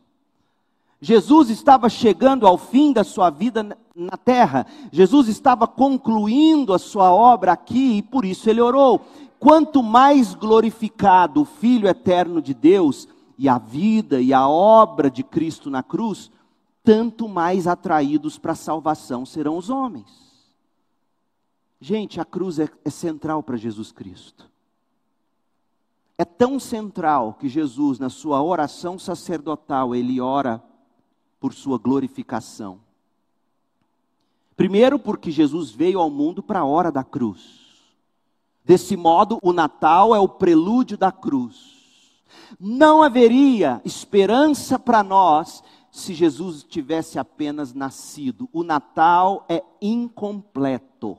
Jesus 1.04 1.50
estava 1.50 1.90
chegando 1.90 2.46
ao 2.46 2.56
fim 2.56 2.90
da 2.90 3.04
sua 3.04 3.28
vida 3.28 3.76
na 3.94 4.16
terra. 4.16 4.66
Jesus 4.90 5.28
estava 5.28 5.66
concluindo 5.66 6.72
a 6.72 6.78
sua 6.78 7.12
obra 7.12 7.52
aqui 7.52 7.98
e 7.98 8.02
por 8.02 8.24
isso 8.24 8.48
ele 8.48 8.62
orou. 8.62 9.04
Quanto 9.38 9.82
mais 9.82 10.34
glorificado 10.34 11.42
o 11.42 11.44
Filho 11.44 11.86
eterno 11.86 12.40
de 12.40 12.54
Deus 12.54 13.06
e 13.36 13.50
a 13.50 13.58
vida 13.58 14.18
e 14.18 14.32
a 14.32 14.48
obra 14.48 15.10
de 15.10 15.22
Cristo 15.22 15.68
na 15.68 15.82
cruz, 15.82 16.30
tanto 16.82 17.28
mais 17.28 17.66
atraídos 17.66 18.38
para 18.38 18.52
a 18.52 18.56
salvação 18.56 19.26
serão 19.26 19.58
os 19.58 19.68
homens. 19.68 20.08
Gente, 21.78 22.18
a 22.18 22.24
cruz 22.24 22.58
é, 22.58 22.66
é 22.82 22.88
central 22.88 23.42
para 23.42 23.58
Jesus 23.58 23.92
Cristo. 23.92 24.50
É 26.16 26.24
tão 26.24 26.58
central 26.58 27.34
que 27.34 27.46
Jesus, 27.46 27.98
na 27.98 28.08
sua 28.08 28.42
oração 28.42 28.98
sacerdotal, 28.98 29.94
ele 29.94 30.18
ora 30.18 30.62
por 31.44 31.52
sua 31.52 31.76
glorificação. 31.76 32.80
Primeiro, 34.56 34.98
porque 34.98 35.30
Jesus 35.30 35.70
veio 35.70 36.00
ao 36.00 36.08
mundo 36.08 36.42
para 36.42 36.60
a 36.60 36.64
hora 36.64 36.90
da 36.90 37.04
cruz. 37.04 37.84
Desse 38.64 38.96
modo, 38.96 39.38
o 39.42 39.52
Natal 39.52 40.14
é 40.14 40.18
o 40.18 40.26
prelúdio 40.26 40.96
da 40.96 41.12
cruz. 41.12 42.24
Não 42.58 43.02
haveria 43.02 43.82
esperança 43.84 44.78
para 44.78 45.02
nós 45.02 45.62
se 45.90 46.14
Jesus 46.14 46.62
tivesse 46.64 47.18
apenas 47.18 47.74
nascido. 47.74 48.48
O 48.50 48.64
Natal 48.64 49.44
é 49.46 49.62
incompleto. 49.82 51.18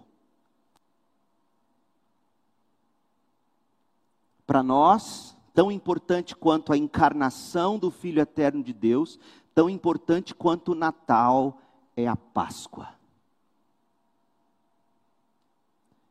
Para 4.48 4.64
nós, 4.64 5.38
tão 5.54 5.72
importante 5.72 6.36
quanto 6.36 6.74
a 6.74 6.78
encarnação 6.78 7.78
do 7.78 7.92
Filho 7.92 8.20
eterno 8.20 8.64
de 8.64 8.74
Deus, 8.74 9.20
tão 9.56 9.70
importante 9.70 10.36
quanto 10.36 10.74
o 10.74 10.76
Natal 10.76 11.62
é 11.96 12.06
a 12.06 12.16
Páscoa. 12.16 12.90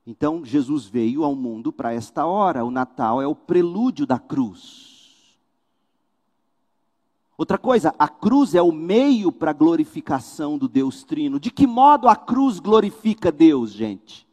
Então, 0.07 0.45
Jesus 0.45 0.87
veio 0.87 1.25
ao 1.25 1.35
mundo 1.35 1.73
para 1.73 1.93
esta 1.93 2.27
hora. 2.27 2.65
O 2.65 2.71
Natal 2.71 3.23
é 3.23 3.27
o 3.27 3.35
prelúdio 3.35 4.07
da 4.07 4.19
cruz. 4.19 5.39
Outra 7.37 7.59
coisa, 7.59 7.95
a 7.99 8.09
cruz 8.09 8.55
é 8.55 8.63
o 8.63 8.73
meio 8.73 9.33
para 9.33 9.51
a 9.51 9.55
glorificação 9.55 10.57
do 10.57 10.69
Deus 10.69 11.05
Trino. 11.05 11.41
De 11.41 11.51
que 11.51 11.67
modo 11.67 12.09
a 12.09 12.17
cruz 12.17 12.61
glorifica 12.61 13.33
Deus, 13.33 13.73
gente? 13.73 14.27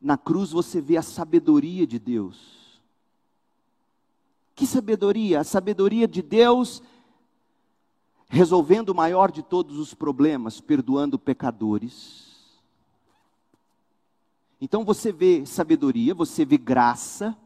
Na 0.00 0.16
cruz 0.16 0.50
você 0.50 0.80
vê 0.80 0.96
a 0.96 1.02
sabedoria 1.02 1.86
de 1.86 1.98
Deus. 1.98 2.80
Que 4.54 4.66
sabedoria? 4.66 5.40
A 5.40 5.44
sabedoria 5.44 6.08
de 6.08 6.22
Deus 6.22 6.82
resolvendo 8.28 8.90
o 8.90 8.94
maior 8.94 9.32
de 9.32 9.42
todos 9.42 9.78
os 9.78 9.94
problemas, 9.94 10.60
perdoando 10.60 11.18
pecadores. 11.18 12.28
Então 14.60 14.84
você 14.84 15.10
vê 15.10 15.46
sabedoria, 15.46 16.14
você 16.14 16.44
vê 16.44 16.58
graça, 16.58 17.36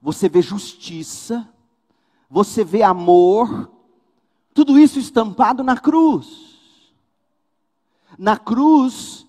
você 0.00 0.28
vê 0.28 0.42
justiça, 0.42 1.48
você 2.28 2.64
vê 2.64 2.82
amor, 2.82 3.70
tudo 4.52 4.78
isso 4.78 4.98
estampado 4.98 5.62
na 5.62 5.76
cruz. 5.76 6.50
Na 8.18 8.36
cruz, 8.36 9.26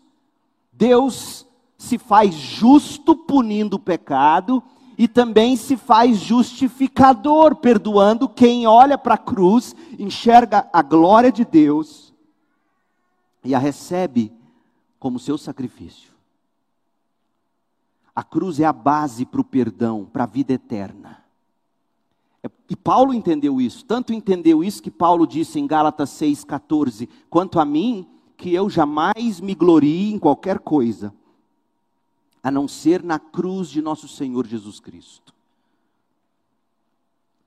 Deus 0.71 1.45
se 1.77 1.97
faz 1.97 2.33
justo 2.33 3.15
punindo 3.15 3.75
o 3.75 3.79
pecado 3.79 4.63
e 4.97 5.07
também 5.07 5.55
se 5.55 5.75
faz 5.75 6.17
justificador, 6.17 7.55
perdoando 7.55 8.29
quem 8.29 8.67
olha 8.67 8.97
para 8.97 9.15
a 9.15 9.17
cruz, 9.17 9.75
enxerga 9.97 10.67
a 10.71 10.81
glória 10.81 11.31
de 11.31 11.43
Deus 11.43 12.13
e 13.43 13.53
a 13.53 13.59
recebe 13.59 14.31
como 14.99 15.19
seu 15.19 15.37
sacrifício. 15.37 16.13
A 18.15 18.23
cruz 18.23 18.59
é 18.59 18.65
a 18.65 18.73
base 18.73 19.25
para 19.25 19.41
o 19.41 19.43
perdão, 19.43 20.05
para 20.05 20.23
a 20.23 20.27
vida 20.27 20.53
eterna. 20.53 21.23
É, 22.43 22.49
e 22.69 22.75
Paulo 22.75 23.13
entendeu 23.13 23.59
isso, 23.59 23.83
tanto 23.85 24.13
entendeu 24.13 24.63
isso 24.63 24.83
que 24.83 24.91
Paulo 24.91 25.25
disse 25.25 25.59
em 25.59 25.65
Gálatas 25.65 26.11
6,14: 26.11 27.09
quanto 27.29 27.59
a 27.59 27.65
mim, 27.65 28.07
que 28.37 28.53
eu 28.53 28.69
jamais 28.69 29.41
me 29.41 29.55
glorie 29.55 30.13
em 30.13 30.19
qualquer 30.19 30.59
coisa 30.59 31.13
a 32.43 32.51
não 32.51 32.67
ser 32.67 33.01
na 33.01 33.17
cruz 33.17 33.69
de 33.69 33.81
nosso 33.81 34.07
Senhor 34.07 34.45
Jesus 34.45 34.79
Cristo. 34.81 35.33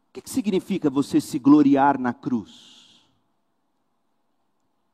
O 0.09 0.13
que, 0.15 0.23
que 0.23 0.31
significa 0.31 0.89
você 0.89 1.21
se 1.21 1.39
gloriar 1.39 2.01
na 2.01 2.15
cruz? 2.15 3.05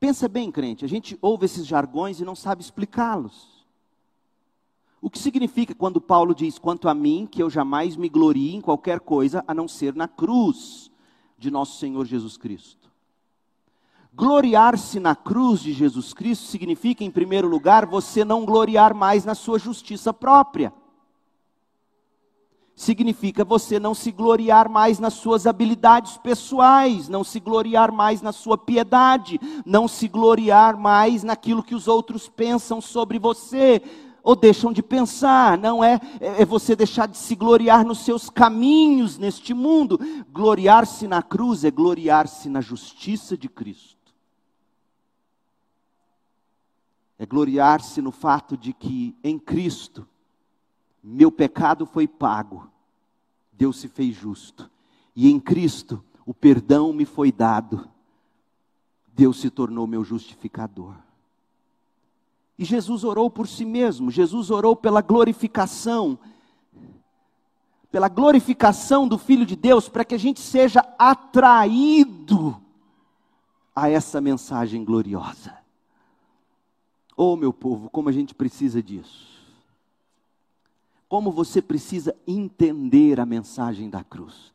Pensa 0.01 0.29
bem, 0.29 0.51
crente, 0.51 0.85
a 0.85 0.89
gente 0.89 1.17
ouve 1.23 1.47
esses 1.47 1.65
jargões 1.65 2.19
e 2.19 2.25
não 2.25 2.35
sabe 2.35 2.61
explicá-los. 2.61 3.65
O 5.01 5.09
que 5.09 5.19
significa 5.19 5.75
quando 5.75 6.01
Paulo 6.01 6.35
diz: 6.35 6.59
quanto 6.59 6.89
a 6.89 6.95
mim, 6.95 7.27
que 7.31 7.43
eu 7.43 7.49
jamais 7.49 7.97
me 7.97 8.09
glorie 8.09 8.55
em 8.55 8.61
qualquer 8.61 8.99
coisa 8.99 9.45
a 9.47 9.55
não 9.55 9.69
ser 9.69 9.95
na 9.95 10.09
cruz 10.09 10.91
de 11.39 11.51
nosso 11.51 11.79
Senhor 11.79 12.05
Jesus 12.05 12.37
Cristo? 12.37 12.92
Gloriar-se 14.15 15.01
na 15.01 15.17
cruz 15.17 15.61
de 15.61 15.73
Jesus 15.73 16.13
Cristo 16.13 16.45
significa, 16.45 17.03
em 17.03 17.11
primeiro 17.11 17.49
lugar, 17.49 17.87
você 17.87 18.25
não 18.25 18.45
gloriar 18.45 18.95
mais 18.95 19.25
na 19.25 19.35
sua 19.35 19.59
justiça 19.59 20.13
própria. 20.13 20.71
Significa 22.77 23.43
você 23.43 23.81
não 23.81 23.95
se 23.95 24.11
gloriar 24.11 24.69
mais 24.69 24.99
nas 24.99 25.15
suas 25.15 25.47
habilidades 25.47 26.19
pessoais, 26.19 27.09
não 27.09 27.25
se 27.25 27.41
gloriar 27.41 27.91
mais 27.91 28.21
na 28.21 28.33
sua 28.33 28.59
piedade, 28.59 29.41
não 29.65 29.89
se 29.89 30.09
gloriar 30.09 30.77
mais 30.77 31.23
naquilo 31.23 31.63
que 31.63 31.75
os 31.75 31.89
outros 31.89 32.29
pensam 32.29 32.83
sobre 32.83 33.19
você, 33.19 33.81
ou 34.23 34.37
deixam 34.37 34.73
de 34.73 34.83
pensar, 34.83 35.57
não 35.57 35.83
é, 35.83 35.99
é, 36.21 36.45
você 36.45 36.77
deixar 36.77 37.09
de 37.09 37.17
se 37.17 37.35
gloriar 37.35 37.85
nos 37.85 38.01
seus 38.05 38.29
caminhos 38.29 39.17
neste 39.17 39.55
mundo. 39.55 39.99
Gloriar-se 40.31 41.09
na 41.09 41.23
cruz 41.23 41.65
é 41.65 41.71
gloriar-se 41.71 42.49
na 42.49 42.61
justiça 42.61 43.39
de 43.39 43.49
Cristo. 43.49 44.02
É 47.19 47.27
gloriar-se 47.27 48.01
no 48.01 48.11
fato 48.11 48.57
de 48.57 48.73
que 48.73 49.17
em 49.23 49.39
Cristo 49.39 50.07
meu 51.03 51.33
pecado 51.33 51.85
foi 51.85 52.07
pago, 52.07 52.71
Deus 53.53 53.81
se 53.81 53.89
fez 53.89 54.15
justo, 54.15 54.71
e 55.15 55.31
em 55.31 55.41
Cristo 55.41 56.03
o 56.25 56.33
perdão 56.33 56.93
me 56.93 57.05
foi 57.05 57.33
dado, 57.33 57.89
Deus 59.09 59.41
se 59.41 59.51
tornou 59.51 59.87
meu 59.87 60.05
justificador. 60.05 60.95
E 62.59 62.65
Jesus 62.65 63.03
orou 63.03 63.29
por 63.29 63.49
si 63.49 63.65
mesmo, 63.65 64.11
Jesus 64.11 64.51
orou 64.51 64.77
pela 64.77 65.01
glorificação, 65.01 66.19
pela 67.91 68.09
glorificação 68.09 69.09
do 69.09 69.19
Filho 69.19 69.45
de 69.45 69.57
Deus, 69.57 69.89
para 69.89 70.05
que 70.05 70.15
a 70.15 70.19
gente 70.19 70.41
seja 70.41 70.87
atraído 70.99 72.61
a 73.75 73.91
essa 73.91 74.21
mensagem 74.21 74.85
gloriosa. 74.85 75.62
Oh, 77.25 77.37
meu 77.37 77.53
povo, 77.53 77.89
como 77.89 78.09
a 78.09 78.13
gente 78.13 78.35
precisa 78.35 78.83
disso. 78.83 79.41
Como 81.09 81.31
você 81.31 81.63
precisa 81.63 82.17
entender 82.27 83.21
a 83.21 83.25
mensagem 83.25 83.89
da 83.89 84.03
cruz. 84.03 84.53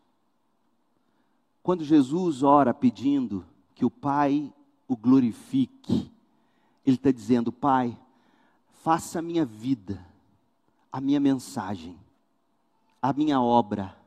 Quando 1.63 1.86
Jesus 1.86 2.43
ora 2.43 2.74
pedindo 2.74 3.45
que 3.74 3.86
o 3.86 3.89
Pai 3.89 4.53
o 4.86 4.97
glorifique, 4.97 6.11
Ele 6.86 6.97
está 6.97 7.09
dizendo: 7.09 7.53
Pai, 7.53 7.97
faça 8.84 9.20
a 9.20 9.22
minha 9.22 9.45
vida, 9.45 10.05
a 10.91 10.99
minha 10.99 11.22
mensagem, 11.22 11.97
a 13.01 13.13
minha 13.13 13.39
obra, 13.39 13.97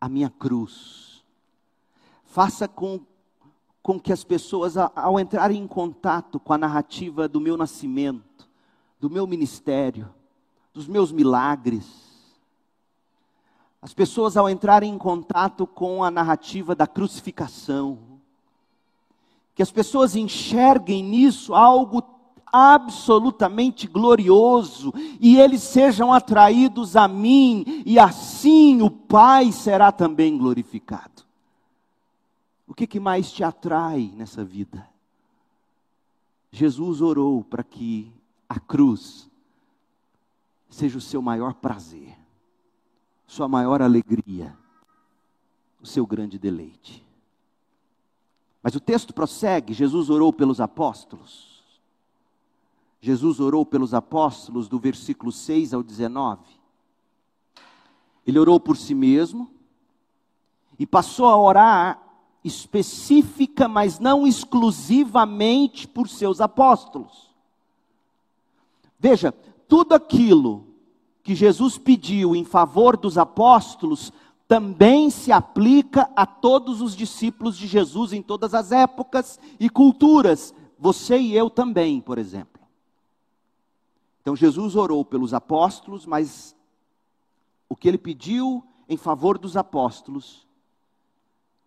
a 0.00 0.08
minha 0.08 0.30
cruz. 0.30 1.24
Faça 2.22 2.68
com 2.68 3.00
com 3.84 4.00
que 4.00 4.14
as 4.14 4.24
pessoas, 4.24 4.78
ao 4.78 5.20
entrarem 5.20 5.62
em 5.62 5.66
contato 5.66 6.40
com 6.40 6.54
a 6.54 6.58
narrativa 6.58 7.28
do 7.28 7.38
meu 7.38 7.54
nascimento, 7.54 8.48
do 8.98 9.10
meu 9.10 9.26
ministério, 9.26 10.08
dos 10.72 10.88
meus 10.88 11.12
milagres, 11.12 11.84
as 13.82 13.92
pessoas, 13.92 14.38
ao 14.38 14.48
entrarem 14.48 14.90
em 14.90 14.96
contato 14.96 15.66
com 15.66 16.02
a 16.02 16.10
narrativa 16.10 16.74
da 16.74 16.86
crucificação, 16.86 17.98
que 19.54 19.62
as 19.62 19.70
pessoas 19.70 20.16
enxerguem 20.16 21.02
nisso 21.02 21.54
algo 21.54 22.02
absolutamente 22.50 23.86
glorioso 23.86 24.94
e 25.20 25.36
eles 25.36 25.62
sejam 25.62 26.10
atraídos 26.10 26.96
a 26.96 27.06
mim, 27.06 27.82
e 27.84 27.98
assim 27.98 28.80
o 28.80 28.88
Pai 28.88 29.52
será 29.52 29.92
também 29.92 30.38
glorificado. 30.38 31.23
O 32.74 32.76
que, 32.76 32.88
que 32.88 32.98
mais 32.98 33.30
te 33.30 33.44
atrai 33.44 34.12
nessa 34.16 34.44
vida? 34.44 34.84
Jesus 36.50 37.00
orou 37.00 37.44
para 37.44 37.62
que 37.62 38.12
a 38.48 38.58
cruz 38.58 39.30
seja 40.68 40.98
o 40.98 41.00
seu 41.00 41.22
maior 41.22 41.54
prazer, 41.54 42.18
sua 43.28 43.46
maior 43.46 43.80
alegria, 43.80 44.58
o 45.80 45.86
seu 45.86 46.04
grande 46.04 46.36
deleite. 46.36 47.06
Mas 48.60 48.74
o 48.74 48.80
texto 48.80 49.14
prossegue: 49.14 49.72
Jesus 49.72 50.10
orou 50.10 50.32
pelos 50.32 50.60
apóstolos. 50.60 51.62
Jesus 53.00 53.38
orou 53.38 53.64
pelos 53.64 53.94
apóstolos 53.94 54.66
do 54.66 54.80
versículo 54.80 55.30
6 55.30 55.74
ao 55.74 55.82
19. 55.84 56.42
Ele 58.26 58.38
orou 58.40 58.58
por 58.58 58.76
si 58.76 58.96
mesmo 58.96 59.48
e 60.76 60.84
passou 60.84 61.26
a 61.26 61.36
orar 61.36 62.03
específica, 62.44 63.66
mas 63.66 63.98
não 63.98 64.26
exclusivamente 64.26 65.88
por 65.88 66.08
seus 66.08 66.40
apóstolos. 66.40 67.34
Veja, 69.00 69.32
tudo 69.66 69.94
aquilo 69.94 70.66
que 71.22 71.34
Jesus 71.34 71.78
pediu 71.78 72.36
em 72.36 72.44
favor 72.44 72.98
dos 72.98 73.16
apóstolos 73.16 74.12
também 74.46 75.08
se 75.08 75.32
aplica 75.32 76.10
a 76.14 76.26
todos 76.26 76.82
os 76.82 76.94
discípulos 76.94 77.56
de 77.56 77.66
Jesus 77.66 78.12
em 78.12 78.22
todas 78.22 78.52
as 78.52 78.70
épocas 78.70 79.40
e 79.58 79.70
culturas, 79.70 80.54
você 80.78 81.18
e 81.18 81.34
eu 81.34 81.48
também, 81.48 81.98
por 81.98 82.18
exemplo. 82.18 82.62
Então 84.20 84.36
Jesus 84.36 84.76
orou 84.76 85.02
pelos 85.02 85.32
apóstolos, 85.32 86.04
mas 86.04 86.54
o 87.68 87.74
que 87.74 87.88
ele 87.88 87.98
pediu 87.98 88.62
em 88.86 88.98
favor 88.98 89.38
dos 89.38 89.56
apóstolos 89.56 90.43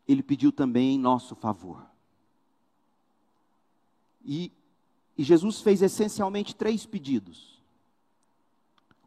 ele 0.07 0.23
pediu 0.23 0.51
também 0.51 0.95
em 0.95 0.99
nosso 0.99 1.35
favor. 1.35 1.85
E, 4.23 4.51
e 5.17 5.23
Jesus 5.23 5.61
fez 5.61 5.81
essencialmente 5.81 6.55
três 6.55 6.85
pedidos. 6.85 7.61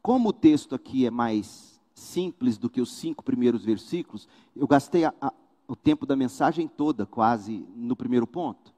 Como 0.02 0.30
o 0.30 0.32
texto 0.32 0.74
aqui 0.74 1.06
é 1.06 1.10
mais 1.10 1.80
simples 1.94 2.56
do 2.56 2.70
que 2.70 2.80
os 2.80 2.92
cinco 2.92 3.22
primeiros 3.22 3.64
versículos, 3.64 4.26
eu 4.56 4.66
gastei 4.66 5.04
a, 5.04 5.14
a, 5.20 5.32
o 5.68 5.76
tempo 5.76 6.06
da 6.06 6.16
mensagem 6.16 6.66
toda, 6.66 7.06
quase, 7.06 7.66
no 7.76 7.94
primeiro 7.94 8.26
ponto, 8.26 8.74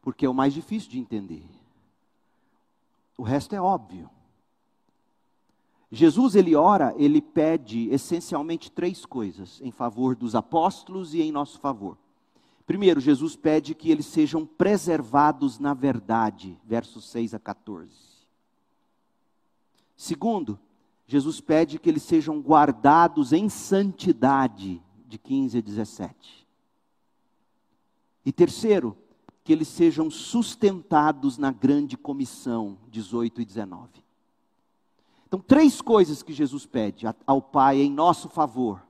porque 0.00 0.24
é 0.24 0.28
o 0.28 0.34
mais 0.34 0.54
difícil 0.54 0.90
de 0.90 0.98
entender. 0.98 1.44
O 3.16 3.22
resto 3.22 3.54
é 3.54 3.60
óbvio. 3.60 4.08
Jesus 5.90 6.34
ele 6.34 6.54
ora, 6.54 6.94
ele 6.98 7.20
pede 7.20 7.88
essencialmente 7.88 8.70
três 8.70 9.06
coisas 9.06 9.60
em 9.62 9.70
favor 9.70 10.14
dos 10.14 10.34
apóstolos 10.34 11.14
e 11.14 11.22
em 11.22 11.32
nosso 11.32 11.58
favor. 11.58 11.96
Primeiro, 12.66 13.00
Jesus 13.00 13.34
pede 13.34 13.74
que 13.74 13.90
eles 13.90 14.04
sejam 14.04 14.44
preservados 14.44 15.58
na 15.58 15.72
verdade, 15.72 16.58
versos 16.62 17.08
6 17.08 17.32
a 17.32 17.38
14. 17.38 17.90
Segundo, 19.96 20.58
Jesus 21.06 21.40
pede 21.40 21.78
que 21.78 21.88
eles 21.88 22.02
sejam 22.02 22.38
guardados 22.40 23.32
em 23.32 23.48
santidade, 23.48 24.82
de 25.06 25.16
15 25.16 25.56
a 25.56 25.60
17. 25.62 26.46
E 28.26 28.30
terceiro, 28.30 28.94
que 29.42 29.50
eles 29.50 29.68
sejam 29.68 30.10
sustentados 30.10 31.38
na 31.38 31.50
grande 31.50 31.96
comissão, 31.96 32.76
18 32.90 33.40
e 33.40 33.44
19. 33.46 34.07
Então, 35.28 35.40
três 35.40 35.82
coisas 35.82 36.22
que 36.22 36.32
Jesus 36.32 36.64
pede 36.64 37.06
ao 37.26 37.42
Pai 37.42 37.82
em 37.82 37.92
nosso 37.92 38.30
favor: 38.30 38.82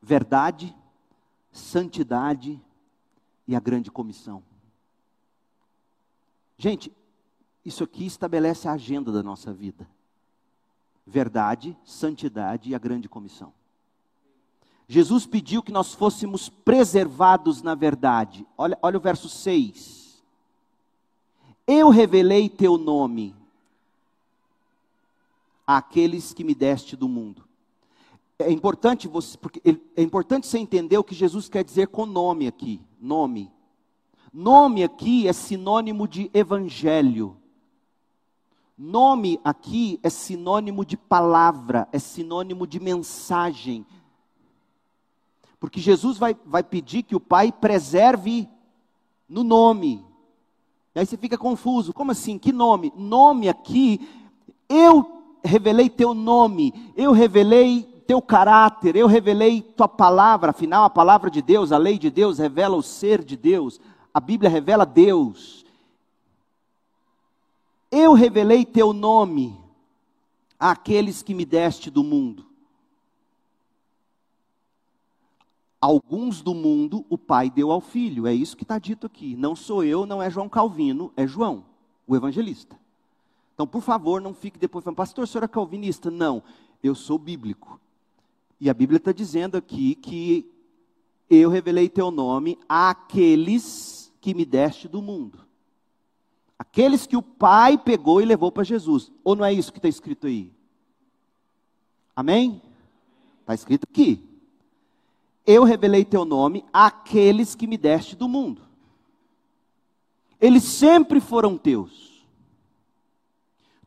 verdade, 0.00 0.74
santidade 1.52 2.58
e 3.46 3.54
a 3.54 3.60
grande 3.60 3.90
comissão. 3.90 4.42
Gente, 6.56 6.90
isso 7.62 7.84
aqui 7.84 8.06
estabelece 8.06 8.66
a 8.66 8.72
agenda 8.72 9.12
da 9.12 9.22
nossa 9.22 9.52
vida: 9.52 9.86
verdade, 11.06 11.76
santidade 11.84 12.70
e 12.70 12.74
a 12.74 12.78
grande 12.78 13.10
comissão. 13.10 13.52
Jesus 14.88 15.26
pediu 15.26 15.62
que 15.62 15.72
nós 15.72 15.92
fôssemos 15.92 16.48
preservados 16.48 17.60
na 17.60 17.74
verdade. 17.74 18.46
Olha, 18.56 18.78
olha 18.80 18.96
o 18.96 19.02
verso 19.02 19.28
6. 19.28 20.24
Eu 21.66 21.90
revelei 21.90 22.48
teu 22.48 22.78
nome 22.78 23.35
àqueles 25.66 26.32
que 26.32 26.44
me 26.44 26.54
deste 26.54 26.96
do 26.96 27.08
mundo. 27.08 27.44
É 28.38 28.50
importante 28.50 29.08
você, 29.08 29.36
porque 29.36 29.60
é 29.96 30.02
importante 30.02 30.46
você 30.46 30.58
entender 30.58 30.98
o 30.98 31.04
que 31.04 31.14
Jesus 31.14 31.48
quer 31.48 31.64
dizer 31.64 31.88
com 31.88 32.04
nome 32.04 32.46
aqui, 32.46 32.80
nome. 33.00 33.50
Nome 34.32 34.84
aqui 34.84 35.26
é 35.26 35.32
sinônimo 35.32 36.06
de 36.06 36.30
evangelho. 36.34 37.36
Nome 38.76 39.40
aqui 39.42 39.98
é 40.02 40.10
sinônimo 40.10 40.84
de 40.84 40.98
palavra, 40.98 41.88
é 41.90 41.98
sinônimo 41.98 42.66
de 42.66 42.78
mensagem. 42.78 43.86
Porque 45.58 45.80
Jesus 45.80 46.18
vai, 46.18 46.36
vai 46.44 46.62
pedir 46.62 47.02
que 47.02 47.16
o 47.16 47.20
Pai 47.20 47.50
preserve 47.50 48.46
no 49.26 49.42
nome. 49.42 50.04
E 50.94 51.00
aí 51.00 51.06
você 51.06 51.16
fica 51.16 51.38
confuso. 51.38 51.94
Como 51.94 52.12
assim? 52.12 52.38
Que 52.38 52.52
nome? 52.52 52.92
Nome 52.94 53.48
aqui, 53.48 54.06
eu 54.68 55.15
revelei 55.44 55.88
teu 55.88 56.14
nome, 56.14 56.92
eu 56.96 57.12
revelei 57.12 57.82
teu 58.06 58.22
caráter, 58.22 58.94
eu 58.96 59.06
revelei 59.06 59.60
tua 59.60 59.88
palavra, 59.88 60.50
afinal 60.50 60.84
a 60.84 60.90
palavra 60.90 61.30
de 61.30 61.42
Deus, 61.42 61.72
a 61.72 61.78
lei 61.78 61.98
de 61.98 62.10
Deus 62.10 62.38
revela 62.38 62.76
o 62.76 62.82
ser 62.82 63.24
de 63.24 63.36
Deus, 63.36 63.80
a 64.14 64.20
Bíblia 64.20 64.48
revela 64.48 64.86
Deus. 64.86 65.64
Eu 67.90 68.12
revelei 68.12 68.64
teu 68.64 68.92
nome 68.92 69.58
àqueles 70.58 71.22
que 71.22 71.34
me 71.34 71.44
deste 71.44 71.90
do 71.90 72.02
mundo. 72.02 72.46
Alguns 75.80 76.42
do 76.42 76.54
mundo 76.54 77.04
o 77.08 77.18
Pai 77.18 77.50
deu 77.50 77.70
ao 77.70 77.80
Filho, 77.80 78.26
é 78.26 78.34
isso 78.34 78.56
que 78.56 78.64
está 78.64 78.78
dito 78.78 79.06
aqui. 79.06 79.36
Não 79.36 79.54
sou 79.54 79.84
eu, 79.84 80.06
não 80.06 80.22
é 80.22 80.30
João 80.30 80.48
Calvino, 80.48 81.12
é 81.16 81.26
João, 81.26 81.64
o 82.06 82.16
evangelista. 82.16 82.76
Então, 83.56 83.66
por 83.66 83.80
favor, 83.80 84.20
não 84.20 84.34
fique 84.34 84.58
depois 84.58 84.84
falando, 84.84 84.98
pastor, 84.98 85.24
o 85.24 85.26
senhor 85.26 85.42
é 85.44 85.48
calvinista? 85.48 86.10
Não, 86.10 86.42
eu 86.82 86.94
sou 86.94 87.18
bíblico. 87.18 87.80
E 88.60 88.68
a 88.68 88.74
Bíblia 88.74 88.98
está 88.98 89.12
dizendo 89.12 89.56
aqui 89.56 89.94
que 89.94 90.46
eu 91.30 91.48
revelei 91.48 91.88
teu 91.88 92.10
nome 92.10 92.58
àqueles 92.68 94.12
que 94.20 94.34
me 94.34 94.44
deste 94.44 94.86
do 94.86 95.00
mundo. 95.00 95.40
Aqueles 96.58 97.06
que 97.06 97.16
o 97.16 97.22
Pai 97.22 97.78
pegou 97.78 98.20
e 98.20 98.26
levou 98.26 98.52
para 98.52 98.62
Jesus. 98.62 99.10
Ou 99.24 99.34
não 99.34 99.42
é 99.42 99.54
isso 99.54 99.72
que 99.72 99.78
está 99.78 99.88
escrito 99.88 100.26
aí? 100.26 100.52
Amém? 102.14 102.60
Está 103.40 103.54
escrito 103.54 103.86
aqui. 103.90 104.22
Eu 105.46 105.64
revelei 105.64 106.04
teu 106.04 106.26
nome 106.26 106.62
àqueles 106.70 107.54
que 107.54 107.66
me 107.66 107.78
deste 107.78 108.14
do 108.14 108.28
mundo. 108.28 108.60
Eles 110.38 110.62
sempre 110.62 111.20
foram 111.20 111.56
teus. 111.56 112.05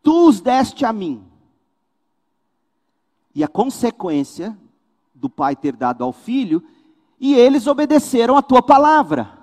Tu 0.02 0.28
os 0.28 0.42
deste 0.42 0.86
a 0.86 0.94
mim. 0.94 1.24
E 3.34 3.44
a 3.44 3.48
consequência 3.48 4.58
do 5.14 5.30
pai 5.30 5.56
ter 5.56 5.76
dado 5.76 6.04
ao 6.04 6.14
filho, 6.14 6.64
e 7.20 7.36
eles 7.36 7.68
obedeceram 7.68 8.38
a 8.38 8.42
tua 8.42 8.62
palavra. 8.62 9.38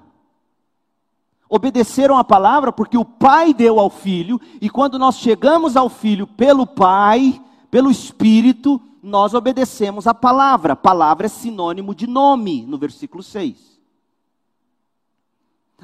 Obedeceram 1.48 2.16
a 2.16 2.24
palavra 2.24 2.72
porque 2.72 2.96
o 2.96 3.04
pai 3.04 3.54
deu 3.54 3.78
ao 3.78 3.90
filho, 3.90 4.40
e 4.60 4.68
quando 4.68 4.98
nós 4.98 5.16
chegamos 5.16 5.76
ao 5.76 5.88
filho 5.88 6.26
pelo 6.26 6.66
pai, 6.66 7.40
pelo 7.70 7.90
espírito, 7.90 8.80
nós 9.02 9.34
obedecemos 9.34 10.06
a 10.06 10.14
palavra. 10.14 10.74
palavra 10.74 11.26
é 11.26 11.28
sinônimo 11.28 11.94
de 11.94 12.06
nome, 12.06 12.64
no 12.66 12.78
versículo 12.78 13.22
6. 13.22 13.75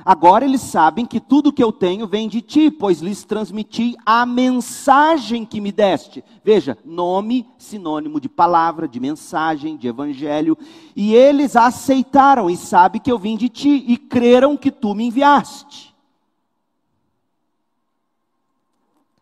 Agora 0.05 0.45
eles 0.45 0.63
sabem 0.63 1.05
que 1.05 1.21
tudo 1.21 1.53
que 1.53 1.63
eu 1.63 1.71
tenho 1.71 2.09
vem 2.09 2.27
de 2.27 2.41
ti, 2.41 2.71
pois 2.71 3.01
lhes 3.01 3.25
transmiti 3.25 3.95
a 4.07 4.25
mensagem 4.25 5.45
que 5.45 5.61
me 5.61 5.71
deste. 5.71 6.25
Veja, 6.43 6.79
nome, 6.83 7.47
sinônimo 7.59 8.19
de 8.19 8.29
palavra, 8.29 8.89
de 8.89 8.99
mensagem, 8.99 9.77
de 9.77 9.87
evangelho. 9.87 10.57
E 10.97 11.15
eles 11.15 11.57
aceitaram 11.57 12.49
e 12.49 12.57
sabem 12.57 13.01
que 13.01 13.13
eu 13.13 13.19
vim 13.19 13.37
de 13.37 13.51
ti 13.51 13.85
e 13.87 13.99
creram 13.99 14.57
que 14.57 14.71
tu 14.71 14.95
me 14.95 15.05
enviaste. 15.05 15.95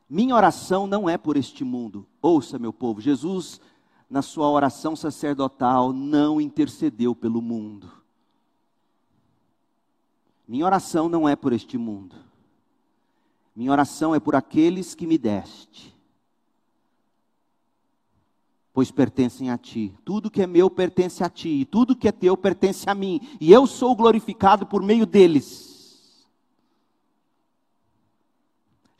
Minha 0.08 0.36
oração 0.36 0.86
não 0.86 1.08
é 1.08 1.18
por 1.18 1.36
este 1.36 1.64
mundo. 1.64 2.06
Ouça, 2.22 2.58
meu 2.58 2.72
povo, 2.72 3.00
Jesus, 3.00 3.60
na 4.08 4.22
sua 4.22 4.48
oração 4.48 4.94
sacerdotal, 4.94 5.92
não 5.92 6.40
intercedeu 6.40 7.14
pelo 7.14 7.42
mundo. 7.42 7.99
Minha 10.50 10.66
oração 10.66 11.08
não 11.08 11.28
é 11.28 11.36
por 11.36 11.52
este 11.52 11.78
mundo. 11.78 12.16
Minha 13.54 13.70
oração 13.70 14.16
é 14.16 14.18
por 14.18 14.34
aqueles 14.34 14.96
que 14.96 15.06
me 15.06 15.16
deste. 15.16 15.96
Pois 18.72 18.90
pertencem 18.90 19.48
a 19.48 19.56
ti. 19.56 19.94
Tudo 20.04 20.28
que 20.28 20.42
é 20.42 20.48
meu 20.48 20.68
pertence 20.68 21.22
a 21.22 21.30
ti. 21.30 21.60
E 21.60 21.64
tudo 21.64 21.94
que 21.94 22.08
é 22.08 22.10
teu 22.10 22.36
pertence 22.36 22.90
a 22.90 22.96
mim. 22.96 23.20
E 23.40 23.52
eu 23.52 23.64
sou 23.64 23.94
glorificado 23.94 24.66
por 24.66 24.82
meio 24.82 25.06
deles. 25.06 25.69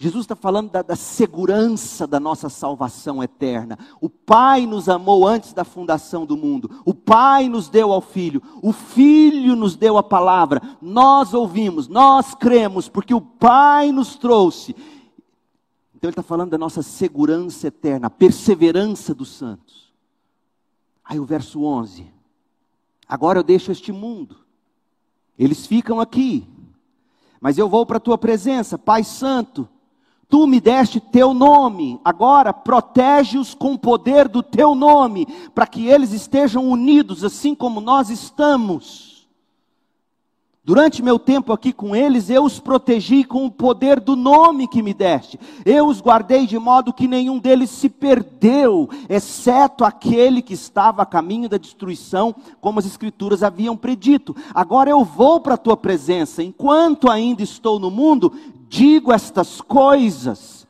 Jesus 0.03 0.25
está 0.25 0.35
falando 0.35 0.71
da, 0.71 0.81
da, 0.81 0.97
segurança 0.97 2.07
da 2.07 2.19
nossa 2.19 2.49
salvação 2.49 3.23
eterna. 3.23 3.79
O 4.01 4.09
Pai 4.09 4.65
nos 4.65 4.89
amou 4.89 5.29
antes 5.29 5.53
da 5.53 5.63
fundação 5.63 6.25
do 6.25 6.39
mundo. 6.39 6.81
O 6.87 6.95
Pai 6.95 7.51
nos 7.51 7.69
deu 7.69 7.93
ao 7.93 8.01
Filho. 8.01 8.43
O 8.63 8.73
Filho 8.73 9.55
nos 9.55 9.77
deu 9.77 9.99
a 9.99 10.03
palavra. 10.03 10.63
Nós 10.81 11.35
ouvimos, 11.35 11.87
nós 11.87 12.35
cremos, 12.35 12.89
porque 12.89 13.13
o 13.13 13.21
Pai 13.21 13.93
nos 13.93 14.17
trouxe. 14.17 14.75
Então 15.95 16.09
ele 16.09 16.13
está 16.13 16.23
falando 16.23 16.53
da 16.53 16.59
nossa 16.59 16.81
segurança 16.81 17.67
eterna, 17.67 18.07
a 18.07 18.11
perseverança 18.11 19.15
dos 19.15 19.29
santos. 19.29 19.93
Aí 21.05 21.21
o 21.21 21.27
verso 21.27 21.63
11. 21.63 22.11
Agora 23.07 23.39
eu 23.39 23.43
deixo 23.43 23.71
este 23.71 23.93
mundo. 23.93 24.39
Eles 25.39 25.67
ficam 25.67 26.01
aqui. 26.01 26.49
Mas 27.39 27.59
eu 27.59 27.69
vou 27.69 27.85
para 27.85 27.99
a 27.99 28.01
tua 28.01 28.17
presença, 28.17 28.79
Pai 28.79 29.05
Santo 29.05 29.69
Tu 30.31 30.47
me 30.47 30.61
deste 30.61 31.01
teu 31.01 31.35
nome, 31.35 32.01
agora 32.05 32.53
protege-os 32.53 33.53
com 33.53 33.73
o 33.73 33.79
poder 33.79 34.29
do 34.29 34.45
teu 34.45 34.77
nome, 34.77 35.27
para 35.53 35.67
que 35.67 35.89
eles 35.89 36.13
estejam 36.13 36.69
unidos 36.69 37.25
assim 37.25 37.53
como 37.53 37.81
nós 37.81 38.11
estamos. 38.11 39.11
Durante 40.63 41.03
meu 41.03 41.19
tempo 41.19 41.53
aqui 41.53 41.73
com 41.73 41.97
eles, 41.97 42.31
eu 42.31 42.45
os 42.45 42.61
protegi 42.61 43.25
com 43.25 43.45
o 43.45 43.51
poder 43.51 43.99
do 43.99 44.15
nome 44.15 44.69
que 44.69 44.83
me 44.83 44.95
deste. 44.95 45.41
Eu 45.65 45.89
os 45.89 46.01
guardei 46.01 46.47
de 46.47 46.61
modo 46.61 46.93
que 46.93 47.09
nenhum 47.09 47.41
deles 47.41 47.71
se 47.71 47.89
perdeu, 47.89 48.89
exceto 49.09 49.85
aquele 49.85 50.41
que 50.43 50.55
estava 50.55 51.03
a 51.03 51.07
caminho 51.07 51.49
da 51.49 51.57
destruição, 51.57 52.33
como 52.61 52.79
as 52.79 52.87
Escrituras 52.87 53.43
haviam 53.43 53.77
predito. 53.77 54.37
Agora 54.55 54.89
eu 54.89 55.03
vou 55.03 55.41
para 55.41 55.55
a 55.55 55.59
tua 55.59 55.77
presença, 55.77 56.41
enquanto 56.41 57.11
ainda 57.11 57.43
estou 57.43 57.81
no 57.81 57.91
mundo, 57.91 58.33
digo 58.71 59.13
estas 59.13 59.61
coisas, 59.61 60.65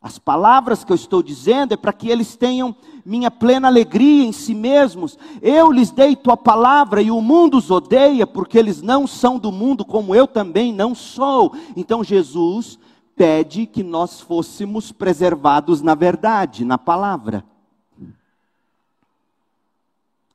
as 0.00 0.20
palavras 0.20 0.84
que 0.84 0.92
eu 0.92 0.94
estou 0.94 1.20
dizendo 1.20 1.74
é 1.74 1.76
para 1.76 1.92
que 1.92 2.08
eles 2.08 2.36
tenham 2.36 2.76
minha 3.04 3.28
plena 3.28 3.66
alegria 3.66 4.24
em 4.24 4.30
si 4.30 4.54
mesmos. 4.54 5.18
Eu 5.42 5.72
lhes 5.72 5.90
dei 5.90 6.14
tua 6.14 6.36
palavra 6.36 7.02
e 7.02 7.10
o 7.10 7.20
mundo 7.20 7.58
os 7.58 7.72
odeia 7.72 8.24
porque 8.24 8.56
eles 8.56 8.80
não 8.80 9.04
são 9.04 9.36
do 9.36 9.50
mundo 9.50 9.84
como 9.84 10.14
eu 10.14 10.28
também 10.28 10.72
não 10.72 10.94
sou. 10.94 11.52
Então 11.76 12.04
Jesus 12.04 12.78
pede 13.16 13.66
que 13.66 13.82
nós 13.82 14.20
fôssemos 14.20 14.92
preservados 14.92 15.82
na 15.82 15.96
verdade, 15.96 16.64
na 16.64 16.78
palavra. 16.78 17.44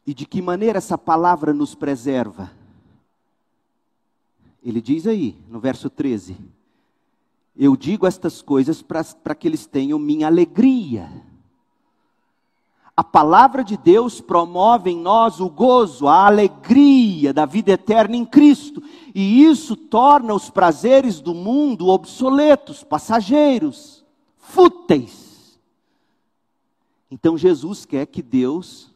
E 0.05 0.13
de 0.13 0.25
que 0.25 0.41
maneira 0.41 0.79
essa 0.79 0.97
palavra 0.97 1.53
nos 1.53 1.73
preserva? 1.73 2.51
Ele 4.61 4.81
diz 4.81 5.07
aí, 5.07 5.37
no 5.47 5.61
verso 5.61 5.89
13: 5.89 6.35
eu 7.55 7.75
digo 7.75 8.07
estas 8.07 8.41
coisas 8.41 8.81
para 8.81 9.35
que 9.35 9.47
eles 9.47 9.65
tenham 9.65 9.99
minha 9.99 10.27
alegria. 10.27 11.09
A 12.95 13.03
palavra 13.03 13.63
de 13.63 13.75
Deus 13.75 14.21
promove 14.21 14.91
em 14.91 14.99
nós 14.99 15.39
o 15.39 15.49
gozo, 15.49 16.07
a 16.07 16.27
alegria 16.27 17.33
da 17.33 17.45
vida 17.45 17.71
eterna 17.71 18.15
em 18.15 18.25
Cristo, 18.25 18.83
e 19.15 19.43
isso 19.43 19.75
torna 19.75 20.33
os 20.33 20.49
prazeres 20.49 21.19
do 21.19 21.33
mundo 21.33 21.87
obsoletos, 21.87 22.83
passageiros, 22.83 24.05
fúteis. 24.37 25.59
Então 27.09 27.35
Jesus 27.37 27.85
quer 27.85 28.05
que 28.05 28.21
Deus 28.21 28.91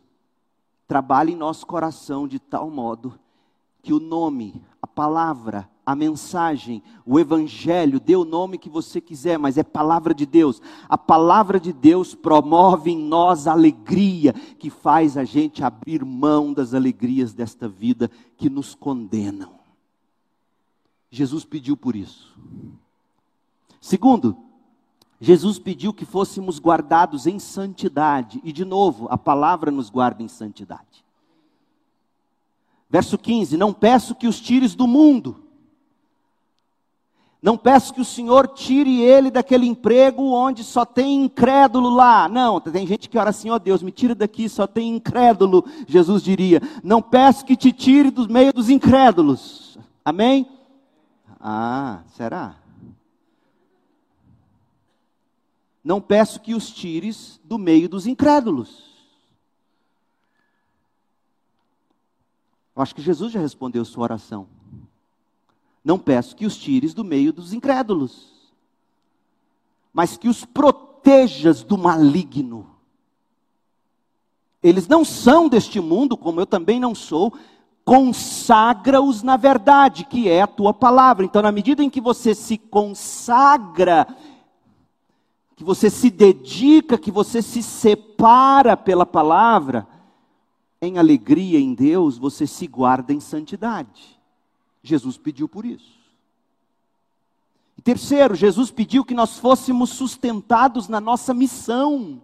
trabalhe 0.87 1.33
em 1.33 1.35
nosso 1.35 1.65
coração 1.65 2.27
de 2.27 2.39
tal 2.39 2.69
modo 2.69 3.19
que 3.81 3.93
o 3.93 3.99
nome, 3.99 4.61
a 4.81 4.85
palavra, 4.85 5.69
a 5.88 5.95
mensagem, 5.95 6.83
o 7.05 7.17
evangelho, 7.17 7.97
dê 7.97 8.13
o 8.13 8.25
nome 8.25 8.57
que 8.57 8.69
você 8.69 8.99
quiser, 8.99 9.39
mas 9.39 9.57
é 9.57 9.63
palavra 9.63 10.13
de 10.13 10.25
Deus. 10.25 10.61
A 10.89 10.97
palavra 10.97 11.61
de 11.61 11.71
Deus 11.71 12.13
promove 12.13 12.91
em 12.91 12.97
nós 12.97 13.47
alegria, 13.47 14.33
que 14.33 14.69
faz 14.69 15.15
a 15.15 15.23
gente 15.23 15.63
abrir 15.63 16.03
mão 16.03 16.51
das 16.51 16.73
alegrias 16.73 17.31
desta 17.31 17.69
vida 17.69 18.11
que 18.35 18.49
nos 18.49 18.75
condenam. 18.75 19.53
Jesus 21.09 21.45
pediu 21.45 21.77
por 21.77 21.95
isso. 21.95 22.38
Segundo, 23.79 24.35
Jesus 25.21 25.57
pediu 25.57 25.93
que 25.93 26.03
fôssemos 26.03 26.59
guardados 26.59 27.25
em 27.25 27.39
santidade, 27.39 28.41
e 28.43 28.51
de 28.51 28.65
novo, 28.65 29.07
a 29.09 29.17
palavra 29.17 29.71
nos 29.71 29.89
guarda 29.89 30.21
em 30.21 30.27
santidade. 30.27 31.05
Verso 32.89 33.17
15: 33.17 33.55
Não 33.55 33.71
peço 33.71 34.13
que 34.13 34.27
os 34.27 34.41
tires 34.41 34.75
do 34.75 34.85
mundo, 34.85 35.46
não 37.41 37.55
peço 37.55 37.93
que 37.93 38.01
o 38.01 38.05
Senhor 38.05 38.47
tire 38.47 38.99
ele 39.01 39.29
daquele 39.29 39.67
emprego 39.67 40.23
onde 40.23 40.63
só 40.63 40.83
tem 40.83 41.23
incrédulo 41.23 41.89
lá. 41.89 42.27
Não, 42.27 42.59
tem 42.59 42.88
gente 42.88 43.07
que 43.07 43.17
ora 43.17 43.29
assim, 43.29 43.49
ó 43.49 43.55
oh 43.55 43.59
Deus, 43.59 43.83
me 43.83 43.91
tira 43.91 44.15
daqui, 44.15 44.49
só 44.49 44.65
tem 44.65 44.95
incrédulo. 44.95 45.63
Jesus 45.88 46.23
diria: 46.23 46.61
Não 46.83 47.01
peço 47.01 47.45
que 47.45 47.55
te 47.55 47.71
tire 47.71 48.09
do 48.09 48.27
meio 48.27 48.51
dos 48.51 48.69
incrédulos. 48.69 49.77
Amém? 50.03 50.49
Ah, 51.39 52.01
será? 52.15 52.55
Não 55.83 56.01
peço 56.01 56.41
que 56.41 56.55
os 56.55 56.71
tires 56.71 57.39
do 57.43 57.57
meio 57.57 57.88
dos 57.88 58.07
incrédulos. 58.07 58.88
Eu 62.75 62.81
acho 62.81 62.93
que 62.93 63.01
Jesus 63.01 63.31
já 63.31 63.39
respondeu 63.39 63.85
sua 63.85 64.03
oração. 64.03 64.47
Não 65.88 65.97
peço 65.97 66.35
que 66.35 66.45
os 66.45 66.57
tires 66.57 66.93
do 66.93 67.01
meio 67.01 67.31
dos 67.31 67.53
incrédulos, 67.53 68.51
mas 69.93 70.17
que 70.17 70.27
os 70.27 70.43
protejas 70.43 71.63
do 71.63 71.77
maligno. 71.77 72.67
Eles 74.61 74.85
não 74.85 75.05
são 75.05 75.47
deste 75.47 75.79
mundo, 75.79 76.17
como 76.17 76.41
eu 76.41 76.45
também 76.45 76.77
não 76.77 76.93
sou, 76.93 77.33
consagra-os 77.85 79.23
na 79.23 79.38
verdade, 79.38 80.03
que 80.03 80.27
é 80.27 80.41
a 80.41 80.47
tua 80.47 80.73
palavra. 80.73 81.23
Então, 81.23 81.41
na 81.41 81.53
medida 81.53 81.81
em 81.81 81.89
que 81.89 82.01
você 82.01 82.35
se 82.35 82.57
consagra, 82.57 84.05
que 85.55 85.63
você 85.63 85.89
se 85.89 86.09
dedica, 86.09 86.97
que 86.97 87.11
você 87.11 87.41
se 87.41 87.63
separa 87.63 88.75
pela 88.75 89.05
palavra, 89.05 89.88
em 90.81 90.97
alegria 90.97 91.57
em 91.57 91.73
Deus, 91.73 92.17
você 92.17 92.45
se 92.45 92.67
guarda 92.67 93.13
em 93.13 93.21
santidade. 93.21 94.16
Jesus 94.82 95.17
pediu 95.17 95.47
por 95.47 95.65
isso. 95.65 95.97
E 97.78 97.82
terceiro, 97.82 98.34
Jesus 98.34 98.71
pediu 98.71 99.05
que 99.05 99.13
nós 99.13 99.38
fôssemos 99.38 99.91
sustentados 99.91 100.88
na 100.88 100.99
nossa 100.99 101.34
missão. 101.34 102.21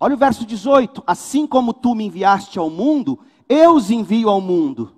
Olha 0.00 0.14
o 0.14 0.18
verso 0.18 0.46
18: 0.46 1.02
Assim 1.06 1.46
como 1.46 1.74
tu 1.74 1.94
me 1.94 2.04
enviaste 2.04 2.58
ao 2.58 2.70
mundo, 2.70 3.18
eu 3.48 3.74
os 3.74 3.90
envio 3.90 4.28
ao 4.28 4.40
mundo. 4.40 4.94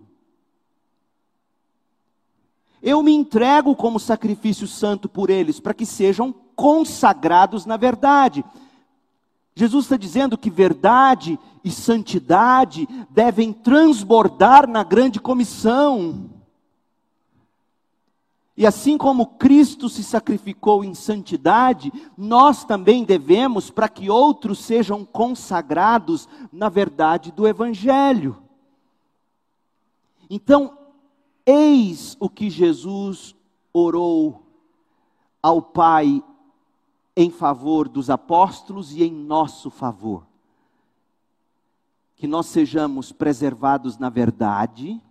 Eu 2.80 3.02
me 3.02 3.12
entrego 3.12 3.74
como 3.74 3.98
sacrifício 3.98 4.66
santo 4.68 5.08
por 5.08 5.30
eles, 5.30 5.58
para 5.58 5.74
que 5.74 5.84
sejam 5.84 6.32
consagrados 6.54 7.66
na 7.66 7.76
verdade. 7.76 8.44
Jesus 9.58 9.86
está 9.86 9.96
dizendo 9.96 10.38
que 10.38 10.48
verdade 10.48 11.36
e 11.64 11.70
santidade 11.72 12.88
devem 13.10 13.52
transbordar 13.52 14.68
na 14.68 14.84
grande 14.84 15.18
comissão. 15.18 16.30
E 18.56 18.64
assim 18.64 18.96
como 18.96 19.26
Cristo 19.26 19.88
se 19.88 20.04
sacrificou 20.04 20.84
em 20.84 20.94
santidade, 20.94 21.92
nós 22.16 22.64
também 22.64 23.02
devemos 23.02 23.68
para 23.68 23.88
que 23.88 24.08
outros 24.08 24.60
sejam 24.60 25.04
consagrados 25.04 26.28
na 26.52 26.68
verdade 26.68 27.32
do 27.32 27.44
Evangelho. 27.44 28.40
Então, 30.30 30.78
eis 31.44 32.16
o 32.20 32.30
que 32.30 32.48
Jesus 32.48 33.34
orou 33.72 34.40
ao 35.42 35.60
Pai 35.60 36.22
em 37.20 37.30
favor 37.30 37.88
dos 37.88 38.10
apóstolos 38.10 38.92
e 38.92 39.02
em 39.02 39.12
nosso 39.12 39.70
favor. 39.70 40.24
Que 42.14 42.28
nós 42.28 42.46
sejamos 42.46 43.10
preservados 43.10 43.98
na 43.98 44.08
verdade, 44.08 45.02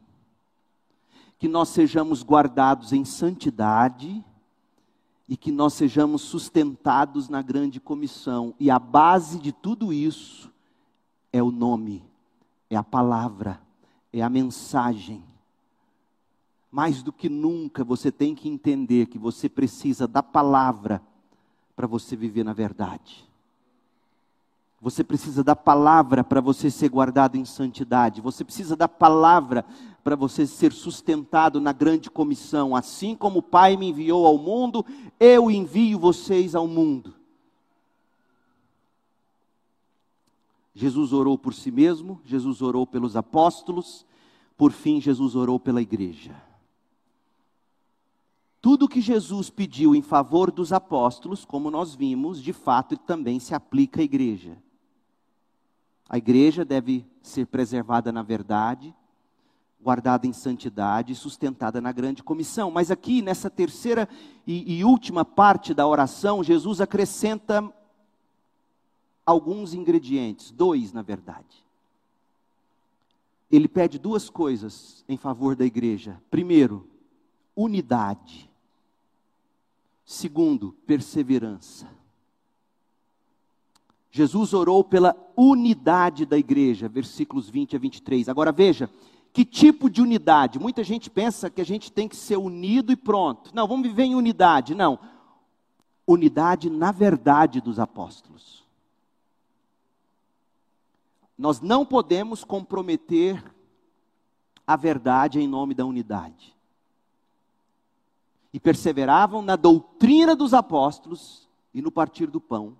que 1.37 1.49
nós 1.49 1.67
sejamos 1.67 2.23
guardados 2.23 2.93
em 2.93 3.03
santidade 3.03 4.23
e 5.27 5.35
que 5.35 5.51
nós 5.51 5.73
sejamos 5.73 6.21
sustentados 6.21 7.27
na 7.27 7.41
grande 7.41 7.77
comissão. 7.77 8.55
E 8.57 8.71
a 8.71 8.79
base 8.79 9.37
de 9.37 9.51
tudo 9.51 9.91
isso 9.91 10.49
é 11.33 11.43
o 11.43 11.51
nome, 11.51 12.05
é 12.69 12.77
a 12.77 12.83
palavra, 12.83 13.61
é 14.13 14.21
a 14.21 14.29
mensagem. 14.29 15.21
Mais 16.71 17.03
do 17.03 17.11
que 17.11 17.27
nunca 17.27 17.83
você 17.83 18.13
tem 18.13 18.33
que 18.33 18.47
entender 18.47 19.07
que 19.07 19.19
você 19.19 19.49
precisa 19.49 20.07
da 20.07 20.23
palavra 20.23 21.01
para 21.77 21.85
você 21.85 22.15
viver 22.15 22.43
na 22.43 22.53
verdade. 22.53 23.23
Você 24.81 25.03
precisa 25.03 25.43
da 25.43 25.55
palavra 25.55 26.23
para 26.23 26.41
você 26.41 26.71
ser 26.71 26.89
guardado 26.89 27.37
em 27.37 27.45
santidade. 27.45 28.19
Você 28.19 28.43
precisa 28.43 28.75
da 28.75 28.87
palavra 28.87 29.63
para 30.03 30.15
você 30.15 30.47
ser 30.47 30.73
sustentado 30.73 31.61
na 31.61 31.71
grande 31.71 32.09
comissão. 32.09 32.75
Assim 32.75 33.15
como 33.15 33.39
o 33.39 33.43
Pai 33.43 33.77
me 33.77 33.89
enviou 33.89 34.25
ao 34.25 34.39
mundo, 34.39 34.83
eu 35.19 35.51
envio 35.51 35.99
vocês 35.99 36.55
ao 36.55 36.67
mundo. 36.67 37.13
Jesus 40.73 41.13
orou 41.13 41.37
por 41.37 41.53
si 41.53 41.69
mesmo, 41.69 42.19
Jesus 42.25 42.61
orou 42.61 42.87
pelos 42.87 43.15
apóstolos, 43.15 44.05
por 44.55 44.71
fim, 44.71 44.99
Jesus 44.99 45.35
orou 45.35 45.59
pela 45.59 45.81
igreja. 45.81 46.35
Tudo 48.67 48.85
que 48.89 48.99
Jesus 48.99 49.49
pediu 49.49 49.95
em 49.95 50.01
favor 50.01 50.51
dos 50.51 50.73
apóstolos, 50.73 51.45
como 51.45 51.71
nós 51.71 51.95
vimos, 51.95 52.43
de 52.43 52.51
fato 52.51 52.97
também 52.97 53.39
se 53.39 53.55
aplica 53.55 54.01
à 54.01 54.03
igreja. 54.03 54.61
A 56.09 56.17
igreja 56.17 56.65
deve 56.65 57.05
ser 57.21 57.47
preservada 57.47 58.11
na 58.11 58.21
verdade, 58.21 58.93
guardada 59.81 60.27
em 60.27 60.33
santidade 60.33 61.13
e 61.13 61.15
sustentada 61.15 61.79
na 61.79 61.93
grande 61.93 62.21
comissão. 62.21 62.69
Mas 62.69 62.91
aqui, 62.91 63.21
nessa 63.21 63.49
terceira 63.49 64.05
e, 64.45 64.79
e 64.79 64.83
última 64.83 65.23
parte 65.23 65.73
da 65.73 65.87
oração, 65.87 66.43
Jesus 66.43 66.81
acrescenta 66.81 67.73
alguns 69.25 69.73
ingredientes, 69.73 70.51
dois 70.51 70.91
na 70.91 71.01
verdade. 71.01 71.65
Ele 73.49 73.69
pede 73.69 73.97
duas 73.97 74.29
coisas 74.29 75.05
em 75.07 75.15
favor 75.15 75.55
da 75.55 75.63
igreja. 75.63 76.21
Primeiro, 76.29 76.85
unidade. 77.55 78.46
Segundo, 80.07 80.71
perseverança. 80.87 81.85
Jesus 84.09 84.53
orou 84.53 84.81
pela 84.81 85.13
unidade 85.35 86.25
da 86.25 86.37
igreja, 86.37 86.87
versículos 86.87 87.49
20 87.49 87.75
a 87.75 87.79
23. 87.79 88.29
Agora 88.29 88.53
veja, 88.53 88.89
que 89.33 89.43
tipo 89.43 89.89
de 89.89 90.01
unidade? 90.01 90.59
Muita 90.59 90.81
gente 90.81 91.09
pensa 91.09 91.49
que 91.49 91.59
a 91.59 91.65
gente 91.65 91.91
tem 91.91 92.07
que 92.07 92.15
ser 92.15 92.37
unido 92.37 92.89
e 92.89 92.95
pronto. 92.95 93.51
Não, 93.53 93.67
vamos 93.67 93.85
viver 93.85 94.03
em 94.03 94.15
unidade. 94.15 94.73
Não. 94.73 94.97
Unidade 96.07 96.69
na 96.69 96.93
verdade 96.93 97.59
dos 97.59 97.77
apóstolos. 97.77 98.63
Nós 101.37 101.59
não 101.59 101.85
podemos 101.85 102.45
comprometer 102.45 103.43
a 104.65 104.77
verdade 104.77 105.37
em 105.37 105.47
nome 105.49 105.73
da 105.73 105.85
unidade 105.85 106.56
e 108.57 108.59
perseveravam 108.59 109.43
na 109.43 109.55
doutrina 109.55 110.35
dos 110.35 110.51
apóstolos 110.51 111.47
e 111.75 111.79
no 111.79 111.91
partir 111.91 112.25
do 112.25 112.41
pão. 112.41 112.75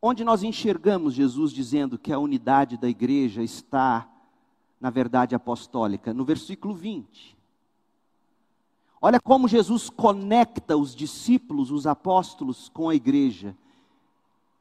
Onde 0.00 0.24
nós 0.24 0.42
enxergamos 0.42 1.12
Jesus 1.12 1.52
dizendo 1.52 1.98
que 1.98 2.10
a 2.10 2.18
unidade 2.18 2.78
da 2.78 2.88
igreja 2.88 3.42
está 3.42 4.08
na 4.80 4.88
verdade 4.88 5.34
apostólica? 5.34 6.14
No 6.14 6.24
versículo 6.24 6.74
20. 6.74 7.36
Olha 9.02 9.20
como 9.20 9.46
Jesus 9.46 9.90
conecta 9.90 10.78
os 10.78 10.96
discípulos, 10.96 11.70
os 11.70 11.86
apóstolos, 11.86 12.70
com 12.70 12.88
a 12.88 12.94
igreja. 12.94 13.54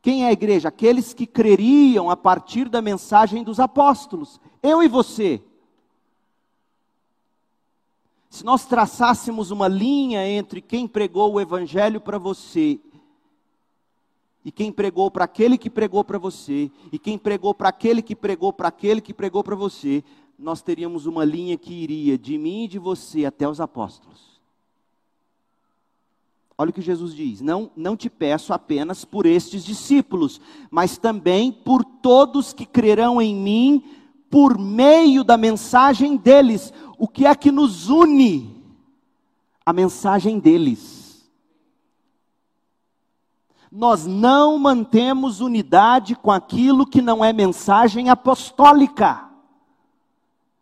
Quem 0.02 0.26
é 0.26 0.28
a 0.28 0.34
igreja? 0.34 0.68
Aqueles 0.68 1.14
que 1.14 1.26
creriam 1.26 2.10
a 2.10 2.18
partir 2.18 2.68
da 2.68 2.82
mensagem 2.82 3.42
dos 3.42 3.58
apóstolos. 3.58 4.38
Eu 4.62 4.84
e 4.84 4.90
você. 4.90 5.42
Se 8.32 8.46
nós 8.46 8.66
traçássemos 8.66 9.52
uma 9.52 9.68
linha 9.68 10.26
entre 10.26 10.62
quem 10.62 10.88
pregou 10.88 11.34
o 11.34 11.42
evangelho 11.42 12.00
para 12.00 12.18
você 12.18 12.80
e 14.46 14.50
quem 14.50 14.72
pregou 14.72 15.12
para 15.12 15.26
aquele 15.26 15.58
que 15.58 15.70
pregou 15.70 16.02
para 16.02 16.18
você, 16.18 16.72
e 16.94 16.98
quem 16.98 17.18
pregou 17.18 17.54
para 17.54 17.68
aquele 17.68 18.02
que 18.02 18.16
pregou 18.16 18.54
para 18.54 18.70
aquele 18.70 19.02
que 19.02 19.14
pregou 19.14 19.44
para 19.44 19.54
você, 19.54 20.02
nós 20.40 20.62
teríamos 20.62 21.06
uma 21.06 21.26
linha 21.26 21.58
que 21.58 21.74
iria 21.74 22.18
de 22.18 22.38
mim 22.38 22.64
e 22.64 22.68
de 22.70 22.80
você 22.80 23.26
até 23.26 23.48
os 23.48 23.60
apóstolos. 23.60 24.42
Olha 26.58 26.70
o 26.70 26.74
que 26.74 26.82
Jesus 26.82 27.14
diz: 27.14 27.42
não, 27.42 27.70
não 27.76 27.98
te 27.98 28.10
peço 28.10 28.54
apenas 28.54 29.04
por 29.04 29.26
estes 29.26 29.64
discípulos, 29.64 30.40
mas 30.72 30.98
também 30.98 31.52
por 31.52 31.84
todos 31.84 32.54
que 32.54 32.66
crerão 32.66 33.22
em 33.22 33.36
mim 33.36 33.84
por 34.32 34.58
meio 34.58 35.24
da 35.24 35.38
mensagem 35.38 36.16
deles. 36.16 36.74
O 36.98 37.08
que 37.08 37.26
é 37.26 37.36
que 37.36 37.52
nos 37.52 37.90
une? 37.90 38.64
A 39.66 39.74
mensagem 39.74 40.40
deles. 40.40 41.30
Nós 43.70 44.06
não 44.06 44.58
mantemos 44.58 45.42
unidade 45.42 46.16
com 46.16 46.32
aquilo 46.32 46.88
que 46.88 47.02
não 47.02 47.24
é 47.24 47.32
mensagem 47.32 48.10
apostólica. 48.10 49.30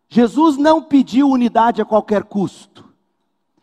Jesus 0.10 0.58
não 0.58 0.82
pediu 0.82 1.30
unidade 1.30 1.82
a 1.82 1.86
qualquer 1.86 2.24
custo, 2.24 2.84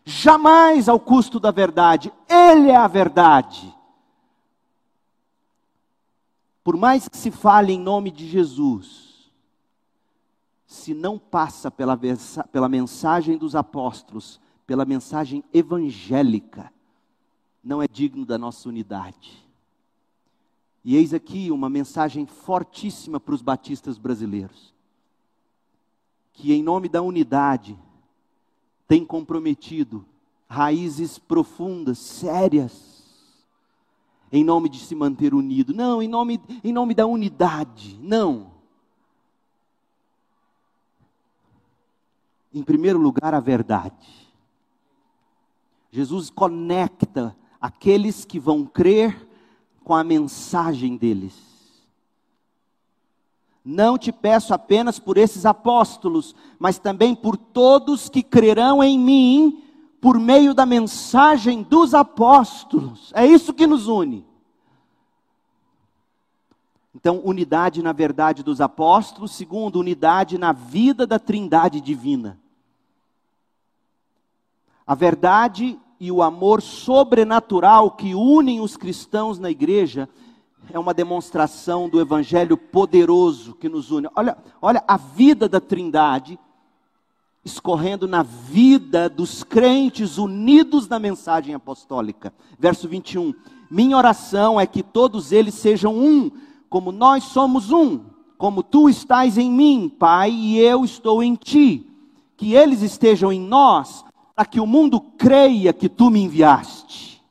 jamais 0.04 0.88
ao 0.88 0.98
custo 0.98 1.40
da 1.40 1.50
verdade, 1.50 2.12
Ele 2.28 2.70
é 2.70 2.76
a 2.76 2.86
verdade. 2.86 3.74
Por 6.62 6.76
mais 6.76 7.08
que 7.08 7.16
se 7.16 7.32
fale 7.32 7.72
em 7.72 7.80
nome 7.80 8.12
de 8.12 8.28
Jesus, 8.28 9.05
se 10.66 10.92
não 10.92 11.18
passa 11.18 11.70
pela, 11.70 11.98
pela 12.50 12.68
mensagem 12.68 13.38
dos 13.38 13.54
apóstolos, 13.54 14.40
pela 14.66 14.84
mensagem 14.84 15.44
evangélica, 15.54 16.72
não 17.62 17.80
é 17.80 17.86
digno 17.86 18.26
da 18.26 18.36
nossa 18.36 18.68
unidade. 18.68 19.44
E 20.84 20.96
eis 20.96 21.14
aqui 21.14 21.50
uma 21.50 21.68
mensagem 21.68 22.26
fortíssima 22.26 23.18
para 23.18 23.34
os 23.34 23.42
batistas 23.42 23.98
brasileiros, 23.98 24.74
que 26.32 26.52
em 26.52 26.62
nome 26.62 26.88
da 26.88 27.02
unidade 27.02 27.78
tem 28.86 29.04
comprometido 29.04 30.04
raízes 30.48 31.18
profundas, 31.18 31.98
sérias, 31.98 32.96
em 34.30 34.44
nome 34.44 34.68
de 34.68 34.78
se 34.78 34.94
manter 34.94 35.34
unido. 35.34 35.72
Não, 35.72 36.02
em 36.02 36.08
nome, 36.08 36.40
em 36.62 36.72
nome 36.72 36.94
da 36.94 37.06
unidade. 37.06 37.98
Não. 38.00 38.55
Em 42.56 42.62
primeiro 42.62 42.98
lugar, 42.98 43.34
a 43.34 43.40
verdade. 43.40 43.94
Jesus 45.90 46.30
conecta 46.30 47.36
aqueles 47.60 48.24
que 48.24 48.40
vão 48.40 48.64
crer 48.64 49.28
com 49.84 49.94
a 49.94 50.02
mensagem 50.02 50.96
deles. 50.96 51.34
Não 53.62 53.98
te 53.98 54.10
peço 54.10 54.54
apenas 54.54 54.98
por 54.98 55.18
esses 55.18 55.44
apóstolos, 55.44 56.34
mas 56.58 56.78
também 56.78 57.14
por 57.14 57.36
todos 57.36 58.08
que 58.08 58.22
crerão 58.22 58.82
em 58.82 58.98
mim 58.98 59.62
por 60.00 60.18
meio 60.18 60.54
da 60.54 60.64
mensagem 60.64 61.62
dos 61.62 61.92
apóstolos. 61.92 63.12
É 63.14 63.26
isso 63.26 63.52
que 63.52 63.66
nos 63.66 63.86
une. 63.86 64.24
Então, 66.94 67.20
unidade 67.22 67.82
na 67.82 67.92
verdade 67.92 68.42
dos 68.42 68.62
apóstolos, 68.62 69.32
segundo, 69.32 69.78
unidade 69.78 70.38
na 70.38 70.52
vida 70.52 71.06
da 71.06 71.18
Trindade 71.18 71.82
divina. 71.82 72.40
A 74.86 74.94
verdade 74.94 75.78
e 75.98 76.12
o 76.12 76.22
amor 76.22 76.62
sobrenatural 76.62 77.90
que 77.90 78.14
unem 78.14 78.60
os 78.60 78.76
cristãos 78.76 79.38
na 79.38 79.50
igreja 79.50 80.08
é 80.72 80.78
uma 80.78 80.94
demonstração 80.94 81.88
do 81.88 82.00
evangelho 82.00 82.56
poderoso 82.56 83.54
que 83.54 83.68
nos 83.68 83.90
une. 83.90 84.08
Olha, 84.14 84.36
olha 84.60 84.84
a 84.86 84.96
vida 84.96 85.48
da 85.48 85.60
Trindade 85.60 86.38
escorrendo 87.44 88.08
na 88.08 88.24
vida 88.24 89.08
dos 89.08 89.44
crentes 89.44 90.18
unidos 90.18 90.88
na 90.88 90.98
mensagem 90.98 91.54
apostólica. 91.54 92.34
Verso 92.58 92.88
21. 92.88 93.32
Minha 93.70 93.96
oração 93.96 94.60
é 94.60 94.66
que 94.66 94.82
todos 94.82 95.30
eles 95.30 95.54
sejam 95.54 95.96
um, 95.96 96.30
como 96.68 96.90
nós 96.90 97.22
somos 97.24 97.70
um, 97.70 98.00
como 98.36 98.64
tu 98.64 98.88
estás 98.88 99.38
em 99.38 99.50
mim, 99.50 99.88
Pai, 99.88 100.32
e 100.32 100.58
eu 100.58 100.84
estou 100.84 101.22
em 101.22 101.36
ti. 101.36 101.88
Que 102.36 102.54
eles 102.54 102.82
estejam 102.82 103.32
em 103.32 103.40
nós, 103.40 104.04
para 104.36 104.44
que 104.44 104.60
o 104.60 104.66
mundo 104.66 105.00
creia 105.00 105.72
que 105.72 105.88
tu 105.88 106.10
me 106.10 106.20
enviaste. 106.20 107.22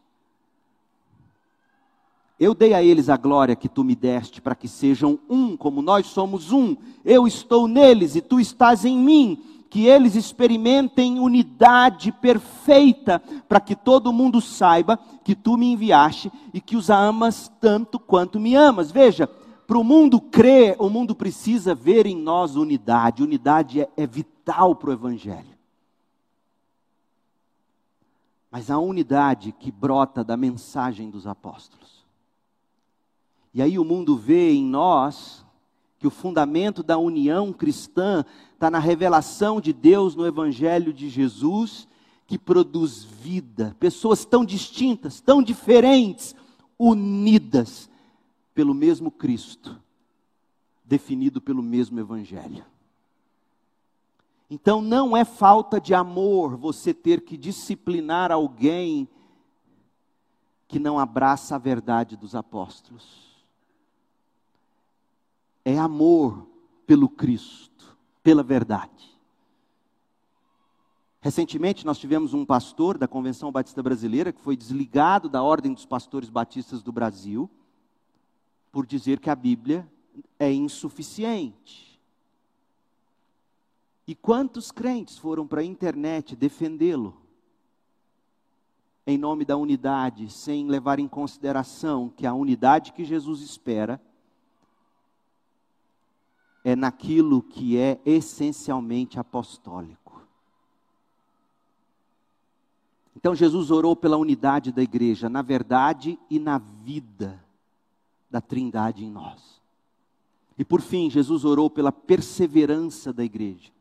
Eu 2.39 2.55
dei 2.55 2.73
a 2.73 2.81
eles 2.81 3.09
a 3.09 3.15
glória 3.15 3.55
que 3.55 3.69
tu 3.69 3.83
me 3.83 3.95
deste, 3.95 4.41
para 4.41 4.55
que 4.55 4.67
sejam 4.67 5.19
um, 5.29 5.55
como 5.55 5.83
nós 5.83 6.07
somos 6.07 6.51
um. 6.51 6.75
Eu 7.05 7.27
estou 7.27 7.67
neles 7.67 8.15
e 8.15 8.21
tu 8.21 8.39
estás 8.39 8.83
em 8.83 8.97
mim 8.97 9.39
que 9.69 9.85
eles 9.85 10.15
experimentem 10.15 11.19
unidade 11.19 12.11
perfeita, 12.11 13.21
para 13.47 13.59
que 13.59 13.75
todo 13.75 14.11
mundo 14.11 14.41
saiba 14.41 14.97
que 15.23 15.35
tu 15.35 15.57
me 15.57 15.71
enviaste 15.71 16.31
e 16.53 16.59
que 16.59 16.75
os 16.75 16.89
amas 16.89 17.51
tanto 17.61 17.99
quanto 17.99 18.39
me 18.39 18.55
amas. 18.55 18.89
Veja, 18.89 19.27
para 19.67 19.77
o 19.77 19.83
mundo 19.83 20.19
crer, 20.19 20.75
o 20.79 20.89
mundo 20.89 21.13
precisa 21.13 21.75
ver 21.75 22.07
em 22.07 22.15
nós 22.15 22.55
unidade. 22.55 23.21
Unidade 23.21 23.81
é, 23.81 23.89
é 23.95 24.07
vital 24.07 24.75
para 24.75 24.89
o 24.89 24.93
Evangelho. 24.93 25.54
Mas 28.55 28.71
a 28.71 28.79
unidade 28.79 29.51
que 29.51 29.69
brota 29.69 30.23
da 30.23 30.37
mensagem 30.37 31.09
dos 31.09 31.27
apóstolos. 31.27 32.05
E 33.53 33.61
aí 33.61 33.77
o 33.77 33.83
mundo 33.83 34.15
vê 34.15 34.53
em 34.53 34.63
nós 34.63 35.45
que 35.99 36.07
o 36.07 36.09
fundamento 36.09 36.81
da 36.81 36.97
união 36.97 37.51
cristã 37.51 38.23
está 38.53 38.71
na 38.71 38.79
revelação 38.79 39.59
de 39.59 39.73
Deus 39.73 40.15
no 40.15 40.25
Evangelho 40.25 40.93
de 40.93 41.09
Jesus, 41.09 41.85
que 42.25 42.39
produz 42.39 43.03
vida. 43.03 43.75
Pessoas 43.77 44.23
tão 44.23 44.45
distintas, 44.45 45.19
tão 45.19 45.43
diferentes, 45.43 46.33
unidas 46.79 47.89
pelo 48.53 48.73
mesmo 48.73 49.11
Cristo, 49.11 49.77
definido 50.85 51.41
pelo 51.41 51.61
mesmo 51.61 51.99
Evangelho. 51.99 52.63
Então 54.49 54.81
não 54.81 55.15
é 55.15 55.25
falta 55.25 55.79
de 55.79 55.93
amor 55.93 56.55
você 56.55 56.93
ter 56.93 57.21
que 57.21 57.37
disciplinar 57.37 58.31
alguém 58.31 59.07
que 60.67 60.79
não 60.79 60.99
abraça 60.99 61.55
a 61.55 61.59
verdade 61.59 62.15
dos 62.15 62.35
apóstolos. 62.35 63.43
É 65.63 65.77
amor 65.77 66.47
pelo 66.85 67.09
Cristo 67.09 67.65
pela 68.25 68.41
verdade. 68.41 69.15
Recentemente 71.21 71.85
nós 71.85 71.99
tivemos 71.99 72.33
um 72.33 72.43
pastor 72.43 72.97
da 72.97 73.07
Convenção 73.07 73.51
Batista 73.51 73.83
Brasileira 73.83 74.33
que 74.33 74.41
foi 74.41 74.57
desligado 74.57 75.29
da 75.29 75.43
Ordem 75.43 75.71
dos 75.71 75.85
Pastores 75.85 76.27
Batistas 76.27 76.81
do 76.81 76.91
Brasil 76.91 77.47
por 78.71 78.83
dizer 78.87 79.19
que 79.19 79.29
a 79.29 79.35
Bíblia 79.35 79.87
é 80.39 80.51
insuficiente. 80.51 81.94
E 84.07 84.13
quantos 84.13 84.71
crentes 84.71 85.17
foram 85.17 85.47
para 85.47 85.61
a 85.61 85.65
internet 85.65 86.35
defendê-lo? 86.35 87.17
Em 89.07 89.17
nome 89.17 89.45
da 89.45 89.57
unidade, 89.57 90.31
sem 90.31 90.67
levar 90.67 90.99
em 90.99 91.07
consideração 91.07 92.09
que 92.09 92.25
a 92.25 92.33
unidade 92.33 92.93
que 92.93 93.03
Jesus 93.03 93.41
espera 93.41 94.01
é 96.63 96.75
naquilo 96.75 97.43
que 97.43 97.77
é 97.77 97.99
essencialmente 98.05 99.19
apostólico. 99.19 100.05
Então 103.15 103.35
Jesus 103.35 103.69
orou 103.71 103.95
pela 103.95 104.17
unidade 104.17 104.71
da 104.71 104.81
igreja, 104.81 105.29
na 105.29 105.41
verdade 105.41 106.19
e 106.29 106.39
na 106.39 106.57
vida 106.57 107.43
da 108.29 108.41
Trindade 108.41 109.05
em 109.05 109.09
nós. 109.09 109.61
E 110.57 110.65
por 110.65 110.81
fim, 110.81 111.09
Jesus 111.09 111.45
orou 111.45 111.69
pela 111.69 111.91
perseverança 111.91 113.13
da 113.13 113.23
igreja. 113.23 113.74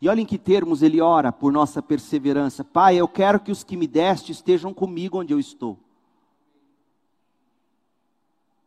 E 0.00 0.08
olhem 0.08 0.26
que 0.26 0.38
termos 0.38 0.82
ele 0.82 1.00
ora 1.00 1.32
por 1.32 1.52
nossa 1.52 1.82
perseverança. 1.82 2.62
Pai, 2.62 2.96
eu 2.96 3.08
quero 3.08 3.40
que 3.40 3.50
os 3.50 3.64
que 3.64 3.76
me 3.76 3.86
deste 3.86 4.32
estejam 4.32 4.74
comigo 4.74 5.20
onde 5.20 5.32
eu 5.32 5.40
estou 5.40 5.78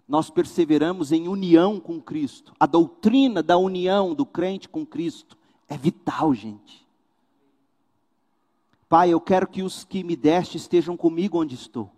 nós 0.10 0.32
perseveramos 0.32 1.12
em 1.12 1.28
união 1.28 1.80
com 1.80 2.02
Cristo. 2.02 2.52
A 2.60 2.66
doutrina 2.66 3.44
da 3.44 3.60
união 3.60 4.16
do 4.16 4.26
crente 4.26 4.68
com 4.68 4.84
Cristo 4.84 5.38
é 5.68 5.78
vital, 5.78 6.34
gente. 6.34 6.84
Pai, 8.90 9.12
eu 9.12 9.22
quero 9.22 9.48
que 9.48 9.62
os 9.62 9.84
que 9.84 10.04
me 10.04 10.16
deste 10.16 10.58
estejam 10.58 10.98
comigo 10.98 11.40
onde 11.40 11.54
estou. 11.54 11.92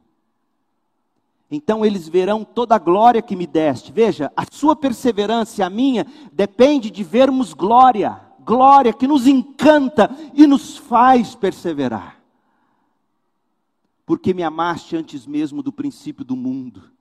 Então 1.49 1.85
eles 1.85 2.09
verão 2.09 2.43
toda 2.43 2.75
a 2.75 2.79
glória 2.79 3.21
que 3.21 3.33
me 3.33 3.47
deste. 3.47 3.93
Veja, 3.93 4.29
a 4.35 4.43
sua 4.51 4.75
perseverança 4.75 5.61
e 5.61 5.63
a 5.63 5.69
minha 5.69 6.05
depende 6.33 6.91
de 6.91 7.05
vermos 7.05 7.53
glória, 7.53 8.19
glória 8.43 8.93
que 8.93 9.07
nos 9.07 9.27
encanta 9.27 10.09
e 10.33 10.45
nos 10.45 10.77
faz 10.77 11.35
perseverar. 11.35 12.21
Porque 14.05 14.33
me 14.33 14.43
amaste 14.43 14.95
antes 14.95 15.25
mesmo 15.25 15.63
do 15.63 15.71
princípio 15.71 16.25
do 16.25 16.35
mundo 16.35 16.91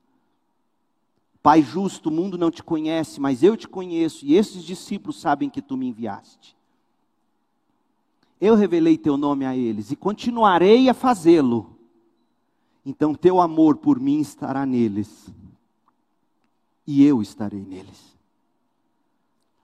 Pai 1.41 1.63
justo, 1.63 2.09
o 2.09 2.11
mundo 2.11 2.37
não 2.37 2.51
te 2.51 2.61
conhece, 2.61 3.19
mas 3.19 3.41
eu 3.41 3.57
te 3.57 3.67
conheço, 3.67 4.25
e 4.25 4.35
esses 4.35 4.63
discípulos 4.63 5.19
sabem 5.19 5.49
que 5.49 5.61
tu 5.61 5.75
me 5.75 5.87
enviaste. 5.87 6.55
Eu 8.39 8.55
revelei 8.55 8.97
teu 8.97 9.17
nome 9.17 9.45
a 9.45 9.55
eles 9.55 9.91
e 9.91 9.95
continuarei 9.95 10.87
a 10.87 10.93
fazê-lo. 10.93 11.77
Então 12.85 13.15
teu 13.15 13.41
amor 13.41 13.77
por 13.77 13.99
mim 13.99 14.19
estará 14.19 14.65
neles, 14.65 15.31
e 16.85 17.03
eu 17.03 17.21
estarei 17.21 17.61
neles. 17.61 18.10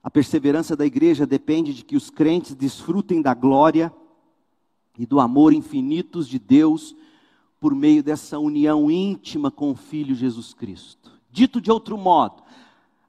A 0.07 0.09
perseverança 0.09 0.73
da 0.73 0.85
igreja 0.85 1.27
depende 1.27 1.73
de 1.73 1.83
que 1.83 1.97
os 1.97 2.09
crentes 2.09 2.55
desfrutem 2.55 3.21
da 3.21 3.33
glória 3.33 3.93
e 4.97 5.05
do 5.05 5.19
amor 5.19 5.51
infinitos 5.51 6.29
de 6.29 6.39
Deus 6.39 6.95
por 7.59 7.75
meio 7.75 8.01
dessa 8.01 8.39
união 8.39 8.89
íntima 8.89 9.51
com 9.51 9.69
o 9.69 9.75
Filho 9.75 10.15
Jesus 10.15 10.53
Cristo. 10.53 11.11
Dito 11.29 11.59
de 11.59 11.69
outro 11.69 11.97
modo, 11.97 12.41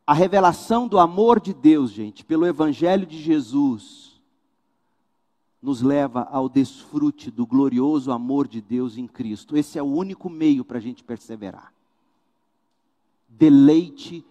a 0.05 0.12
revelação 0.12 0.88
do 0.88 0.99
amor 0.99 1.38
de 1.38 1.55
Deus, 1.55 1.92
gente, 1.92 2.24
pelo 2.24 2.44
Evangelho 2.44 3.07
de 3.07 3.22
Jesus, 3.22 4.20
nos 5.62 5.80
leva 5.80 6.22
ao 6.22 6.49
desfrute 6.49 7.30
do 7.30 7.46
glorioso 7.46 8.11
amor 8.11 8.49
de 8.49 8.61
Deus 8.61 8.99
em 8.99 9.07
Cristo. 9.07 9.57
Esse 9.57 9.78
é 9.78 9.82
o 9.84 9.86
único 9.86 10.28
meio 10.28 10.64
para 10.64 10.78
a 10.78 10.82
gente 10.82 11.05
perseverar. 11.05 11.72
Deleite 13.28 14.26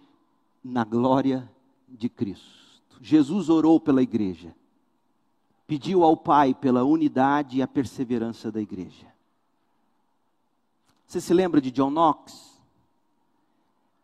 na 0.62 0.84
glória 0.84 1.50
de 1.88 2.08
Cristo. 2.08 2.68
Jesus 3.00 3.48
orou 3.48 3.78
pela 3.78 4.02
igreja, 4.02 4.54
pediu 5.66 6.02
ao 6.02 6.16
Pai 6.16 6.54
pela 6.54 6.84
unidade 6.84 7.58
e 7.58 7.62
a 7.62 7.68
perseverança 7.68 8.50
da 8.50 8.60
igreja. 8.60 9.06
Você 11.06 11.20
se 11.20 11.32
lembra 11.32 11.60
de 11.60 11.70
John 11.70 11.90
Knox? 11.90 12.58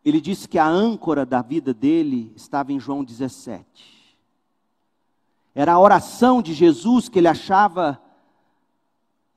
Ele 0.03 0.21
disse 0.21 0.47
que 0.47 0.57
a 0.57 0.67
âncora 0.67 1.25
da 1.25 1.41
vida 1.41 1.73
dele 1.73 2.31
estava 2.35 2.71
em 2.71 2.79
João 2.79 3.03
17. 3.03 3.65
Era 5.53 5.73
a 5.73 5.79
oração 5.79 6.41
de 6.41 6.53
Jesus 6.53 7.07
que 7.07 7.19
ele 7.19 7.27
achava, 7.27 8.01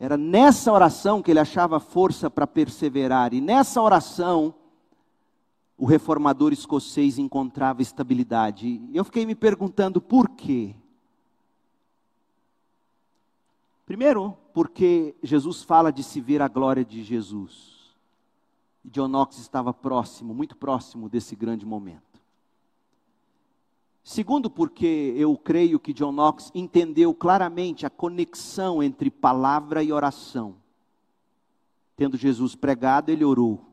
era 0.01 0.17
nessa 0.17 0.73
oração 0.73 1.23
que 1.23 1.31
ele 1.31 1.41
achava 1.41 1.79
força 1.79 2.29
para 2.29 2.47
perseverar. 2.47 3.33
E 3.33 3.41
nessa 3.41 3.81
oração, 3.81 4.55
o 5.79 5.87
reformador 5.87 6.53
escocês 6.53 7.19
encontrava 7.19 7.81
estabilidade. 7.81 8.83
Eu 8.93 9.05
fiquei 9.05 9.25
me 9.25 9.37
perguntando 9.37 10.01
por 10.01 10.29
quê. 10.31 10.75
Primeiro, 13.87 14.37
porque 14.53 15.15
Jesus 15.23 15.63
fala 15.63 15.93
de 15.93 16.03
se 16.03 16.21
ver 16.21 16.43
a 16.43 16.49
glória 16.49 16.85
de 16.85 17.05
Jesus. 17.05 17.95
E 18.85 18.91
John 18.91 19.07
Knox 19.07 19.39
estava 19.39 19.73
próximo, 19.73 20.35
muito 20.35 20.57
próximo 20.57 21.09
desse 21.09 21.37
grande 21.37 21.65
momento. 21.65 22.03
Segundo, 24.03 24.51
porque 24.51 25.15
eu 25.17 25.37
creio 25.37 25.79
que 25.79 25.93
John 25.93 26.13
Knox 26.13 26.51
entendeu 26.55 27.15
claramente 27.15 27.87
a 27.87 27.91
conexão 27.91 28.83
entre 28.83 29.11
palavra 29.11 29.83
e 29.83 29.93
oração. 29.93 30.57
Tendo 31.95 32.17
Jesus 32.17 32.55
pregado, 32.57 33.11
ele 33.11 33.25
orou. 33.25 33.68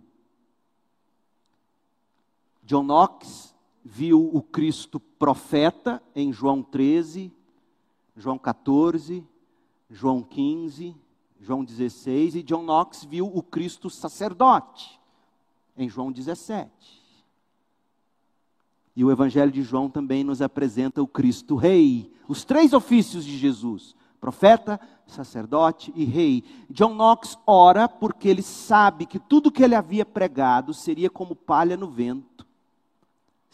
John 2.65 2.83
Knox 2.83 3.55
viu 3.83 4.29
o 4.33 4.41
Cristo 4.41 4.99
profeta 4.99 6.01
em 6.15 6.33
João 6.33 6.63
13, 6.63 7.31
João 8.15 8.39
14, 8.39 9.23
João 9.89 10.23
15, 10.23 10.95
João 11.39 11.63
16, 11.63 12.35
e 12.35 12.43
John 12.43 12.63
Knox 12.63 13.03
viu 13.03 13.27
o 13.27 13.43
Cristo 13.43 13.89
sacerdote, 13.89 14.99
em 15.77 15.87
João 15.87 16.11
17. 16.11 17.05
E 18.95 19.03
o 19.03 19.11
Evangelho 19.11 19.51
de 19.51 19.61
João 19.61 19.89
também 19.89 20.23
nos 20.23 20.41
apresenta 20.41 21.03
o 21.03 21.07
Cristo 21.07 21.55
Rei, 21.55 22.11
os 22.27 22.43
três 22.43 22.73
ofícios 22.73 23.23
de 23.23 23.37
Jesus: 23.37 23.95
profeta, 24.19 24.79
sacerdote 25.05 25.93
e 25.95 26.03
rei. 26.03 26.43
John 26.69 26.95
Knox 26.95 27.37
ora 27.45 27.87
porque 27.87 28.27
ele 28.27 28.41
sabe 28.41 29.05
que 29.05 29.19
tudo 29.19 29.51
que 29.51 29.63
ele 29.63 29.75
havia 29.75 30.05
pregado 30.05 30.73
seria 30.73 31.09
como 31.09 31.35
palha 31.35 31.77
no 31.77 31.89
vento, 31.89 32.44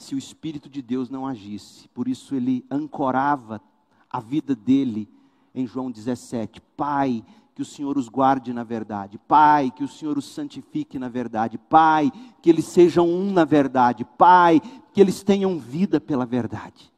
se 0.01 0.15
o 0.15 0.17
Espírito 0.17 0.69
de 0.69 0.81
Deus 0.81 1.09
não 1.09 1.27
agisse. 1.27 1.87
Por 1.89 2.07
isso 2.07 2.35
ele 2.35 2.65
ancorava 2.69 3.61
a 4.09 4.19
vida 4.19 4.55
dele 4.55 5.07
em 5.53 5.65
João 5.67 5.91
17: 5.91 6.61
Pai, 6.75 7.23
que 7.53 7.61
o 7.61 7.65
Senhor 7.65 7.97
os 7.97 8.09
guarde 8.09 8.53
na 8.53 8.63
verdade. 8.63 9.17
Pai, 9.17 9.71
que 9.71 9.83
o 9.83 9.87
Senhor 9.87 10.17
os 10.17 10.25
santifique 10.25 10.97
na 10.97 11.09
verdade. 11.09 11.57
Pai, 11.57 12.11
que 12.41 12.49
eles 12.49 12.65
sejam 12.65 13.07
um 13.07 13.31
na 13.31 13.45
verdade. 13.45 14.03
Pai, 14.03 14.59
que 14.93 14.99
eles 14.99 15.23
tenham 15.23 15.59
vida 15.59 16.01
pela 16.01 16.25
verdade. 16.25 16.91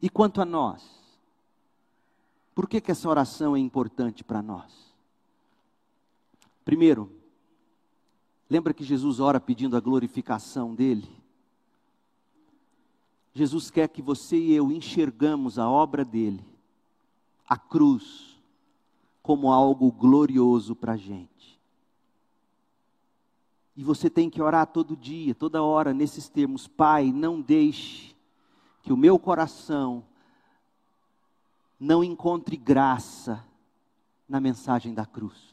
E 0.00 0.08
quanto 0.08 0.40
a 0.40 0.44
nós? 0.44 0.84
Por 2.54 2.68
que, 2.68 2.80
que 2.80 2.90
essa 2.90 3.08
oração 3.08 3.56
é 3.56 3.58
importante 3.58 4.22
para 4.22 4.42
nós? 4.42 4.72
Primeiro, 6.64 7.17
lembra 8.48 8.74
que 8.74 8.84
Jesus 8.84 9.20
ora 9.20 9.40
pedindo 9.40 9.76
a 9.76 9.80
glorificação 9.80 10.74
dele? 10.74 11.08
Jesus 13.34 13.70
quer 13.70 13.88
que 13.88 14.02
você 14.02 14.36
e 14.36 14.52
eu 14.52 14.72
enxergamos 14.72 15.58
a 15.58 15.68
obra 15.68 16.04
dele, 16.04 16.44
a 17.48 17.56
cruz, 17.56 18.36
como 19.22 19.52
algo 19.52 19.92
glorioso 19.92 20.74
para 20.74 20.94
a 20.94 20.96
gente. 20.96 21.60
E 23.76 23.84
você 23.84 24.10
tem 24.10 24.28
que 24.28 24.42
orar 24.42 24.66
todo 24.66 24.96
dia, 24.96 25.36
toda 25.36 25.62
hora, 25.62 25.94
nesses 25.94 26.28
termos: 26.28 26.66
Pai, 26.66 27.12
não 27.12 27.40
deixe 27.40 28.16
que 28.82 28.92
o 28.92 28.96
meu 28.96 29.18
coração 29.20 30.04
não 31.78 32.02
encontre 32.02 32.56
graça 32.56 33.44
na 34.28 34.40
mensagem 34.40 34.92
da 34.92 35.06
cruz. 35.06 35.47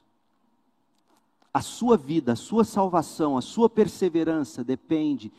A 1.55 1.61
sua 1.61 1.95
vida, 1.95 2.33
a 2.33 2.35
sua 2.35 2.65
salvação, 2.65 3.37
a 3.37 3.41
sua 3.41 3.69
perseverança 3.69 4.61
depende 4.61 5.31